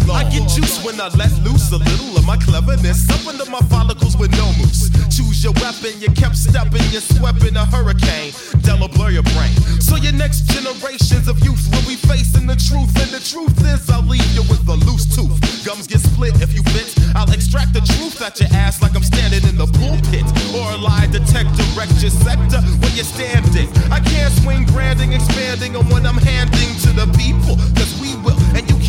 long. 0.08 0.18
I 0.18 0.30
get 0.30 0.48
juice 0.50 0.84
when 0.84 1.00
I 1.00 1.08
let 1.16 1.32
loose 1.44 1.72
a 1.72 1.78
little 1.78 2.18
of 2.18 2.26
my 2.26 2.38
cleverness 2.38 3.10
up 3.10 3.26
under 3.28 3.46
my 3.50 3.62
follicles 3.72 4.18
with 4.18 4.32
no 4.32 4.46
mousse. 4.60 4.90
Choose 5.16 5.44
your 5.44 5.54
weapon, 5.62 6.00
you 6.00 6.10
kept 6.12 6.38
stepping, 6.38 6.84
you 6.92 7.00
swept 7.00 7.44
in 7.44 7.56
a 7.58 7.66
hurricane. 7.66 8.34
Della 8.62 8.88
blur 8.88 9.12
your 9.12 9.28
brain. 9.36 9.54
So 9.80 9.96
your 9.96 10.14
next 10.14 10.50
generations 10.52 11.28
of 11.28 11.40
youth 11.44 11.64
will 11.72 11.88
be 11.88 11.96
facing 11.96 12.48
the 12.48 12.56
truth, 12.56 12.92
and 13.00 13.12
the 13.12 13.24
truth 13.24 13.56
is 13.66 13.90
I'll 13.90 14.04
leave 14.04 14.26
you 14.34 14.44
with 14.50 14.68
a 14.68 14.78
loose 14.86 15.08
tooth. 15.16 15.36
Gums 15.66 15.88
get 15.88 16.00
split 16.00 16.36
if 16.42 16.54
you 16.54 16.64
bit. 16.76 16.94
I'll 17.16 17.32
extract 17.32 17.74
the 17.74 17.82
truth 17.82 18.22
out 18.22 18.40
your 18.40 18.50
ass 18.54 18.82
like 18.82 18.96
I'm 18.96 19.04
standing 19.04 19.44
in 19.48 19.58
the 19.58 19.68
pulpit 19.80 20.26
or 20.58 20.66
a 20.74 20.78
lie 20.78 21.08
detector. 21.12 21.64
wreck 21.78 21.90
your 22.02 22.12
sector 22.12 22.60
when 22.84 22.92
you're 22.96 23.08
standing. 23.08 23.70
I 23.92 24.00
can't 24.00 24.34
swing 24.42 24.66
branding, 24.66 25.14
expanding 25.14 25.76
on 25.76 25.88
what 25.90 26.06
I'm 26.06 26.18
handing 26.18 26.76
to 26.84 26.90
the 26.92 27.08
people, 27.16 27.56
cause 27.76 27.92
we 28.02 28.16
will 28.24 28.43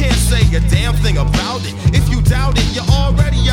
can't 0.05 0.21
say 0.21 0.57
a 0.57 0.61
damn 0.69 0.95
thing 0.95 1.17
about 1.19 1.61
it. 1.65 1.75
If 1.95 2.09
you 2.11 2.21
doubt 2.23 2.59
it, 2.59 2.69
you're 2.75 2.91
already 3.01 3.44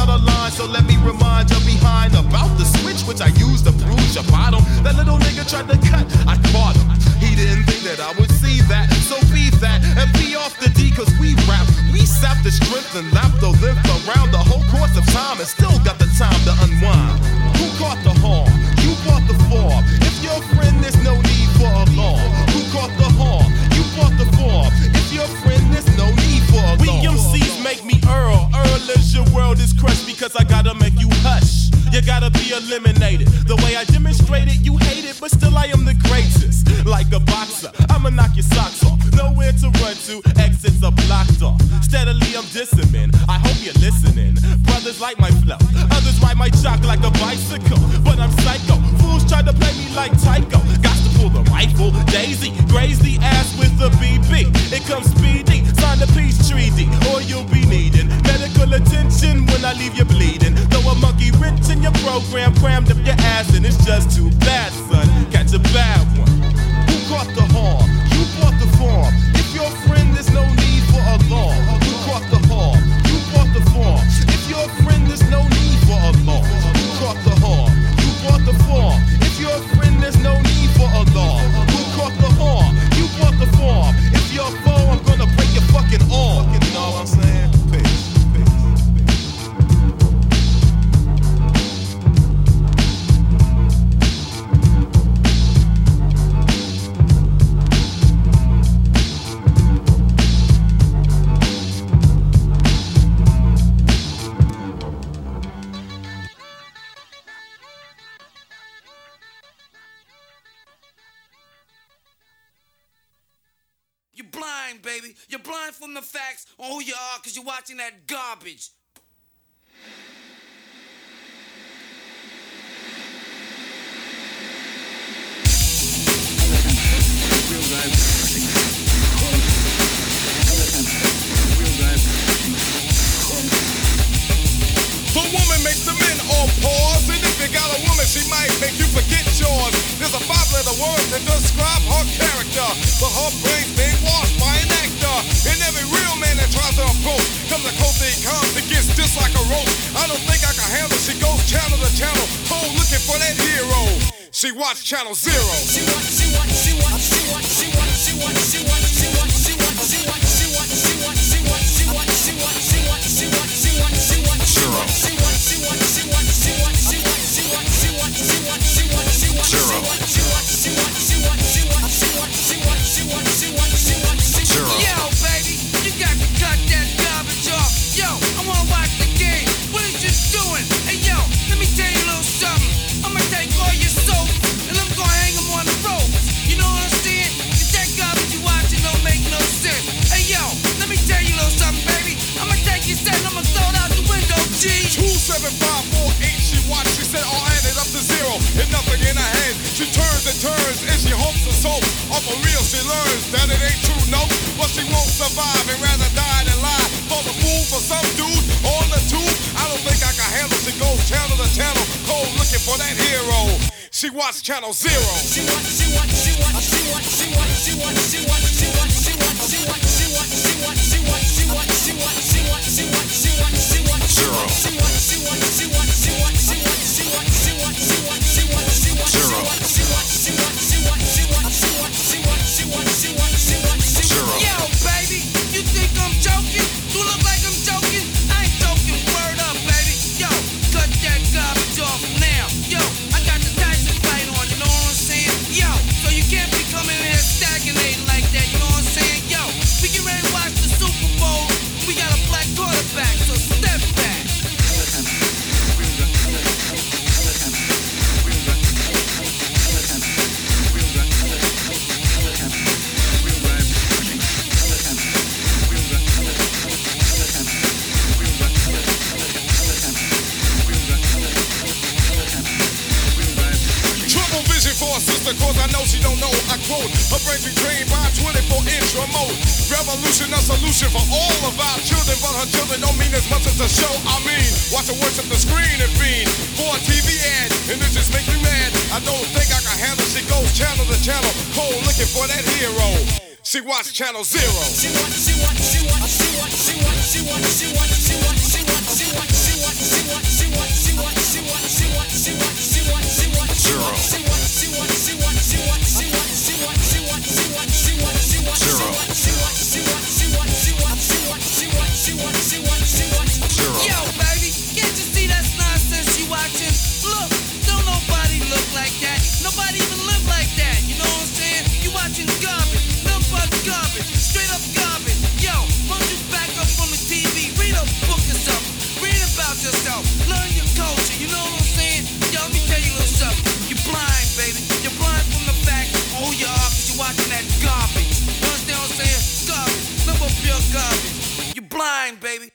garbage. 340.72 341.53
You're 341.55 341.65
blind, 341.67 342.19
baby. 342.19 342.51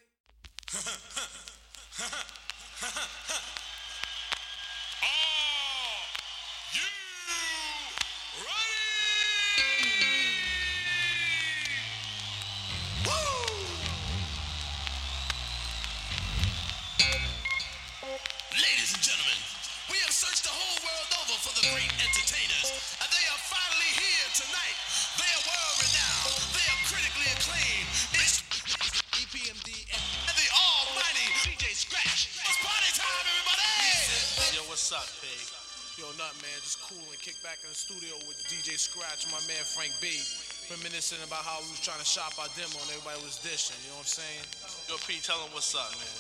back 37.47 37.63
in 37.63 37.71
the 37.71 37.79
studio 37.79 38.11
with 38.27 38.43
DJ 38.51 38.75
Scratch, 38.75 39.23
my 39.31 39.39
man 39.47 39.63
Frank 39.63 39.95
B. 40.03 40.19
Reminiscing 40.67 41.23
about 41.23 41.47
how 41.47 41.63
we 41.63 41.71
was 41.71 41.79
trying 41.79 42.03
to 42.03 42.05
shop 42.05 42.35
our 42.43 42.51
demo 42.59 42.75
and 42.75 42.91
everybody 42.91 43.23
was 43.23 43.39
dishing, 43.39 43.79
you 43.87 43.95
know 43.95 44.03
what 44.03 44.11
I'm 44.11 44.19
saying? 44.19 44.43
Yo, 44.91 44.99
P, 45.07 45.23
tell 45.23 45.39
him 45.39 45.55
what's 45.55 45.71
up, 45.79 45.95
man. 45.95 46.11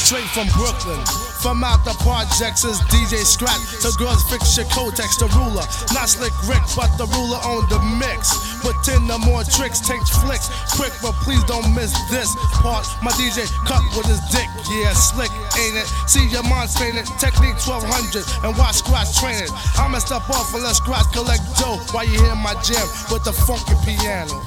Straight 0.00 0.24
from 0.32 0.48
Brooklyn. 0.56 1.27
From 1.42 1.62
out 1.62 1.84
the 1.84 1.94
projects 2.02 2.64
is 2.64 2.80
DJ 2.90 3.22
Scratch. 3.22 3.62
So 3.78 3.94
girls 3.94 4.26
fix 4.26 4.56
your 4.56 4.66
Kotex, 4.74 5.22
the 5.22 5.30
ruler. 5.38 5.62
Not 5.94 6.10
slick 6.10 6.34
Rick, 6.50 6.66
but 6.74 6.90
the 6.98 7.06
ruler 7.14 7.38
on 7.46 7.62
the 7.70 7.78
mix. 7.98 8.34
Pretend 8.58 9.06
no 9.06 9.18
more 9.18 9.44
tricks, 9.46 9.78
takes 9.78 10.10
flicks. 10.18 10.50
Quick, 10.74 10.92
but 11.00 11.14
please 11.22 11.42
don't 11.44 11.70
miss 11.74 11.94
this 12.10 12.34
part. 12.58 12.86
My 13.02 13.12
DJ 13.14 13.46
cut 13.70 13.82
with 13.94 14.10
his 14.10 14.18
dick. 14.34 14.50
Yeah, 14.66 14.92
slick, 14.92 15.30
ain't 15.54 15.78
it? 15.78 15.86
See 16.10 16.26
your 16.26 16.42
mind 16.42 16.70
it. 16.74 17.06
Technics 17.22 17.66
1200 17.70 18.26
and 18.42 18.58
watch 18.58 18.82
Scratch 18.82 19.14
train 19.18 19.38
it. 19.38 19.50
I'ma 19.78 19.98
step 19.98 20.28
off 20.30 20.52
and 20.54 20.62
let 20.62 20.74
Scratch 20.74 21.06
collect 21.12 21.42
dough 21.58 21.78
while 21.94 22.04
you 22.04 22.18
hear 22.18 22.34
my 22.34 22.54
jam 22.66 22.86
with 23.14 23.22
the 23.22 23.32
funky 23.32 23.78
piano. 23.86 24.42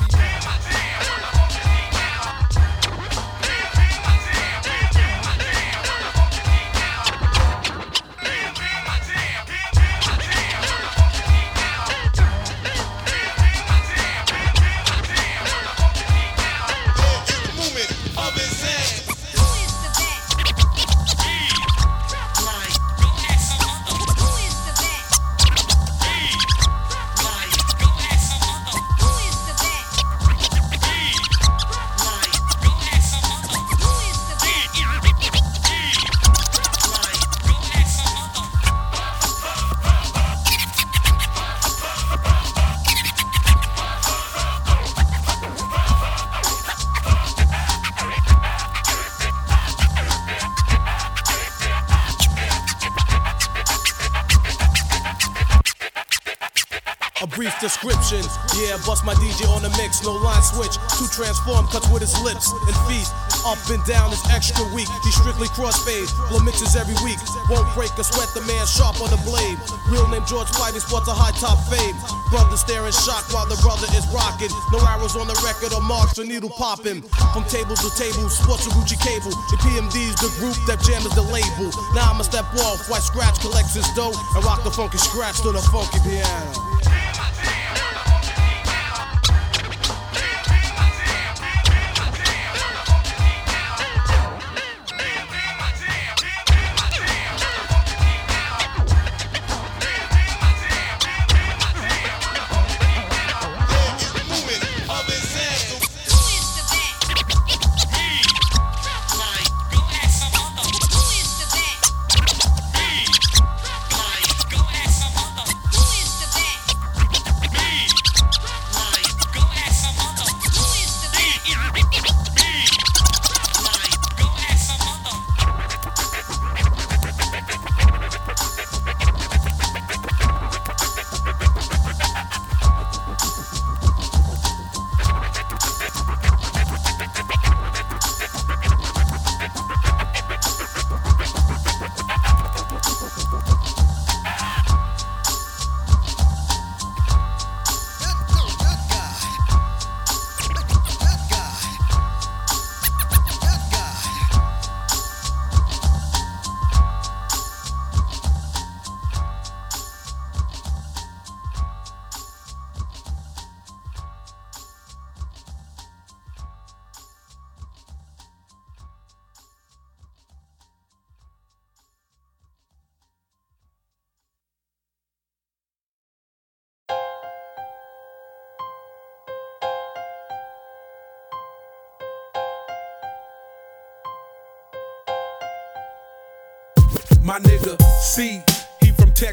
With 62.01 62.09
his 62.09 62.21
lips 62.25 62.49
and 62.65 62.75
feet. 62.89 63.05
Up 63.45 63.57
and 63.69 63.81
down 63.85 64.11
is 64.13 64.21
extra 64.33 64.65
weak. 64.73 64.89
He 65.05 65.11
strictly 65.13 65.47
crossfade. 65.53 66.09
Blow 66.29 66.41
mixes 66.41 66.75
every 66.75 66.97
week. 67.05 67.17
Won't 67.49 67.69
break 67.73 67.93
a 67.97 68.03
sweat. 68.03 68.29
The 68.33 68.41
man 68.45 68.65
sharp 68.65 69.01
on 69.01 69.09
the 69.09 69.21
blade. 69.21 69.57
Real 69.89 70.07
name 70.09 70.25
George 70.25 70.49
Spivey 70.49 70.81
sports 70.81 71.07
a 71.07 71.13
high 71.13 71.33
top 71.37 71.61
fame. 71.69 71.93
Brother 72.29 72.57
staring 72.57 72.93
shocked 72.93 73.33
while 73.33 73.45
the 73.45 73.57
brother 73.61 73.85
is 73.93 74.05
rocking. 74.13 74.49
No 74.73 74.81
arrows 74.81 75.15
on 75.15 75.29
the 75.29 75.37
record 75.45 75.73
or 75.73 75.81
marks 75.81 76.17
or 76.17 76.25
needle 76.25 76.49
popping. 76.49 77.01
From 77.33 77.45
table 77.45 77.77
to 77.77 77.89
table, 77.97 78.29
sports 78.29 78.65
a 78.65 78.71
Gucci 78.73 78.97
cable. 78.97 79.33
The 79.53 79.57
PMD's 79.61 80.17
the 80.21 80.29
group 80.41 80.57
that 80.65 80.81
jam 80.81 81.05
is 81.05 81.13
the 81.13 81.25
label. 81.25 81.69
Now 81.93 82.13
I'ma 82.13 82.25
step 82.25 82.49
off 82.65 82.89
while 82.89 83.01
Scratch 83.01 83.41
collects 83.41 83.73
his 83.73 83.89
dough 83.93 84.13
and 84.13 84.41
rock 84.45 84.63
the 84.63 84.71
funky 84.71 84.97
scratch 84.97 85.41
to 85.41 85.51
the 85.51 85.61
funky 85.69 86.01
piano. 86.05 87.00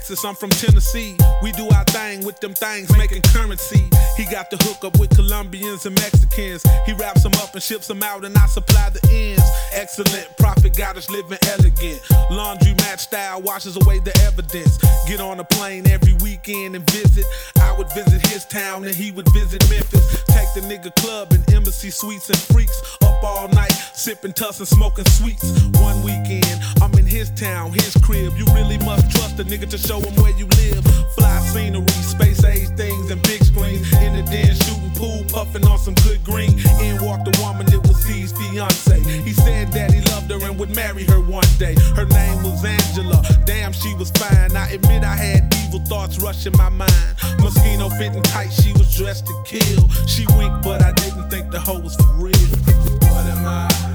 Texas, 0.09 0.25
I'm 0.25 0.35
from 0.35 0.49
Tennessee. 0.49 1.19
We 1.43 1.53
do 1.53 1.69
our 1.69 1.85
thing 1.85 2.25
with 2.25 2.41
them 2.41 2.55
things, 2.55 2.91
making 2.97 3.21
currency. 3.29 3.91
He 4.17 4.25
got 4.25 4.49
the 4.49 4.57
hook 4.57 4.83
up 4.83 4.99
with 4.99 5.15
Colombians 5.15 5.85
and 5.85 5.95
Mexicans. 5.97 6.65
He 6.87 6.95
wraps 6.95 7.25
them 7.25 7.35
up 7.35 7.53
and 7.53 7.63
ships 7.63 7.89
them 7.89 8.03
out, 8.03 8.25
and 8.25 8.35
I 8.35 8.47
supply 8.47 8.89
the 8.89 9.07
ends. 9.13 9.45
Excellent 9.75 10.35
profit 10.39 10.75
got 10.75 10.97
us 10.97 11.11
living 11.11 11.37
elegant. 11.49 12.01
Laundry 12.31 12.73
match 12.77 13.01
style 13.01 13.43
washes 13.43 13.77
away 13.77 13.99
the 13.99 14.17
evidence. 14.25 14.79
Get 15.07 15.21
on 15.21 15.41
a 15.41 15.45
plane 15.45 15.87
every 15.87 16.15
weekend 16.25 16.75
and 16.75 16.91
visit. 16.91 17.27
I 17.69 17.73
would 17.77 17.93
visit 17.93 18.27
his 18.29 18.47
town 18.47 18.85
and 18.85 18.95
he 18.95 19.11
would 19.11 19.29
visit 19.35 19.61
Memphis. 19.69 20.25
Take 20.25 20.49
the 20.55 20.63
nigga 20.65 20.95
club 20.97 21.33
and 21.33 21.45
embassy 21.53 21.91
suites 21.91 22.31
and 22.31 22.39
freaks 22.39 22.81
up 23.03 23.23
all 23.23 23.49
night, 23.49 23.73
sipping 23.93 24.33
tuss 24.33 24.59
and 24.59 24.67
smoking 24.67 25.05
sweets. 25.05 25.53
One 25.77 26.03
weekend, 26.03 26.59
I'm 26.81 26.95
in 26.95 27.05
his 27.05 27.29
town, 27.33 27.73
his 27.73 27.95
crib. 28.03 28.33
You 28.39 28.47
really 28.55 28.79
must 28.79 29.11
trust 29.11 29.39
a 29.39 29.45
nigga 29.45 29.69
to 29.69 29.77
show 29.77 30.01
him 30.01 30.15
where 30.17 30.33
you 30.39 30.47
live. 30.47 30.83
Fly 31.15 31.41
scenery, 31.53 31.87
space 32.01 32.43
age 32.43 32.69
things, 32.71 33.11
and 33.11 33.21
big 33.23 33.45
screens. 33.45 33.85
In 34.01 34.17
the 34.17 34.23
den, 34.23 34.55
shooting 34.65 34.95
pool, 34.97 35.23
puffing 35.29 35.67
on 35.67 35.79
some 35.79 35.95
good 36.07 36.25
green. 36.25 36.59
In 36.81 37.05
walked 37.05 37.29
a 37.29 37.43
woman, 37.43 37.67
that 37.67 37.87
was 37.87 38.03
his 38.05 38.33
fiance. 38.33 38.99
He 39.29 39.35
said 39.35 39.73
that 39.73 39.93
he 39.93 40.01
loved 40.11 40.31
her 40.31 40.41
and 40.49 40.59
would 40.59 40.75
marry 40.75 41.05
her 41.05 41.21
one 41.21 41.51
day. 41.59 41.75
Her 41.95 42.07
name 42.07 42.43
was 42.43 42.65
Angela. 42.65 43.23
Damn, 43.45 43.73
she 43.73 43.95
was 43.95 44.11
fine. 44.13 44.57
I 44.57 44.71
admit 44.71 45.05
I 45.05 45.17
had 45.17 45.55
evil 45.67 45.81
thoughts 45.81 46.19
rushing 46.19 46.57
my 46.57 46.71
mind. 46.71 47.09
Moschino 47.59 47.91
fitting 47.99 48.23
tight, 48.23 48.51
she 48.51 48.73
was 48.73 48.95
dressed 48.95 49.27
to 49.27 49.43
kill. 49.45 49.89
She 50.07 50.27
winked, 50.37 50.63
but 50.63 50.83
I 50.83 50.93
didn't 50.93 51.29
think 51.31 51.51
the 51.51 51.61
hoe 51.61 51.81
was 51.81 51.97
for 51.97 52.13
real. 52.15 52.33
What 53.11 53.27
am 53.27 53.47
I 53.47 53.88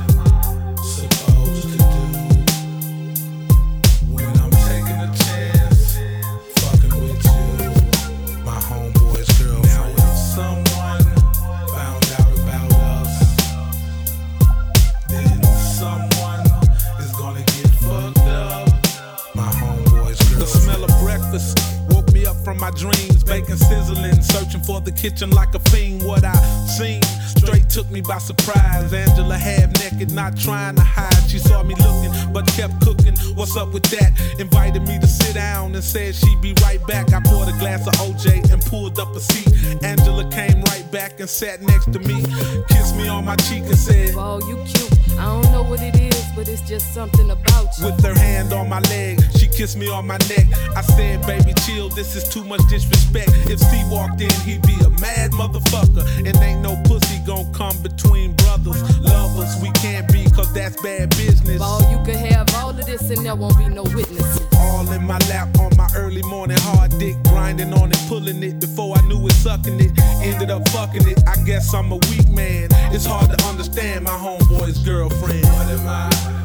kitchen 25.03 25.31
like 25.31 25.53
a 25.53 25.59
fiend. 25.59 26.01
What 26.01 26.23
I 26.23 26.33
seen 26.77 27.01
straight 27.35 27.67
took 27.67 27.91
me 27.91 27.99
by 27.99 28.19
surprise. 28.19 28.93
Angela 28.93 29.35
half 29.35 29.69
naked, 29.81 30.11
not 30.11 30.37
trying 30.37 30.75
to 30.75 30.81
hide. 30.81 31.29
She 31.29 31.39
saw 31.39 31.61
me 31.61 31.75
looking, 31.75 32.13
but 32.31 32.47
kept 32.47 32.79
cooking. 32.79 33.15
What's 33.35 33.57
up 33.57 33.73
with 33.73 33.83
that? 33.95 34.11
Invited 34.39 34.83
me 34.83 34.97
to 34.99 35.07
sit 35.07 35.33
down 35.35 35.75
and 35.75 35.83
said 35.83 36.15
she'd 36.15 36.41
be 36.41 36.53
right 36.61 36.79
back. 36.87 37.11
I 37.11 37.19
poured 37.19 37.49
a 37.49 37.57
glass 37.59 37.85
of 37.85 37.93
OJ 37.95 38.49
and 38.49 38.61
pulled 38.63 38.97
up 38.97 39.13
a 39.13 39.19
seat. 39.19 39.83
Angela 39.83 40.23
came 40.31 40.61
right 40.71 40.89
back 40.89 41.19
and 41.19 41.29
sat 41.29 41.61
next 41.61 41.91
to 41.91 41.99
me. 41.99 42.23
Kissed 42.69 42.95
me 42.95 43.09
on 43.09 43.25
my 43.25 43.35
cheek 43.47 43.63
and 43.63 43.77
said, 43.77 44.15
Oh, 44.15 44.39
you 44.47 44.55
cute. 44.63 45.19
I 45.19 45.25
don't 45.25 45.51
know 45.51 45.63
what 45.63 45.81
it 45.81 45.95
is, 45.99 46.12
but 46.35 46.47
it's 46.47 46.61
just 46.61 46.93
something 46.93 47.29
about 47.29 47.77
you. 47.77 47.85
With 47.85 48.03
her 48.03 48.13
hand 48.13 48.53
on 48.53 48.69
my 48.69 48.79
leg, 48.81 49.19
she 49.37 49.47
kissed 49.47 49.77
me 49.77 49.89
on 49.89 50.07
my 50.07 50.17
neck. 50.29 50.47
I 50.75 50.81
said, 50.81 51.25
baby, 51.25 51.53
chill, 51.65 51.89
this 51.89 52.15
is 52.15 52.27
too 52.27 52.43
much 52.43 52.61
disrespect. 52.69 53.29
If 53.49 53.59
Steve 53.59 53.89
walked 53.89 54.21
in, 54.21 54.31
he'd 54.41 54.61
be 54.63 54.75
a 54.85 54.89
mad 55.01 55.31
motherfucker. 55.31 56.05
And 56.25 56.35
ain't 56.37 56.61
no 56.61 56.81
pussy 56.85 57.19
gon' 57.25 57.51
come 57.53 57.75
between 57.81 58.35
brothers. 58.35 58.81
Lovers, 58.99 59.55
we 59.61 59.71
can't 59.71 60.11
be, 60.11 60.25
cause 60.31 60.51
that's 60.53 60.81
bad 60.81 61.09
business. 61.11 61.59
Oh, 61.61 61.81
you 61.91 62.03
could 62.05 62.15
have 62.15 62.53
all 62.55 62.69
of 62.69 62.85
this 62.85 63.09
and 63.09 63.25
there 63.25 63.35
won't 63.35 63.57
be 63.57 63.67
no 63.67 63.83
witnesses. 63.83 64.41
All 64.83 64.91
in 64.91 65.07
my 65.07 65.17
lap 65.29 65.47
on 65.59 65.71
my 65.77 65.87
early 65.95 66.21
morning 66.23 66.57
hard 66.59 66.91
dick, 66.99 67.15
grinding 67.23 67.73
on 67.73 67.91
it, 67.91 67.99
pulling 68.09 68.43
it 68.43 68.59
before 68.59 68.97
I 68.97 69.01
knew 69.07 69.25
it, 69.27 69.31
sucking 69.31 69.79
it. 69.79 69.97
Ended 70.21 70.51
up 70.51 70.67
fucking 70.69 71.07
it. 71.07 71.23
I 71.25 71.41
guess 71.45 71.73
I'm 71.73 71.91
a 71.91 71.95
weak 71.95 72.27
man. 72.27 72.67
It's 72.91 73.05
hard 73.05 73.29
to 73.29 73.45
understand 73.45 74.03
my 74.03 74.11
homeboy's 74.11 74.79
girlfriend. 74.79 75.45
What 75.45 75.67
am 75.67 75.87
I 75.87 76.42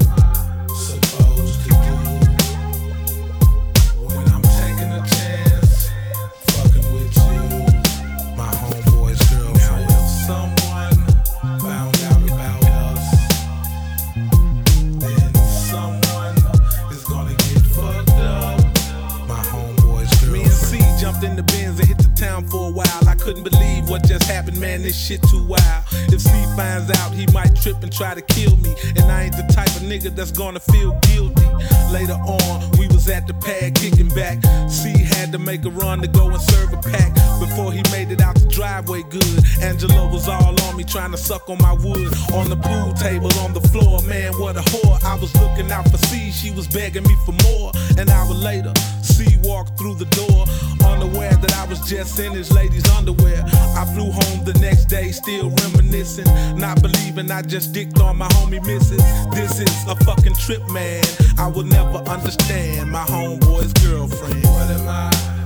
just 24.06 24.17
man. 24.46 24.82
This 24.82 24.96
shit 24.96 25.22
too 25.22 25.44
wild. 25.44 25.84
If 26.12 26.20
C 26.20 26.30
finds 26.56 26.90
out, 26.98 27.12
he 27.12 27.26
might 27.32 27.54
trip 27.56 27.82
and 27.82 27.92
try 27.92 28.14
to 28.14 28.22
kill 28.22 28.56
me. 28.58 28.74
And 28.96 29.04
I 29.10 29.24
ain't 29.24 29.36
the 29.36 29.46
type 29.52 29.68
of 29.76 29.82
nigga 29.82 30.14
that's 30.14 30.32
gonna 30.32 30.60
feel 30.60 30.98
guilty. 31.02 31.46
Later 31.90 32.14
on, 32.14 32.70
we 32.78 32.86
was 32.88 33.08
at 33.08 33.26
the 33.26 33.34
pad 33.34 33.74
kicking 33.74 34.08
back. 34.08 34.38
C 34.70 34.92
had 34.96 35.32
to 35.32 35.38
make 35.38 35.64
a 35.64 35.70
run 35.70 36.00
to 36.02 36.08
go 36.08 36.28
and 36.28 36.40
serve 36.40 36.72
a 36.72 36.76
pack 36.76 37.14
before 37.40 37.72
he 37.72 37.82
made 37.90 38.10
it 38.10 38.20
out 38.20 38.36
the 38.36 38.46
driveway 38.46 39.02
good. 39.04 39.44
Angela 39.62 40.08
was 40.12 40.28
all 40.28 40.54
on 40.62 40.76
me 40.76 40.84
trying 40.84 41.10
to 41.10 41.18
suck 41.18 41.48
on 41.48 41.58
my 41.58 41.72
wood. 41.72 42.12
On 42.34 42.48
the 42.48 42.56
pool 42.56 42.92
table, 42.94 43.30
on 43.40 43.52
the 43.52 43.60
floor, 43.72 44.02
man, 44.02 44.32
what 44.38 44.56
a 44.56 44.60
whore. 44.70 45.02
I 45.04 45.16
was 45.18 45.34
looking 45.40 45.70
out 45.72 45.90
for 45.90 45.98
C, 45.98 46.30
she 46.30 46.50
was 46.50 46.68
begging 46.68 47.02
me 47.02 47.16
for 47.24 47.32
more. 47.44 47.72
An 47.98 48.08
hour 48.08 48.34
later, 48.34 48.72
C 49.02 49.38
walked 49.42 49.78
through 49.78 49.96
the 49.96 50.06
door, 50.06 50.46
unaware 50.86 51.34
that 51.34 51.54
I 51.56 51.64
was 51.66 51.80
just 51.88 52.18
in 52.18 52.32
his 52.32 52.52
lady's 52.52 52.88
underwear. 52.90 53.42
I 53.76 53.84
flew 53.94 54.10
home 54.10 54.27
the 54.44 54.56
next 54.60 54.86
day, 54.86 55.10
still 55.12 55.50
reminiscing, 55.50 56.26
not 56.56 56.82
believing 56.82 57.30
I 57.30 57.42
just 57.42 57.72
dicked 57.72 58.00
on 58.00 58.18
my 58.18 58.28
homie 58.28 58.64
missus. 58.64 59.02
This 59.34 59.60
is 59.60 59.88
a 59.88 59.96
fucking 60.04 60.34
trip, 60.34 60.62
man. 60.70 61.02
I 61.38 61.46
will 61.46 61.64
never 61.64 61.98
understand 62.08 62.90
my 62.90 63.04
homeboy's 63.04 63.72
girlfriend. 63.84 64.44
What 64.44 64.70
am 64.70 64.88
I 64.88 65.37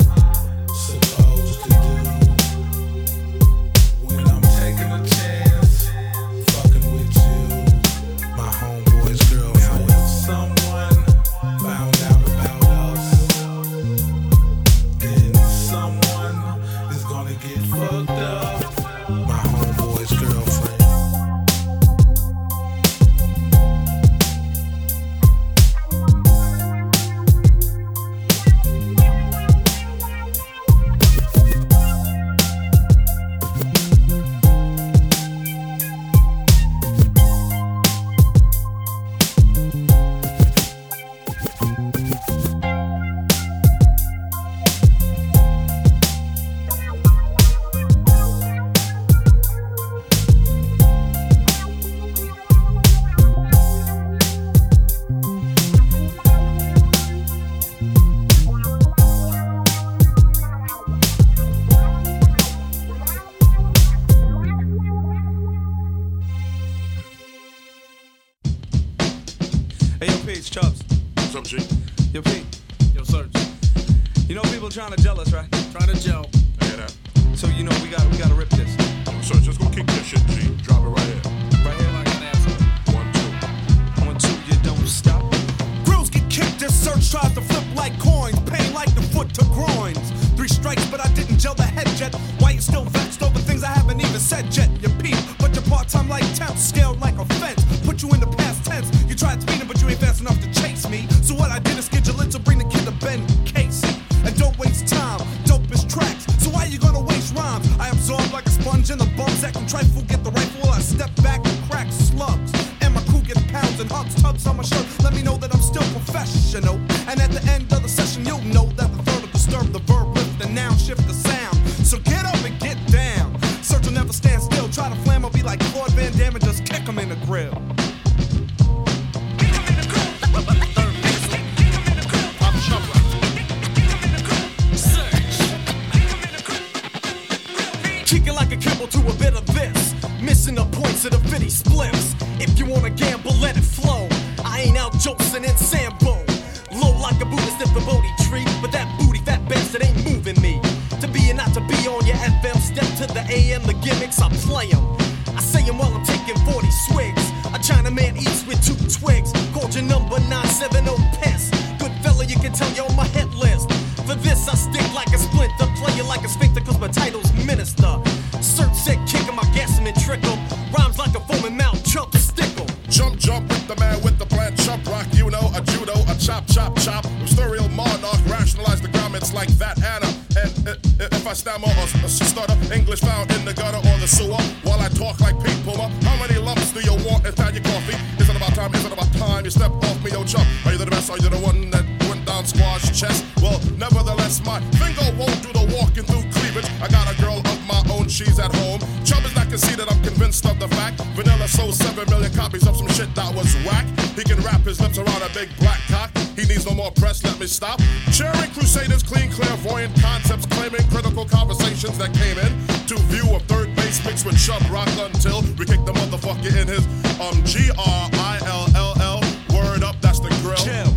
He 204.16 204.24
can 204.24 204.38
wrap 204.44 204.60
his 204.60 204.80
lips 204.80 204.98
around 204.98 205.22
a 205.22 205.28
big 205.32 205.48
black 205.58 205.80
cock. 205.88 206.10
He 206.36 206.44
needs 206.44 206.66
no 206.66 206.74
more 206.74 206.90
press, 206.92 207.24
let 207.24 207.38
me 207.40 207.46
stop. 207.46 207.80
Sharing 208.10 208.50
crusaders, 208.52 209.02
clean, 209.02 209.30
clairvoyant 209.30 209.94
concepts, 210.00 210.46
claiming 210.46 210.86
critical 210.90 211.24
conversations 211.24 211.98
that 211.98 212.12
came 212.14 212.38
in 212.38 212.52
to 212.86 212.96
view 213.08 213.24
a 213.34 213.40
3rd 213.40 213.74
Bass 213.76 214.04
mixed 214.04 214.26
with 214.26 214.38
Chubb 214.38 214.62
Rock 214.70 214.88
until 214.98 215.42
we 215.58 215.64
kick 215.64 215.84
the 215.84 215.92
motherfucker 215.92 216.52
in 216.60 216.68
his 216.68 216.84
um 217.20 217.42
G 217.44 217.70
R 217.78 218.10
I 218.12 218.40
L 218.46 218.66
L 218.76 218.94
L. 219.00 219.20
Word 219.54 219.82
up, 219.82 219.96
that's 220.00 220.20
the 220.20 220.28
grill. 220.42 220.56
Chill. 220.56 220.92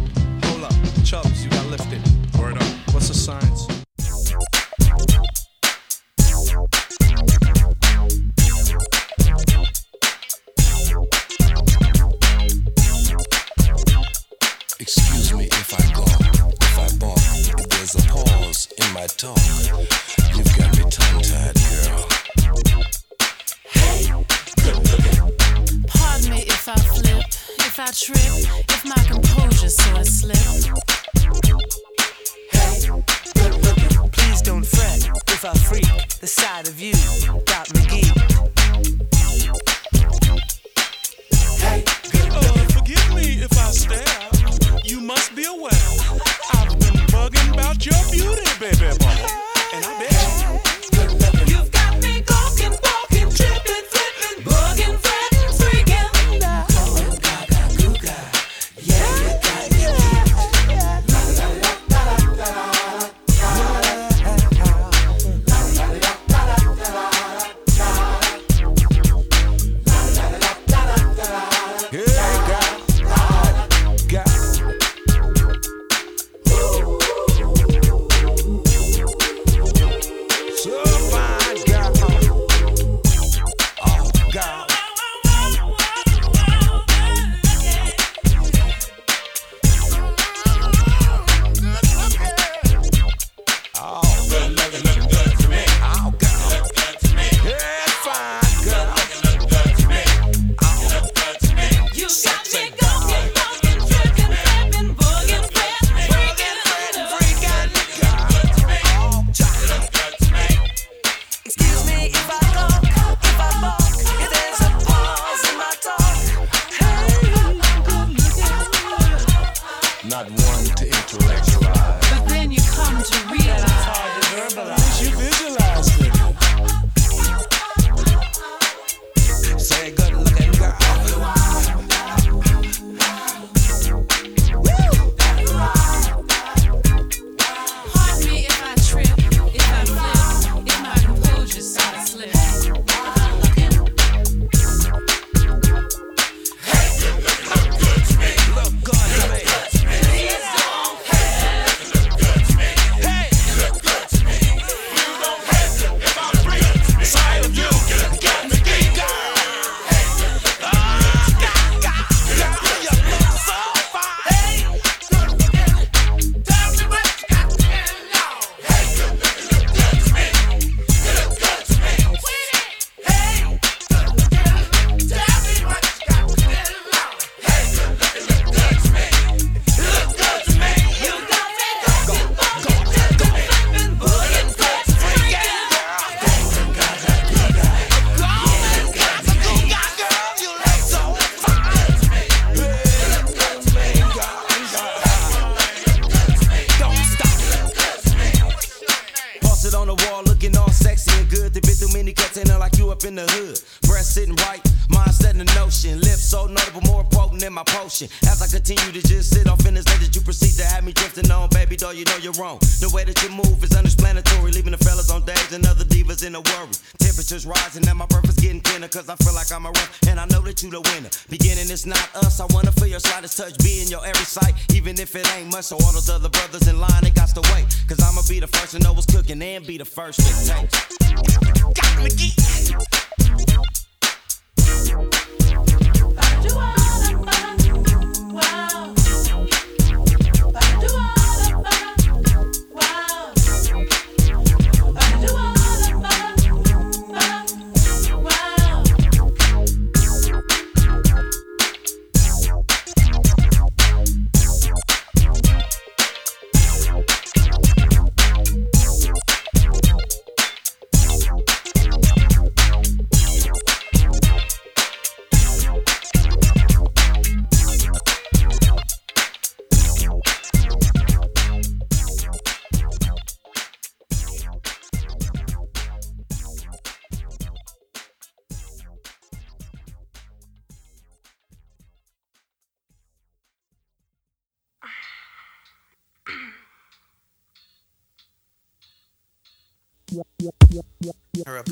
Hold 0.50 0.64
up, 0.64 0.74
Chubbs, 1.04 1.44
you 1.44 1.50
got 1.50 1.66
lifted. 1.68 2.02
Word 2.40 2.58
up. 2.58 2.64
What's 2.94 3.08
the 3.08 3.14
science? 3.14 3.75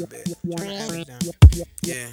bit. 0.07 0.25
Turn 0.57 0.67
that 0.67 1.07
down. 1.07 1.19
Yeah. 1.83 2.09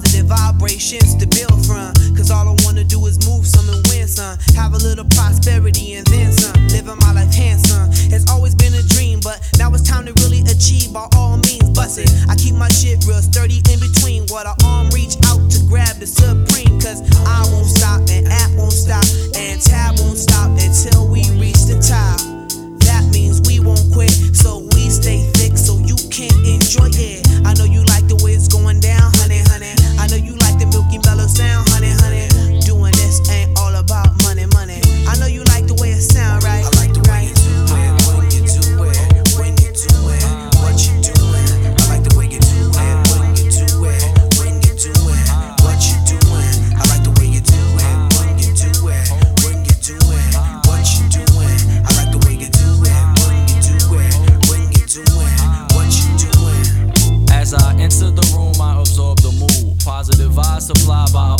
positive 0.00 0.26
vibrations 0.26 1.14
to 1.16 1.26
build 1.26 1.64
from. 1.66 1.92
Cause 2.16 2.30
all 2.30 2.48
I 2.48 2.56
wanna 2.64 2.84
do 2.84 3.04
is 3.06 3.18
move 3.26 3.46
some 3.46 3.68
and 3.68 3.86
win 3.88 4.08
some. 4.08 4.38
Have 4.56 4.72
a 4.72 4.78
little 4.78 5.04
prosperity 5.04 5.94
and 5.94 6.06
then 6.06 6.32
some. 6.32 6.56
Living 6.68 6.96
my 7.00 7.12
life 7.12 7.32
handsome. 7.34 7.90
It's 8.12 8.30
always 8.30 8.54
been 8.54 8.74
a 8.74 8.82
dream, 8.82 9.20
but 9.22 9.40
now 9.58 9.70
it's 9.72 9.82
time 9.82 10.06
to 10.06 10.12
really 10.24 10.40
achieve 10.48 10.92
by 10.92 11.06
all 11.16 11.36
means. 11.36 11.68
Bust 11.70 11.98
it. 11.98 12.10
I 12.28 12.36
keep 12.36 12.54
my 12.54 12.68
shit 12.68 13.04
real 13.06 13.20
sturdy 13.20 13.60
in 13.70 13.78
between. 13.80 14.26
What 14.28 14.46
I 14.46 14.54
arm 14.64 14.88
reach 14.90 15.16
out 15.26 15.50
to 15.50 15.58
grab 15.68 15.96
the 15.96 16.06
supreme. 16.06 16.80
Cause 16.80 17.04
I 17.26 17.44
won't 17.52 17.66
stop 17.66 18.00
and 18.08 18.26
app 18.28 18.50
won't 18.56 18.72
stop 18.72 19.04
and 19.36 19.60
tab 19.60 19.98
won't 20.00 20.16
stop 20.18 20.50
until 20.56 21.08
we 21.08 21.28
reach 21.36 21.68
the 21.68 21.76
top. 21.76 22.20
That 22.88 23.04
means 23.12 23.40
we 23.46 23.60
won't 23.60 23.92
quit, 23.92 24.12
so 24.34 24.64
we 24.72 24.88
stay 24.88 25.28
thick 25.36 25.56
so 25.56 25.78
you 25.78 25.96
can 26.08 26.32
enjoy 26.48 26.88
it. 26.96 27.26
I 27.44 27.52
know 27.54 27.64
you 27.64 27.84
like 27.84 28.08
the 28.08 28.16
way 28.24 28.32
it's 28.32 28.48
going 28.48 28.80
down 28.80 29.19
down, 31.34 31.64
honey, 31.68 31.99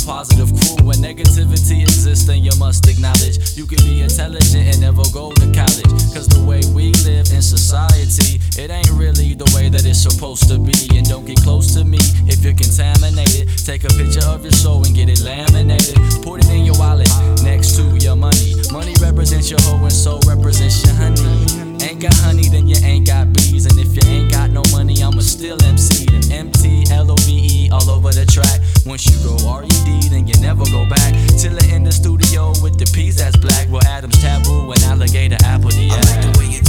positive 0.05 0.49
crew. 0.49 0.87
When 0.87 0.97
negativity 0.99 1.83
exists, 1.83 2.27
then 2.27 2.43
you 2.43 2.53
must 2.59 2.89
acknowledge 2.89 3.57
you 3.57 3.67
can 3.67 3.79
be 3.85 4.03
intelligent 4.03 4.67
and 4.67 4.81
never 4.81 5.03
go 5.13 5.33
to 5.33 5.47
college. 5.53 5.91
Cause 6.15 6.29
the 6.29 6.43
way 6.47 6.61
we 6.75 6.93
live 7.05 7.31
in 7.33 7.43
society, 7.43 8.41
it 8.61 8.71
ain't 8.71 8.91
really 8.93 9.35
the 9.35 9.51
way 9.55 9.69
that 9.69 9.85
it's 9.85 10.03
supposed 10.03 10.49
to 10.49 10.59
be. 10.59 10.75
And 10.97 11.09
don't 11.09 11.25
get 11.27 11.43
close 11.43 11.75
to 11.75 11.85
me 11.85 11.99
if 12.27 12.45
you're 12.45 12.57
contaminated. 12.57 13.49
Take 13.59 13.85
a 13.85 13.93
picture 13.95 14.27
of 14.27 14.43
your 14.43 14.53
soul 14.53 14.85
and 14.85 14.95
get 14.95 15.09
it 15.09 15.21
laminated. 15.21 15.97
Put 16.23 16.45
it 16.45 16.51
in 16.51 16.65
your 16.65 16.79
wallet 16.79 17.11
next 17.43 17.77
to 17.77 17.83
your 17.99 18.17
money. 18.17 18.55
Money 18.73 18.95
represents 19.01 19.51
your 19.51 19.61
hoe, 19.63 19.83
and 19.83 19.93
soul 19.93 20.21
represents 20.27 20.85
your 20.85 20.95
honey 20.95 21.70
ain't 21.91 22.01
got 22.01 22.15
honey, 22.15 22.49
then 22.49 22.69
you 22.69 22.77
ain't 22.85 23.07
got 23.07 23.33
bees. 23.33 23.67
And 23.67 23.79
if 23.79 23.91
you 23.97 24.03
ain't 24.11 24.31
got 24.31 24.51
no 24.51 24.63
money, 24.71 25.03
I'ma 25.03 25.21
still 25.21 25.59
MC. 25.65 26.07
And 26.15 26.31
M 26.31 26.53
T 26.53 26.85
L 26.91 27.11
O 27.11 27.17
V 27.27 27.67
E 27.67 27.71
all 27.71 27.91
over 27.91 28.13
the 28.13 28.25
track. 28.25 28.61
Once 28.87 29.07
you 29.11 29.19
go 29.27 29.35
R 29.49 29.65
E 29.65 29.69
D, 29.85 30.09
then 30.09 30.27
you 30.27 30.35
never 30.41 30.65
go 30.71 30.89
back. 30.89 31.15
Till 31.39 31.55
I 31.59 31.75
in 31.75 31.83
the 31.83 31.93
studio 31.93 32.53
with 32.63 32.79
the 32.79 32.87
peas 32.95 33.17
that's 33.17 33.37
black. 33.37 33.67
Well, 33.69 33.83
Adam's 33.87 34.21
taboo 34.23 34.71
and 34.71 34.83
alligator 34.85 35.39
apple, 35.45 35.73
yeah. 35.73 35.95
I 35.95 36.01
like 36.07 36.23
the 36.23 36.39
way 36.39 36.47
you 36.47 36.63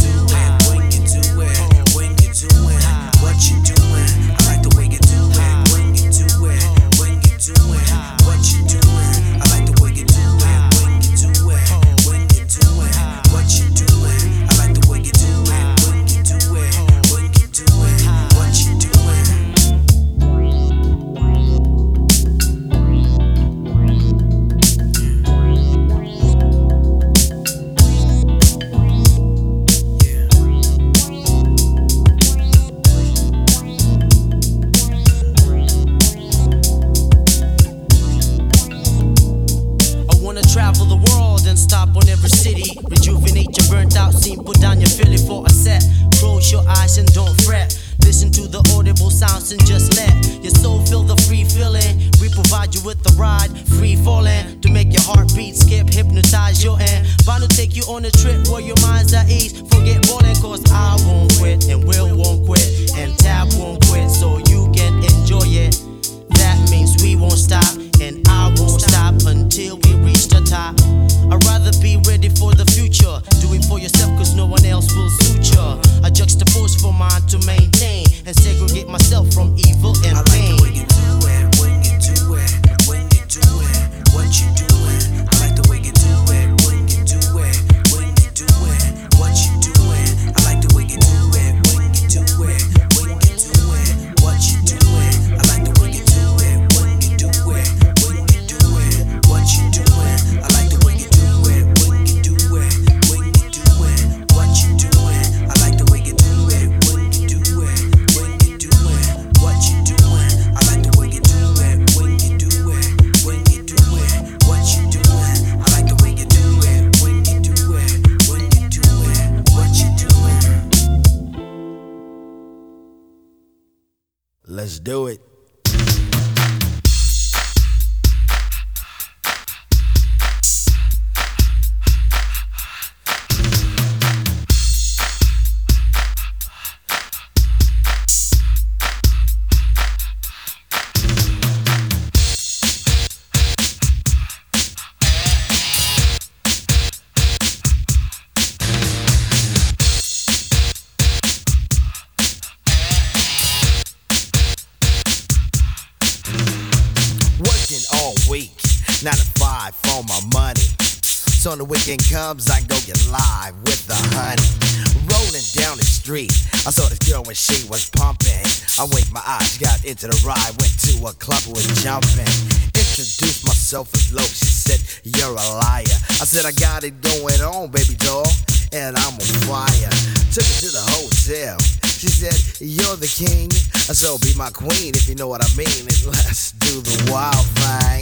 I 168.81 168.85
winked 168.85 169.13
my 169.13 169.21
eyes, 169.27 169.59
got 169.59 169.85
into 169.85 170.07
the 170.07 170.17
ride, 170.25 170.57
went 170.57 170.73
to 170.89 171.05
a 171.05 171.13
club, 171.21 171.45
was 171.45 171.69
jumping. 171.85 172.25
Introduced 172.73 173.45
myself 173.45 173.93
as 173.93 174.11
Loc, 174.11 174.25
she 174.25 174.49
said, 174.49 174.81
You're 175.05 175.29
a 175.29 175.47
liar. 175.61 175.85
I 176.17 176.25
said, 176.25 176.49
I 176.49 176.51
got 176.57 176.83
it 176.83 176.99
going 176.99 177.41
on, 177.45 177.69
baby 177.69 177.93
doll, 177.93 178.25
and 178.73 178.97
I'm 178.97 179.13
on 179.13 179.29
fire. 179.45 179.93
Took 180.33 180.49
her 180.49 180.57
to 180.65 180.69
the 180.73 180.81
hotel. 180.97 181.61
She 181.93 182.09
said, 182.09 182.33
You're 182.57 182.97
the 182.97 183.05
king, 183.05 183.51
so 183.53 184.17
be 184.17 184.33
my 184.33 184.49
queen 184.49 184.97
if 184.97 185.07
you 185.07 185.13
know 185.13 185.27
what 185.27 185.45
I 185.45 185.49
mean. 185.53 185.85
And 185.85 186.01
let's 186.17 186.49
do 186.53 186.81
the 186.81 186.97
wild 187.13 187.45
thing. 187.61 188.01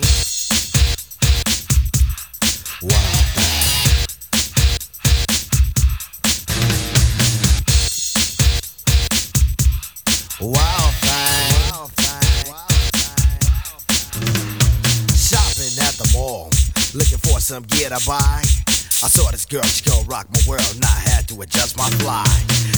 Wild 2.88 3.29
some 17.50 17.64
gear 17.64 17.90
to 17.90 17.98
buy. 18.06 18.46
I 19.02 19.10
saw 19.10 19.26
this 19.34 19.50
girl, 19.50 19.66
she 19.66 19.82
gon' 19.82 20.06
rock 20.06 20.30
my 20.30 20.38
world, 20.46 20.70
and 20.70 20.86
I 20.86 21.02
had 21.10 21.26
to 21.34 21.42
adjust 21.42 21.74
my 21.82 21.90
fly. 21.98 22.30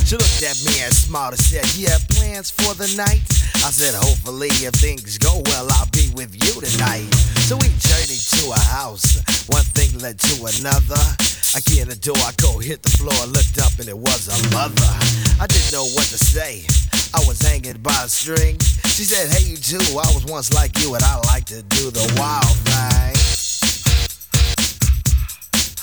She 0.07 0.15
looked 0.15 0.39
at 0.48 0.56
me 0.64 0.80
and 0.80 0.95
smiled 0.95 1.35
and 1.35 1.43
said, 1.43 1.68
You 1.76 1.91
have 1.91 2.07
plans 2.07 2.56
for 2.56 2.72
the 2.80 2.88
night? 2.95 3.19
I 3.68 3.68
said, 3.68 3.91
Hopefully, 3.99 4.48
if 4.64 4.72
things 4.80 5.18
go 5.18 5.43
well, 5.52 5.68
I'll 5.76 5.91
be 5.91 6.07
with 6.15 6.31
you 6.39 6.56
tonight. 6.64 7.03
So 7.43 7.60
we 7.60 7.68
journeyed 7.84 8.23
to 8.31 8.56
a 8.56 8.64
house, 8.72 9.19
one 9.52 9.68
thing 9.76 9.91
led 9.99 10.23
to 10.23 10.35
another. 10.56 11.03
I 11.52 11.60
get 11.68 11.91
the 11.91 11.99
door, 11.99 12.23
I 12.23 12.31
go 12.39 12.64
hit 12.64 12.80
the 12.80 12.95
floor, 12.95 13.19
looked 13.27 13.60
up, 13.60 13.76
and 13.76 13.91
it 13.91 13.99
was 13.99 14.31
a 14.31 14.39
mother. 14.56 14.93
I 15.35 15.52
didn't 15.52 15.76
know 15.76 15.84
what 15.99 16.07
to 16.15 16.19
say. 16.22 16.64
I 17.11 17.19
was 17.27 17.43
hanging 17.43 17.84
by 17.84 17.99
a 17.99 18.07
string. 18.07 18.56
She 18.88 19.03
said, 19.03 19.35
Hey, 19.35 19.52
you 19.52 19.60
too, 19.60 19.84
I 19.99 20.07
was 20.15 20.23
once 20.31 20.56
like 20.56 20.80
you, 20.80 20.95
and 20.95 21.03
I 21.03 21.19
like 21.27 21.43
to 21.52 21.60
do 21.60 21.91
the 21.91 22.07
wild 22.15 22.56
thing. 22.72 23.40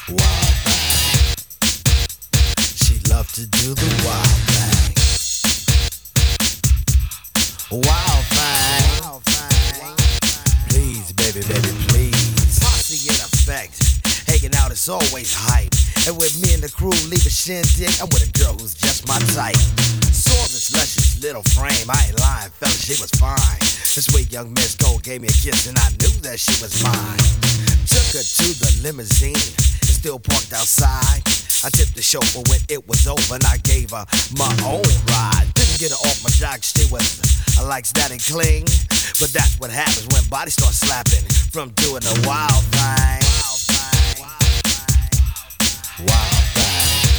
Wild 0.08 0.56
thing. 0.64 1.36
She 2.80 2.96
loved 3.12 3.34
to 3.34 3.44
do 3.44 3.74
the 3.74 3.90
wild 4.08 4.40
thing. 4.48 4.96
Wild 7.84 8.24
thing. 8.32 9.20
Please, 10.70 11.12
baby, 11.12 11.44
baby, 11.44 11.76
please. 11.92 12.58
Posse 12.58 13.04
in 13.04 13.20
effect. 13.20 13.84
Hanging 14.24 14.56
out 14.56 14.72
is 14.72 14.88
always 14.88 15.34
hype. 15.36 15.76
And 16.08 16.16
with 16.16 16.40
me 16.40 16.54
and 16.54 16.62
the 16.62 16.72
crew 16.72 16.96
leave 17.12 17.26
a 17.26 17.28
shindig, 17.28 17.92
I'm 18.00 18.08
with 18.08 18.24
a 18.24 18.32
girl 18.32 18.54
who's 18.56 18.72
just 18.72 19.06
my 19.06 19.18
type. 19.36 19.60
Saw 20.08 20.40
this 20.48 20.72
luscious 20.72 21.20
little 21.20 21.42
frame. 21.52 21.84
I 21.90 22.08
ain't 22.08 22.18
lying, 22.18 22.48
fella, 22.56 22.72
she 22.72 22.96
was 22.96 23.10
fine. 23.20 23.60
This 23.92 24.06
sweet 24.08 24.32
young 24.32 24.54
Miss 24.54 24.74
Gold 24.74 25.02
gave 25.02 25.20
me 25.20 25.28
a 25.28 25.36
kiss, 25.36 25.68
and 25.68 25.76
I 25.76 25.90
knew 26.00 26.16
that 26.24 26.40
she 26.40 26.56
was 26.64 26.80
mine. 26.82 27.20
Took 27.84 28.08
her 28.16 28.24
to 28.24 28.46
the 28.56 28.80
limousine. 28.82 29.67
Still 29.98 30.20
parked 30.20 30.52
outside. 30.52 31.22
I 31.66 31.70
tipped 31.74 31.96
the 31.96 32.02
chauffeur 32.02 32.42
when 32.46 32.60
it 32.68 32.86
was 32.86 33.08
over, 33.08 33.34
and 33.34 33.42
I 33.44 33.56
gave 33.58 33.90
her 33.90 34.06
my 34.38 34.54
own 34.62 34.86
ride. 35.10 35.50
Didn't 35.54 35.80
get 35.80 35.90
her 35.90 35.98
off 36.06 36.22
my 36.22 36.30
jock, 36.30 36.62
she 36.62 36.86
was 36.86 37.18
I 37.58 37.66
like 37.66 37.84
static 37.84 38.22
cling. 38.22 38.62
But 39.18 39.34
that's 39.34 39.58
what 39.58 39.70
happens 39.70 40.06
when 40.14 40.22
bodies 40.30 40.54
start 40.54 40.72
slapping 40.72 41.26
from 41.50 41.70
doing 41.70 42.06
the 42.06 42.14
wild 42.24 42.62
thing. 42.78 43.26
wild 43.26 43.58
thing. 43.74 44.22
Wild 46.06 46.46
thing. 46.54 47.18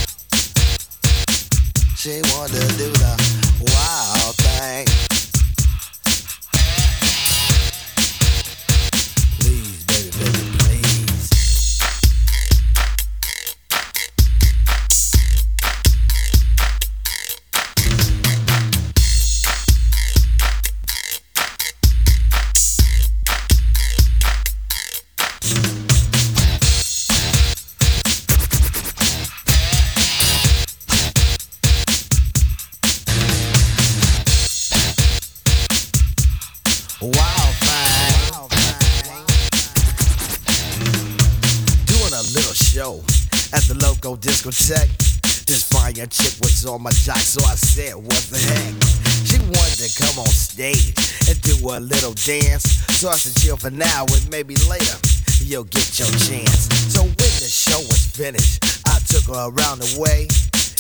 She 2.00 2.22
wanted 2.32 2.64
to 2.64 2.78
do 2.80 2.96
the 2.96 3.12
wild 3.76 4.36
thing. 4.38 5.09
Discotheque. 44.50 45.46
This 45.46 45.64
fire 45.66 45.94
chick 45.94 46.34
was 46.42 46.66
on 46.66 46.82
my 46.82 46.92
jock, 46.92 47.18
so 47.18 47.42
I 47.46 47.56
said, 47.56 47.96
What 47.96 48.22
the 48.30 48.38
heck? 48.38 48.74
She 49.26 49.38
wanted 49.38 49.82
to 49.82 49.90
come 49.98 50.20
on 50.20 50.30
stage 50.30 50.94
and 51.30 51.38
do 51.42 51.54
a 51.70 51.80
little 51.80 52.14
dance. 52.14 52.86
So 52.98 53.10
I 53.10 53.18
said, 53.18 53.38
Chill 53.42 53.58
for 53.58 53.72
now, 53.72 54.06
and 54.06 54.30
maybe 54.30 54.56
later 54.70 54.98
you'll 55.42 55.70
get 55.70 55.98
your 55.98 56.10
chance. 56.22 56.70
So 56.94 57.02
when 57.02 57.34
the 57.42 57.50
show 57.50 57.78
was 57.78 58.06
finished, 58.14 58.62
I 58.86 59.00
took 59.10 59.26
her 59.34 59.50
around 59.50 59.82
the 59.82 59.92
way. 59.98 60.28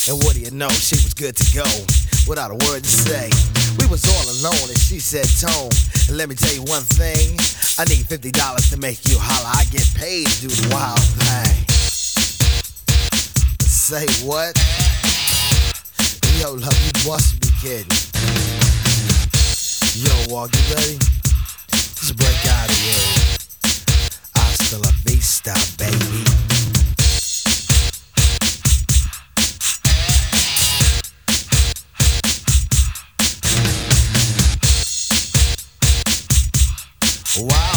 And 0.07 0.17
what 0.23 0.33
do 0.33 0.41
you 0.41 0.51
know, 0.51 0.69
she 0.69 0.95
was 0.97 1.13
good 1.13 1.35
to 1.35 1.45
go 1.53 1.69
without 2.27 2.49
a 2.49 2.57
word 2.69 2.83
to 2.85 2.89
say. 2.89 3.29
We 3.77 3.85
was 3.89 4.05
all 4.05 4.25
alone, 4.37 4.69
and 4.69 4.79
she 4.79 4.99
said, 4.99 5.25
Tone, 5.41 5.69
let 6.13 6.29
me 6.29 6.35
tell 6.35 6.53
you 6.53 6.65
one 6.65 6.85
thing. 6.97 7.37
I 7.77 7.85
need 7.89 8.05
$50 8.05 8.33
to 8.73 8.77
make 8.77 9.05
you 9.09 9.17
holler. 9.19 9.49
I 9.53 9.65
get 9.69 9.85
paid 9.93 10.25
to 10.27 10.41
do 10.41 10.47
the 10.49 10.73
wild 10.73 11.01
thing. 11.21 11.68
Say 13.89 14.05
what? 14.23 14.55
Yo, 16.39 16.53
love, 16.53 16.77
you 16.85 17.09
must 17.09 17.41
be 17.41 17.47
kidding. 17.59 17.89
Yo, 19.95 20.13
walk, 20.31 20.53
you 20.53 20.75
ready? 20.75 20.99
Let's 21.71 22.11
break 22.11 22.45
out 22.53 22.69
of 22.69 22.75
here. 22.75 23.37
Hasta 24.35 24.77
la 24.77 24.91
vista, 25.03 25.55
baby. 25.79 26.23
Wild 37.39 37.68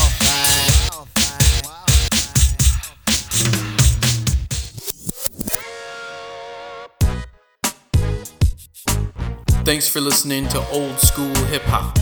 Thanks 9.65 9.89
for 9.89 10.01
listening 10.01 10.49
to 10.49 10.59
Old 10.71 10.99
School 10.99 11.35
Hip 11.47 11.63
Hop. 11.67 11.97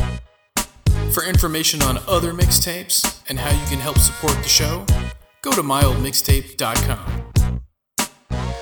For 1.13 1.23
information 1.25 1.83
on 1.83 1.99
other 2.09 2.33
mixtapes 2.33 3.23
and 3.29 3.39
how 3.39 3.51
you 3.51 3.67
can 3.67 3.79
help 3.79 3.99
support 3.99 4.35
the 4.43 4.49
show, 4.49 4.87
go 5.43 5.53
to 5.53 5.63
myoldmixtape.com. 5.63 6.99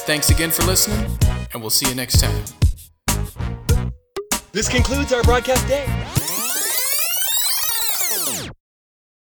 Thanks 0.00 0.30
again 0.30 0.50
for 0.50 0.64
listening, 0.64 1.16
and 1.52 1.62
we'll 1.62 1.70
see 1.70 1.88
you 1.88 1.94
next 1.94 2.20
time. 2.20 2.44
This 4.50 4.68
concludes 4.68 5.12
our 5.12 5.22
broadcast 5.22 5.68
day. 5.68 5.86